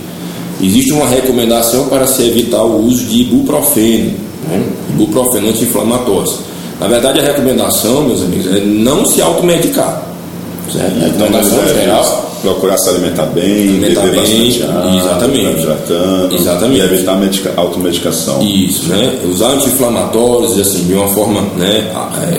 Existe 0.62 0.94
uma 0.94 1.08
recomendação 1.08 1.88
para 1.88 2.06
se 2.06 2.24
evitar 2.24 2.64
o 2.64 2.86
uso 2.86 3.06
de 3.06 3.22
ibuprofeno, 3.22 4.14
né? 4.48 4.64
ibuprofeno 4.92 5.50
anti-inflamatório. 5.50 6.32
Na 6.80 6.88
verdade, 6.88 7.20
a 7.20 7.24
recomendação, 7.24 8.04
meus 8.04 8.22
amigos, 8.22 8.48
é 8.48 8.60
não 8.60 9.06
se 9.06 9.22
automedicar. 9.22 10.04
Certo? 10.72 10.98
A 10.98 11.06
recomendação 11.06 11.64
é 11.64 11.74
geral. 11.74 12.31
Procurar 12.42 12.78
se 12.78 12.90
alimentar 12.90 13.26
bem, 13.28 13.70
alimentar 13.70 14.02
beber 14.02 14.22
bem, 14.22 14.48
bastante 14.50 14.64
água, 14.64 14.98
exatamente. 14.98 15.62
hidratando, 15.62 16.36
exatamente. 16.36 16.80
e 16.80 16.84
evitar 16.84 17.16
medica, 17.18 17.54
automedicação. 17.56 18.42
Isso, 18.42 18.90
né? 18.90 19.20
Usar 19.30 19.50
anti-inflamatórios 19.50 20.60
assim, 20.60 20.86
de 20.86 20.94
uma 20.94 21.08
forma 21.10 21.42
né, 21.58 21.92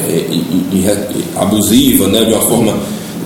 é, 0.08 0.86
é, 0.88 1.08
abusiva, 1.36 2.08
né, 2.08 2.24
de 2.24 2.32
uma 2.32 2.42
forma 2.42 2.74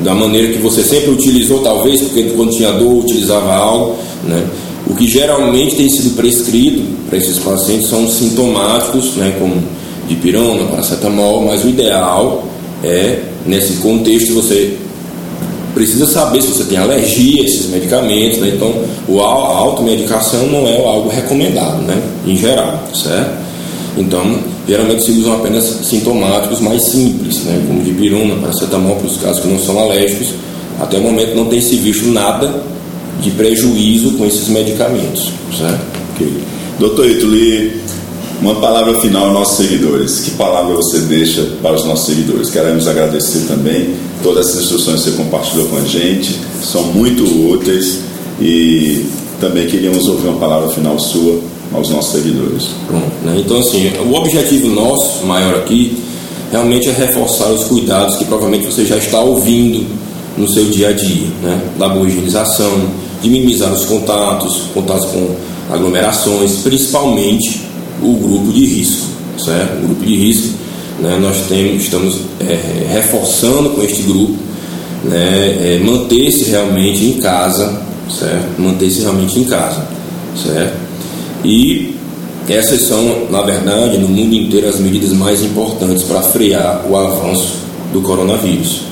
da 0.02 0.14
maneira 0.14 0.52
que 0.52 0.58
você 0.58 0.82
sempre 0.82 1.10
utilizou, 1.10 1.60
talvez, 1.60 2.02
porque 2.02 2.24
quando 2.36 2.50
tinha 2.50 2.72
dor 2.72 3.04
utilizava 3.04 3.54
algo, 3.54 3.96
né? 4.24 4.46
O 4.88 4.94
que 4.94 5.08
geralmente 5.08 5.74
tem 5.74 5.88
sido 5.88 6.14
prescrito 6.14 6.82
para 7.08 7.18
esses 7.18 7.38
pacientes 7.38 7.88
são 7.88 8.08
sintomáticos, 8.08 9.16
né, 9.16 9.34
como 9.38 9.56
dipirona, 10.08 10.64
paracetamol, 10.64 11.44
mas 11.44 11.64
o 11.64 11.68
ideal 11.68 12.44
é, 12.84 13.20
nesse 13.44 13.74
contexto, 13.74 14.34
você 14.34 14.76
precisa 15.76 16.06
saber 16.06 16.40
se 16.40 16.48
você 16.48 16.64
tem 16.64 16.78
alergia 16.78 17.42
a 17.42 17.44
esses 17.44 17.68
medicamentos, 17.68 18.38
né? 18.38 18.50
então 18.54 18.72
a 19.20 19.58
automedicação 19.58 20.46
não 20.46 20.66
é 20.66 20.74
algo 20.78 21.10
recomendado, 21.10 21.82
né, 21.82 22.00
em 22.26 22.34
geral, 22.34 22.82
certo? 22.94 23.44
Então, 23.98 24.38
geralmente 24.66 25.04
se 25.04 25.10
usam 25.10 25.34
apenas 25.34 25.64
sintomáticos 25.82 26.62
mais 26.62 26.82
simples, 26.88 27.42
né, 27.44 27.62
como 27.66 27.82
dipirona, 27.82 28.36
paracetamol 28.36 28.96
para 28.96 29.06
os 29.06 29.18
casos 29.18 29.42
que 29.42 29.48
não 29.48 29.58
são 29.58 29.78
alérgicos. 29.78 30.28
Até 30.80 30.96
o 30.96 31.02
momento 31.02 31.34
não 31.34 31.44
tem 31.44 31.60
se 31.60 31.76
visto 31.76 32.06
nada 32.06 32.54
de 33.20 33.30
prejuízo 33.32 34.12
com 34.12 34.24
esses 34.24 34.48
medicamentos. 34.48 35.30
Certo? 35.58 35.80
Okay. 36.14 36.32
Doutor 36.78 37.06
Ituli, 37.06 37.82
uma 38.40 38.56
palavra 38.56 39.00
final 39.00 39.26
aos 39.26 39.32
nossos 39.32 39.56
seguidores. 39.56 40.20
Que 40.20 40.30
palavra 40.32 40.74
você 40.74 41.00
deixa 41.00 41.42
para 41.62 41.74
os 41.74 41.84
nossos 41.84 42.06
seguidores? 42.06 42.50
Queremos 42.50 42.86
agradecer 42.86 43.46
também 43.46 43.94
todas 44.22 44.48
as 44.48 44.62
instruções 44.62 45.02
que 45.02 45.10
você 45.10 45.16
compartilhou 45.16 45.66
com 45.68 45.76
a 45.76 45.84
gente, 45.84 46.38
são 46.62 46.82
muito 46.84 47.24
úteis 47.50 48.00
e 48.40 49.06
também 49.40 49.66
queríamos 49.66 50.06
ouvir 50.08 50.28
uma 50.28 50.38
palavra 50.38 50.68
final 50.68 50.98
sua 50.98 51.40
aos 51.72 51.90
nossos 51.90 52.12
seguidores. 52.12 52.68
Pronto, 52.86 53.06
né? 53.24 53.36
Então, 53.38 53.58
assim, 53.58 53.92
o 54.08 54.14
objetivo 54.14 54.68
nosso 54.68 55.26
maior 55.26 55.54
aqui 55.56 56.02
realmente 56.50 56.88
é 56.88 56.92
reforçar 56.92 57.48
os 57.50 57.64
cuidados 57.64 58.16
que 58.16 58.24
provavelmente 58.24 58.66
você 58.66 58.84
já 58.84 58.96
está 58.96 59.20
ouvindo 59.20 59.86
no 60.38 60.48
seu 60.48 60.64
dia 60.66 60.88
a 60.88 60.92
dia, 60.92 61.26
né? 61.42 61.60
Da 61.78 61.88
boa 61.88 62.06
higienização, 62.06 62.72
de 63.22 63.28
minimizar 63.28 63.72
os 63.72 63.84
contatos, 63.84 64.62
contatos 64.72 65.06
com 65.06 65.34
aglomerações, 65.70 66.60
principalmente 66.62 67.65
o 68.02 68.14
grupo 68.14 68.52
de 68.52 68.64
risco, 68.64 69.06
certo? 69.44 69.78
O 69.78 69.86
grupo 69.86 70.04
de 70.04 70.16
risco, 70.16 70.54
né? 71.00 71.18
Nós 71.20 71.36
temos, 71.48 71.82
estamos 71.82 72.20
é, 72.40 72.86
reforçando 72.92 73.70
com 73.70 73.82
este 73.82 74.02
grupo 74.02 74.46
né, 75.04 75.74
é 75.74 75.82
manter-se 75.84 76.50
realmente 76.50 77.04
em 77.04 77.12
casa, 77.14 77.80
certo? 78.10 78.60
Manter-se 78.60 79.00
realmente 79.02 79.38
em 79.38 79.44
casa, 79.44 79.86
certo? 80.42 80.76
E 81.44 81.94
essas 82.48 82.82
são, 82.82 83.26
na 83.30 83.42
verdade, 83.42 83.98
no 83.98 84.08
mundo 84.08 84.34
inteiro, 84.34 84.68
as 84.68 84.78
medidas 84.78 85.12
mais 85.12 85.42
importantes 85.42 86.04
para 86.04 86.22
frear 86.22 86.84
o 86.88 86.96
avanço 86.96 87.54
do 87.92 88.00
coronavírus, 88.00 88.82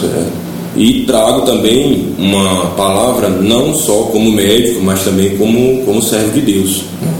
certo? 0.00 0.44
E 0.76 1.04
trago 1.04 1.42
também 1.42 2.12
uma 2.18 2.66
palavra 2.70 3.28
não 3.28 3.74
só 3.74 4.08
como 4.10 4.32
médico, 4.32 4.80
mas 4.82 5.04
também 5.04 5.36
como, 5.36 5.84
como 5.84 6.02
servo 6.02 6.32
de 6.32 6.40
Deus. 6.40 6.82
Né? 7.00 7.12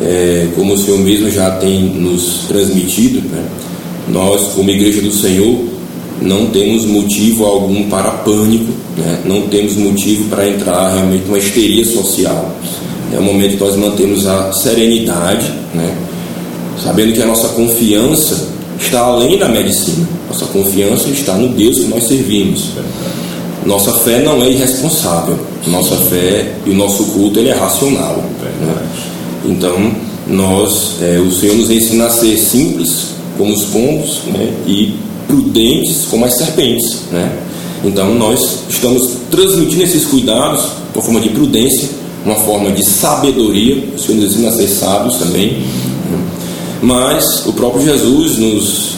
É, 0.00 0.48
como 0.54 0.74
o 0.74 0.78
Senhor 0.78 0.98
mesmo 1.00 1.30
já 1.30 1.50
tem 1.52 1.82
nos 1.82 2.44
transmitido, 2.46 3.20
né? 3.28 3.44
nós, 4.08 4.52
como 4.54 4.70
Igreja 4.70 5.00
do 5.00 5.12
Senhor, 5.12 5.58
não 6.20 6.46
temos 6.46 6.84
motivo 6.84 7.44
algum 7.44 7.88
para 7.88 8.10
pânico, 8.10 8.72
né? 8.96 9.20
não 9.24 9.42
temos 9.42 9.76
motivo 9.76 10.28
para 10.28 10.48
entrar 10.48 10.94
realmente 10.94 11.24
numa 11.26 11.38
histeria 11.38 11.84
social. 11.84 12.54
É 13.12 13.18
o 13.18 13.22
momento 13.22 13.56
que 13.56 13.64
nós 13.64 13.76
mantemos 13.76 14.26
a 14.26 14.52
serenidade, 14.52 15.50
né? 15.74 15.96
sabendo 16.82 17.12
que 17.12 17.22
a 17.22 17.26
nossa 17.26 17.48
confiança 17.48 18.48
está 18.80 19.00
além 19.00 19.38
da 19.38 19.48
medicina. 19.48 20.06
Nossa 20.28 20.46
confiança 20.46 21.08
está 21.08 21.34
no 21.34 21.48
Deus 21.48 21.78
que 21.78 21.86
nós 21.86 22.04
servimos. 22.04 22.70
Nossa 23.64 23.92
fé 23.92 24.22
não 24.22 24.42
é 24.42 24.50
irresponsável. 24.50 25.38
Nossa 25.66 25.96
fé 25.96 26.54
e 26.66 26.70
o 26.70 26.74
nosso 26.74 27.04
culto 27.04 27.38
ele 27.38 27.48
é 27.48 27.54
racional. 27.54 28.22
Né? 28.60 28.74
Então, 29.44 29.92
nós, 30.26 30.96
é, 31.00 31.18
o 31.18 31.30
Senhor 31.30 31.56
nos 31.56 31.70
ensina 31.70 32.06
a 32.06 32.10
ser 32.10 32.36
simples 32.36 33.08
como 33.36 33.54
os 33.54 33.64
pombos 33.66 34.20
né? 34.26 34.52
e 34.66 34.94
prudentes 35.26 36.06
como 36.10 36.24
as 36.24 36.36
serpentes. 36.36 37.02
Né? 37.10 37.38
Então, 37.84 38.14
nós 38.14 38.60
estamos 38.68 39.16
transmitindo 39.30 39.82
esses 39.82 40.04
cuidados 40.06 40.64
uma 40.94 41.02
forma 41.02 41.20
de 41.20 41.28
prudência, 41.28 41.88
uma 42.24 42.34
forma 42.34 42.72
de 42.72 42.84
sabedoria. 42.84 43.84
O 43.94 43.98
Senhor 43.98 44.20
nos 44.20 44.32
ensina 44.32 44.48
a 44.48 44.52
ser 44.52 44.68
sábios 44.68 45.16
também. 45.16 45.62
Mas 46.82 47.46
o 47.46 47.52
próprio 47.52 47.84
Jesus 47.84 48.38
nos 48.38 48.92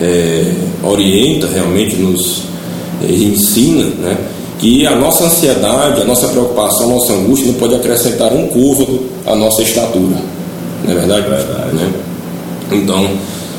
é, 0.00 0.52
orienta, 0.82 1.46
realmente 1.46 1.96
nos 1.96 2.42
é, 3.02 3.12
ensina, 3.12 3.84
né, 3.84 4.16
que 4.60 4.86
a 4.86 4.94
nossa 4.94 5.24
ansiedade, 5.24 6.02
a 6.02 6.04
nossa 6.04 6.28
preocupação, 6.28 6.90
a 6.90 6.94
nossa 6.94 7.12
angústia 7.14 7.50
não 7.50 7.54
pode 7.54 7.74
acrescentar 7.74 8.32
um 8.32 8.46
côvado 8.48 9.06
à 9.26 9.34
nossa 9.34 9.62
estatura. 9.62 10.16
Não 10.84 10.92
é 10.92 10.94
verdade? 10.94 11.26
É 11.26 11.30
verdade. 11.30 11.74
Né? 11.74 11.92
Então, 12.72 13.08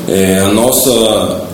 é, 0.08 0.38
a 0.38 0.48
nossa, 0.48 0.90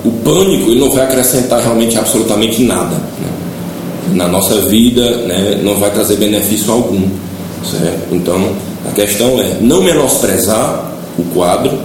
o 0.05 0.11
pânico 0.22 0.70
ele 0.70 0.80
não 0.80 0.90
vai 0.90 1.05
acrescentar 1.05 1.62
realmente 1.62 1.99
absolutamente 1.99 2.62
nada. 2.62 2.94
Né? 2.94 4.14
Na 4.14 4.28
nossa 4.28 4.61
vida 4.62 5.03
né, 5.18 5.61
não 5.62 5.76
vai 5.76 5.90
trazer 5.90 6.16
benefício 6.16 6.70
algum. 6.70 7.09
Certo? 7.64 8.14
Então, 8.14 8.53
a 8.88 8.92
questão 8.92 9.40
é 9.40 9.57
não 9.61 9.82
menosprezar 9.82 10.92
o 11.18 11.24
quadro, 11.34 11.76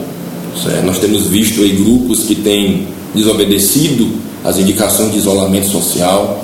Certo? 0.61 0.86
Nós 0.86 0.99
temos 0.99 1.28
visto 1.28 1.61
aí 1.61 1.72
grupos 1.72 2.24
que 2.24 2.36
têm 2.36 2.88
desobedecido 3.16 4.07
as 4.43 4.57
indicações 4.57 5.11
de 5.11 5.18
isolamento 5.18 5.68
social. 5.70 6.43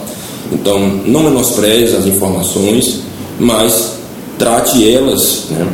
Então, 0.52 0.80
não 1.06 1.24
menospreze 1.24 1.95
as 1.95 2.06
informações, 2.06 3.02
mas 3.39 3.93
trate 4.38 4.89
elas 4.89 5.45
né, 5.52 5.68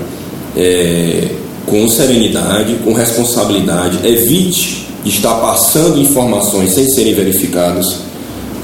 é, 0.57 1.27
com 1.65 1.87
serenidade, 1.87 2.75
com 2.83 2.93
responsabilidade. 2.93 4.05
Evite 4.05 4.87
estar 5.05 5.35
passando 5.35 5.99
informações 5.99 6.71
sem 6.71 6.89
serem 6.89 7.13
verificadas, 7.13 7.97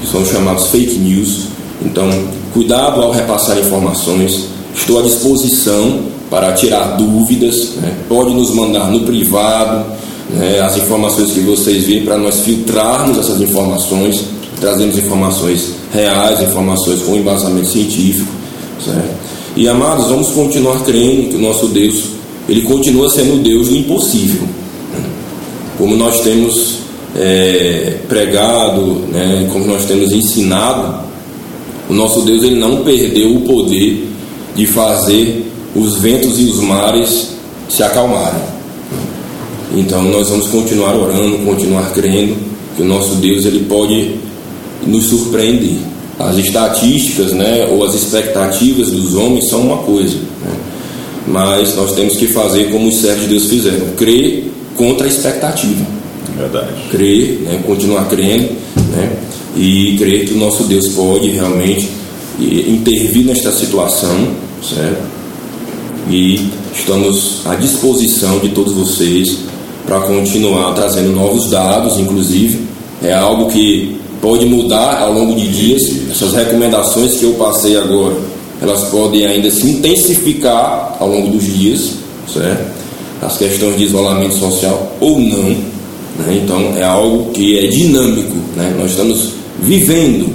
que 0.00 0.06
são 0.10 0.24
chamados 0.24 0.66
fake 0.66 0.98
news. 0.98 1.46
Então, 1.84 2.08
cuidado 2.52 3.00
ao 3.00 3.12
repassar 3.12 3.58
informações. 3.58 4.46
Estou 4.74 5.00
à 5.00 5.02
disposição 5.02 6.00
para 6.30 6.52
tirar 6.52 6.96
dúvidas, 6.96 7.72
né? 7.76 7.94
pode 8.08 8.32
nos 8.32 8.50
mandar 8.54 8.90
no 8.90 9.00
privado 9.00 9.84
né, 10.30 10.60
as 10.60 10.76
informações 10.78 11.30
que 11.30 11.40
vocês 11.40 11.84
veem 11.84 12.04
para 12.04 12.16
nós 12.16 12.40
filtrarmos 12.40 13.18
essas 13.18 13.40
informações, 13.40 14.24
trazermos 14.62 14.96
informações 14.96 15.72
reais, 15.92 16.40
informações 16.40 17.02
com 17.02 17.16
embasamento 17.16 17.66
científico. 17.66 18.30
Certo? 18.82 19.10
E 19.56 19.68
amados, 19.68 20.06
vamos 20.06 20.28
continuar 20.28 20.82
crendo 20.84 21.30
que 21.30 21.36
o 21.36 21.40
nosso 21.40 21.66
Deus, 21.66 22.04
ele 22.48 22.62
continua 22.62 23.10
sendo 23.10 23.34
o 23.34 23.38
Deus 23.40 23.68
do 23.68 23.76
impossível. 23.76 24.46
Como 25.76 25.96
nós 25.96 26.20
temos 26.20 26.78
é, 27.16 27.98
pregado, 28.08 29.02
né, 29.10 29.48
como 29.52 29.66
nós 29.66 29.84
temos 29.84 30.12
ensinado, 30.12 31.02
o 31.90 31.92
nosso 31.92 32.22
Deus 32.22 32.44
ele 32.44 32.56
não 32.56 32.84
perdeu 32.84 33.34
o 33.34 33.40
poder 33.40 34.08
de 34.54 34.66
fazer 34.66 35.44
os 35.74 35.98
ventos 35.98 36.38
e 36.38 36.44
os 36.44 36.60
mares 36.60 37.30
se 37.68 37.82
acalmarem. 37.82 38.40
Então 39.74 40.02
nós 40.04 40.28
vamos 40.28 40.46
continuar 40.46 40.94
orando, 40.94 41.38
continuar 41.38 41.92
crendo 41.92 42.36
que 42.76 42.82
o 42.82 42.86
nosso 42.86 43.16
Deus 43.16 43.44
ele 43.44 43.64
pode 43.64 44.31
nos 44.86 45.04
surpreender. 45.04 45.76
As 46.18 46.36
estatísticas, 46.36 47.32
né, 47.32 47.66
ou 47.70 47.84
as 47.84 47.94
expectativas 47.94 48.90
dos 48.90 49.14
homens 49.14 49.48
são 49.48 49.60
uma 49.60 49.78
coisa, 49.78 50.16
né? 50.16 50.54
mas 51.26 51.74
nós 51.74 51.92
temos 51.92 52.16
que 52.16 52.26
fazer 52.26 52.70
como 52.70 52.88
os 52.88 52.96
servos 52.96 53.22
de 53.22 53.28
Deus 53.28 53.46
fizeram, 53.46 53.86
crer 53.96 54.52
contra 54.76 55.06
a 55.06 55.08
expectativa. 55.08 55.84
Verdade. 56.36 56.68
Crer, 56.90 57.40
né, 57.42 57.60
continuar 57.66 58.08
crendo, 58.08 58.50
né, 58.94 59.12
e 59.56 59.96
crer 59.98 60.26
que 60.26 60.34
o 60.34 60.38
nosso 60.38 60.64
Deus 60.64 60.88
pode 60.88 61.28
realmente 61.28 61.88
intervir 62.38 63.24
nesta 63.24 63.52
situação, 63.52 64.28
certo? 64.62 65.12
e 66.08 66.50
estamos 66.74 67.42
à 67.46 67.54
disposição 67.54 68.38
de 68.38 68.50
todos 68.50 68.72
vocês 68.72 69.38
para 69.86 70.00
continuar 70.00 70.74
trazendo 70.74 71.12
novos 71.12 71.50
dados, 71.50 71.98
inclusive. 71.98 72.60
É 73.02 73.12
algo 73.12 73.50
que 73.50 74.00
pode 74.22 74.46
mudar 74.46 75.02
ao 75.02 75.12
longo 75.12 75.34
de 75.34 75.48
dias. 75.48 75.82
Essas 76.10 76.32
recomendações 76.32 77.16
que 77.18 77.24
eu 77.24 77.32
passei 77.34 77.76
agora, 77.76 78.16
elas 78.62 78.84
podem 78.84 79.26
ainda 79.26 79.50
se 79.50 79.66
intensificar 79.66 80.96
ao 80.98 81.08
longo 81.08 81.32
dos 81.32 81.44
dias, 81.44 81.94
certo? 82.32 82.72
As 83.20 83.36
questões 83.36 83.76
de 83.76 83.84
isolamento 83.84 84.34
social 84.34 84.96
ou 85.00 85.18
não. 85.20 85.50
Né? 86.18 86.40
Então 86.42 86.74
é 86.76 86.84
algo 86.84 87.30
que 87.32 87.58
é 87.58 87.66
dinâmico. 87.66 88.36
Né? 88.56 88.74
Nós 88.78 88.92
estamos 88.92 89.30
vivendo 89.60 90.32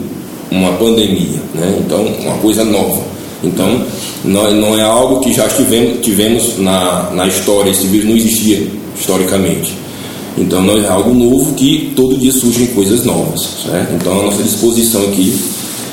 uma 0.52 0.74
pandemia, 0.74 1.40
né? 1.56 1.80
então 1.80 2.06
uma 2.06 2.38
coisa 2.38 2.64
nova. 2.64 3.02
Então, 3.44 3.82
não, 4.26 4.52
não 4.52 4.78
é 4.78 4.82
algo 4.82 5.20
que 5.20 5.32
já 5.32 5.48
tivemos, 5.48 6.00
tivemos 6.02 6.58
na, 6.58 7.12
na 7.14 7.28
história, 7.28 7.70
esse 7.70 7.86
vírus 7.86 8.10
não 8.10 8.18
existia 8.18 8.68
historicamente. 9.00 9.74
Então, 10.38 10.62
não 10.62 10.78
é 10.78 10.88
algo 10.88 11.14
novo 11.14 11.54
que 11.56 11.92
todo 11.96 12.18
dia 12.18 12.32
surgem 12.32 12.68
coisas 12.68 13.04
novas. 13.04 13.42
Certo? 13.66 13.94
Então, 13.96 14.20
a 14.20 14.24
nossa 14.24 14.44
disposição 14.44 15.02
aqui 15.04 15.34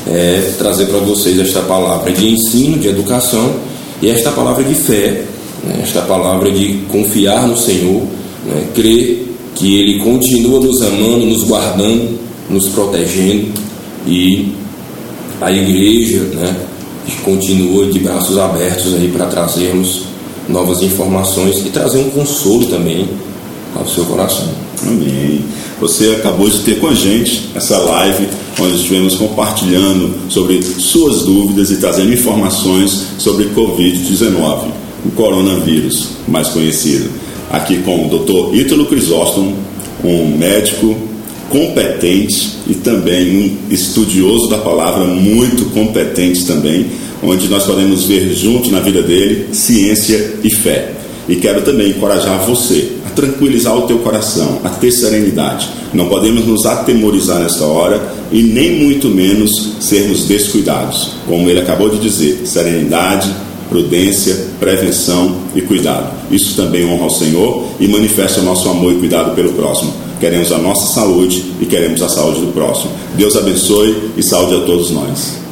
é 0.07 0.53
trazer 0.59 0.87
para 0.87 0.99
vocês 0.99 1.39
esta 1.39 1.61
palavra 1.61 2.13
de 2.13 2.29
ensino, 2.29 2.79
de 2.79 2.89
educação 2.89 3.55
e 4.03 4.11
esta 4.11 4.31
palavra 4.31 4.63
de 4.63 4.75
fé, 4.75 5.25
né? 5.65 5.81
esta 5.83 6.03
palavra 6.03 6.51
de 6.51 6.81
confiar 6.91 7.49
no 7.49 7.57
Senhor, 7.57 8.03
né? 8.45 8.67
crer 8.75 9.29
que 9.55 9.79
Ele 9.79 9.99
continua 10.01 10.61
nos 10.61 10.83
amando, 10.83 11.25
nos 11.27 11.45
guardando, 11.45 12.19
nos 12.51 12.69
protegendo 12.69 13.47
e 14.07 14.53
a 15.41 15.51
igreja, 15.51 16.21
né? 16.35 16.55
continua 17.25 17.87
de 17.87 17.99
braços 17.99 18.37
abertos 18.39 18.95
aí 18.95 19.09
para 19.09 19.27
trazermos 19.27 20.03
novas 20.49 20.83
informações 20.83 21.65
e 21.65 21.71
trazer 21.71 21.99
um 21.99 22.11
consolo 22.11 22.67
também 22.67 23.09
ao 23.75 23.87
seu 23.87 24.05
coração. 24.05 24.49
Amém. 24.87 25.45
Você 25.81 26.11
acabou 26.11 26.49
de 26.49 26.61
ter 26.61 26.79
com 26.79 26.89
a 26.89 26.95
gente 26.95 27.51
essa 27.55 27.79
live 27.79 28.29
onde 28.61 28.77
estivemos 28.77 29.17
compartilhando 29.17 30.15
sobre 30.29 30.63
suas 30.63 31.23
dúvidas 31.23 31.71
e 31.71 31.77
trazendo 31.77 32.13
informações 32.13 33.07
sobre 33.19 33.47
Covid-19, 33.47 34.69
o 35.05 35.11
coronavírus 35.11 36.11
mais 36.29 36.49
conhecido. 36.49 37.11
Aqui 37.51 37.79
com 37.83 38.07
o 38.07 38.09
Dr. 38.09 38.57
Ítalo 38.57 38.87
Crisóstomo, 38.87 39.55
um 40.05 40.37
médico 40.37 40.97
competente 41.51 42.53
e 42.67 42.75
também 42.75 43.37
um 43.37 43.73
estudioso 43.73 44.49
da 44.49 44.59
palavra, 44.59 45.05
muito 45.05 45.67
competente 45.73 46.47
também, 46.47 46.87
onde 47.23 47.49
nós 47.49 47.65
podemos 47.65 48.05
ver 48.05 48.35
junto 48.35 48.71
na 48.71 48.81
vida 48.81 49.03
dele 49.03 49.49
ciência 49.53 50.37
e 50.43 50.55
fé. 50.55 50.93
E 51.29 51.37
quero 51.37 51.63
também 51.63 51.91
encorajar 51.91 52.45
você 52.45 52.94
tranquilizar 53.15 53.77
o 53.77 53.83
teu 53.83 53.99
coração, 53.99 54.61
a 54.65 54.69
ter 54.69 54.91
serenidade. 54.91 55.69
Não 55.93 56.09
podemos 56.09 56.47
nos 56.47 56.67
atemorizar 56.67 57.41
nesta 57.41 57.65
hora 57.65 58.01
e 58.33 58.43
nem 58.43 58.85
muito 58.85 59.09
menos 59.09 59.51
sermos 59.81 60.25
descuidados. 60.27 61.13
Como 61.27 61.49
ele 61.49 61.61
acabou 61.61 61.89
de 61.89 61.99
dizer, 61.99 62.43
serenidade, 62.45 63.31
prudência, 63.69 64.47
prevenção 64.61 65.37
e 65.55 65.63
cuidado. 65.63 66.13
Isso 66.31 66.55
também 66.57 66.85
honra 66.85 67.05
ao 67.05 67.11
Senhor 67.11 67.65
e 67.81 67.89
manifesta 67.89 68.41
o 68.41 68.45
nosso 68.45 68.69
amor 68.69 68.93
e 68.93 68.97
cuidado 68.97 69.35
pelo 69.35 69.53
próximo. 69.53 69.93
queremos 70.21 70.53
a 70.53 70.59
nossa 70.59 70.93
saúde 70.93 71.45
e 71.61 71.67
queremos 71.67 72.01
a 72.01 72.09
saúde 72.09 72.41
do 72.41 72.53
próximo. 72.53 72.93
Deus 73.15 73.37
abençoe 73.37 74.11
e 74.17 74.23
saúde 74.23 74.55
a 74.55 74.61
todos 74.61 74.91
nós. 74.91 75.44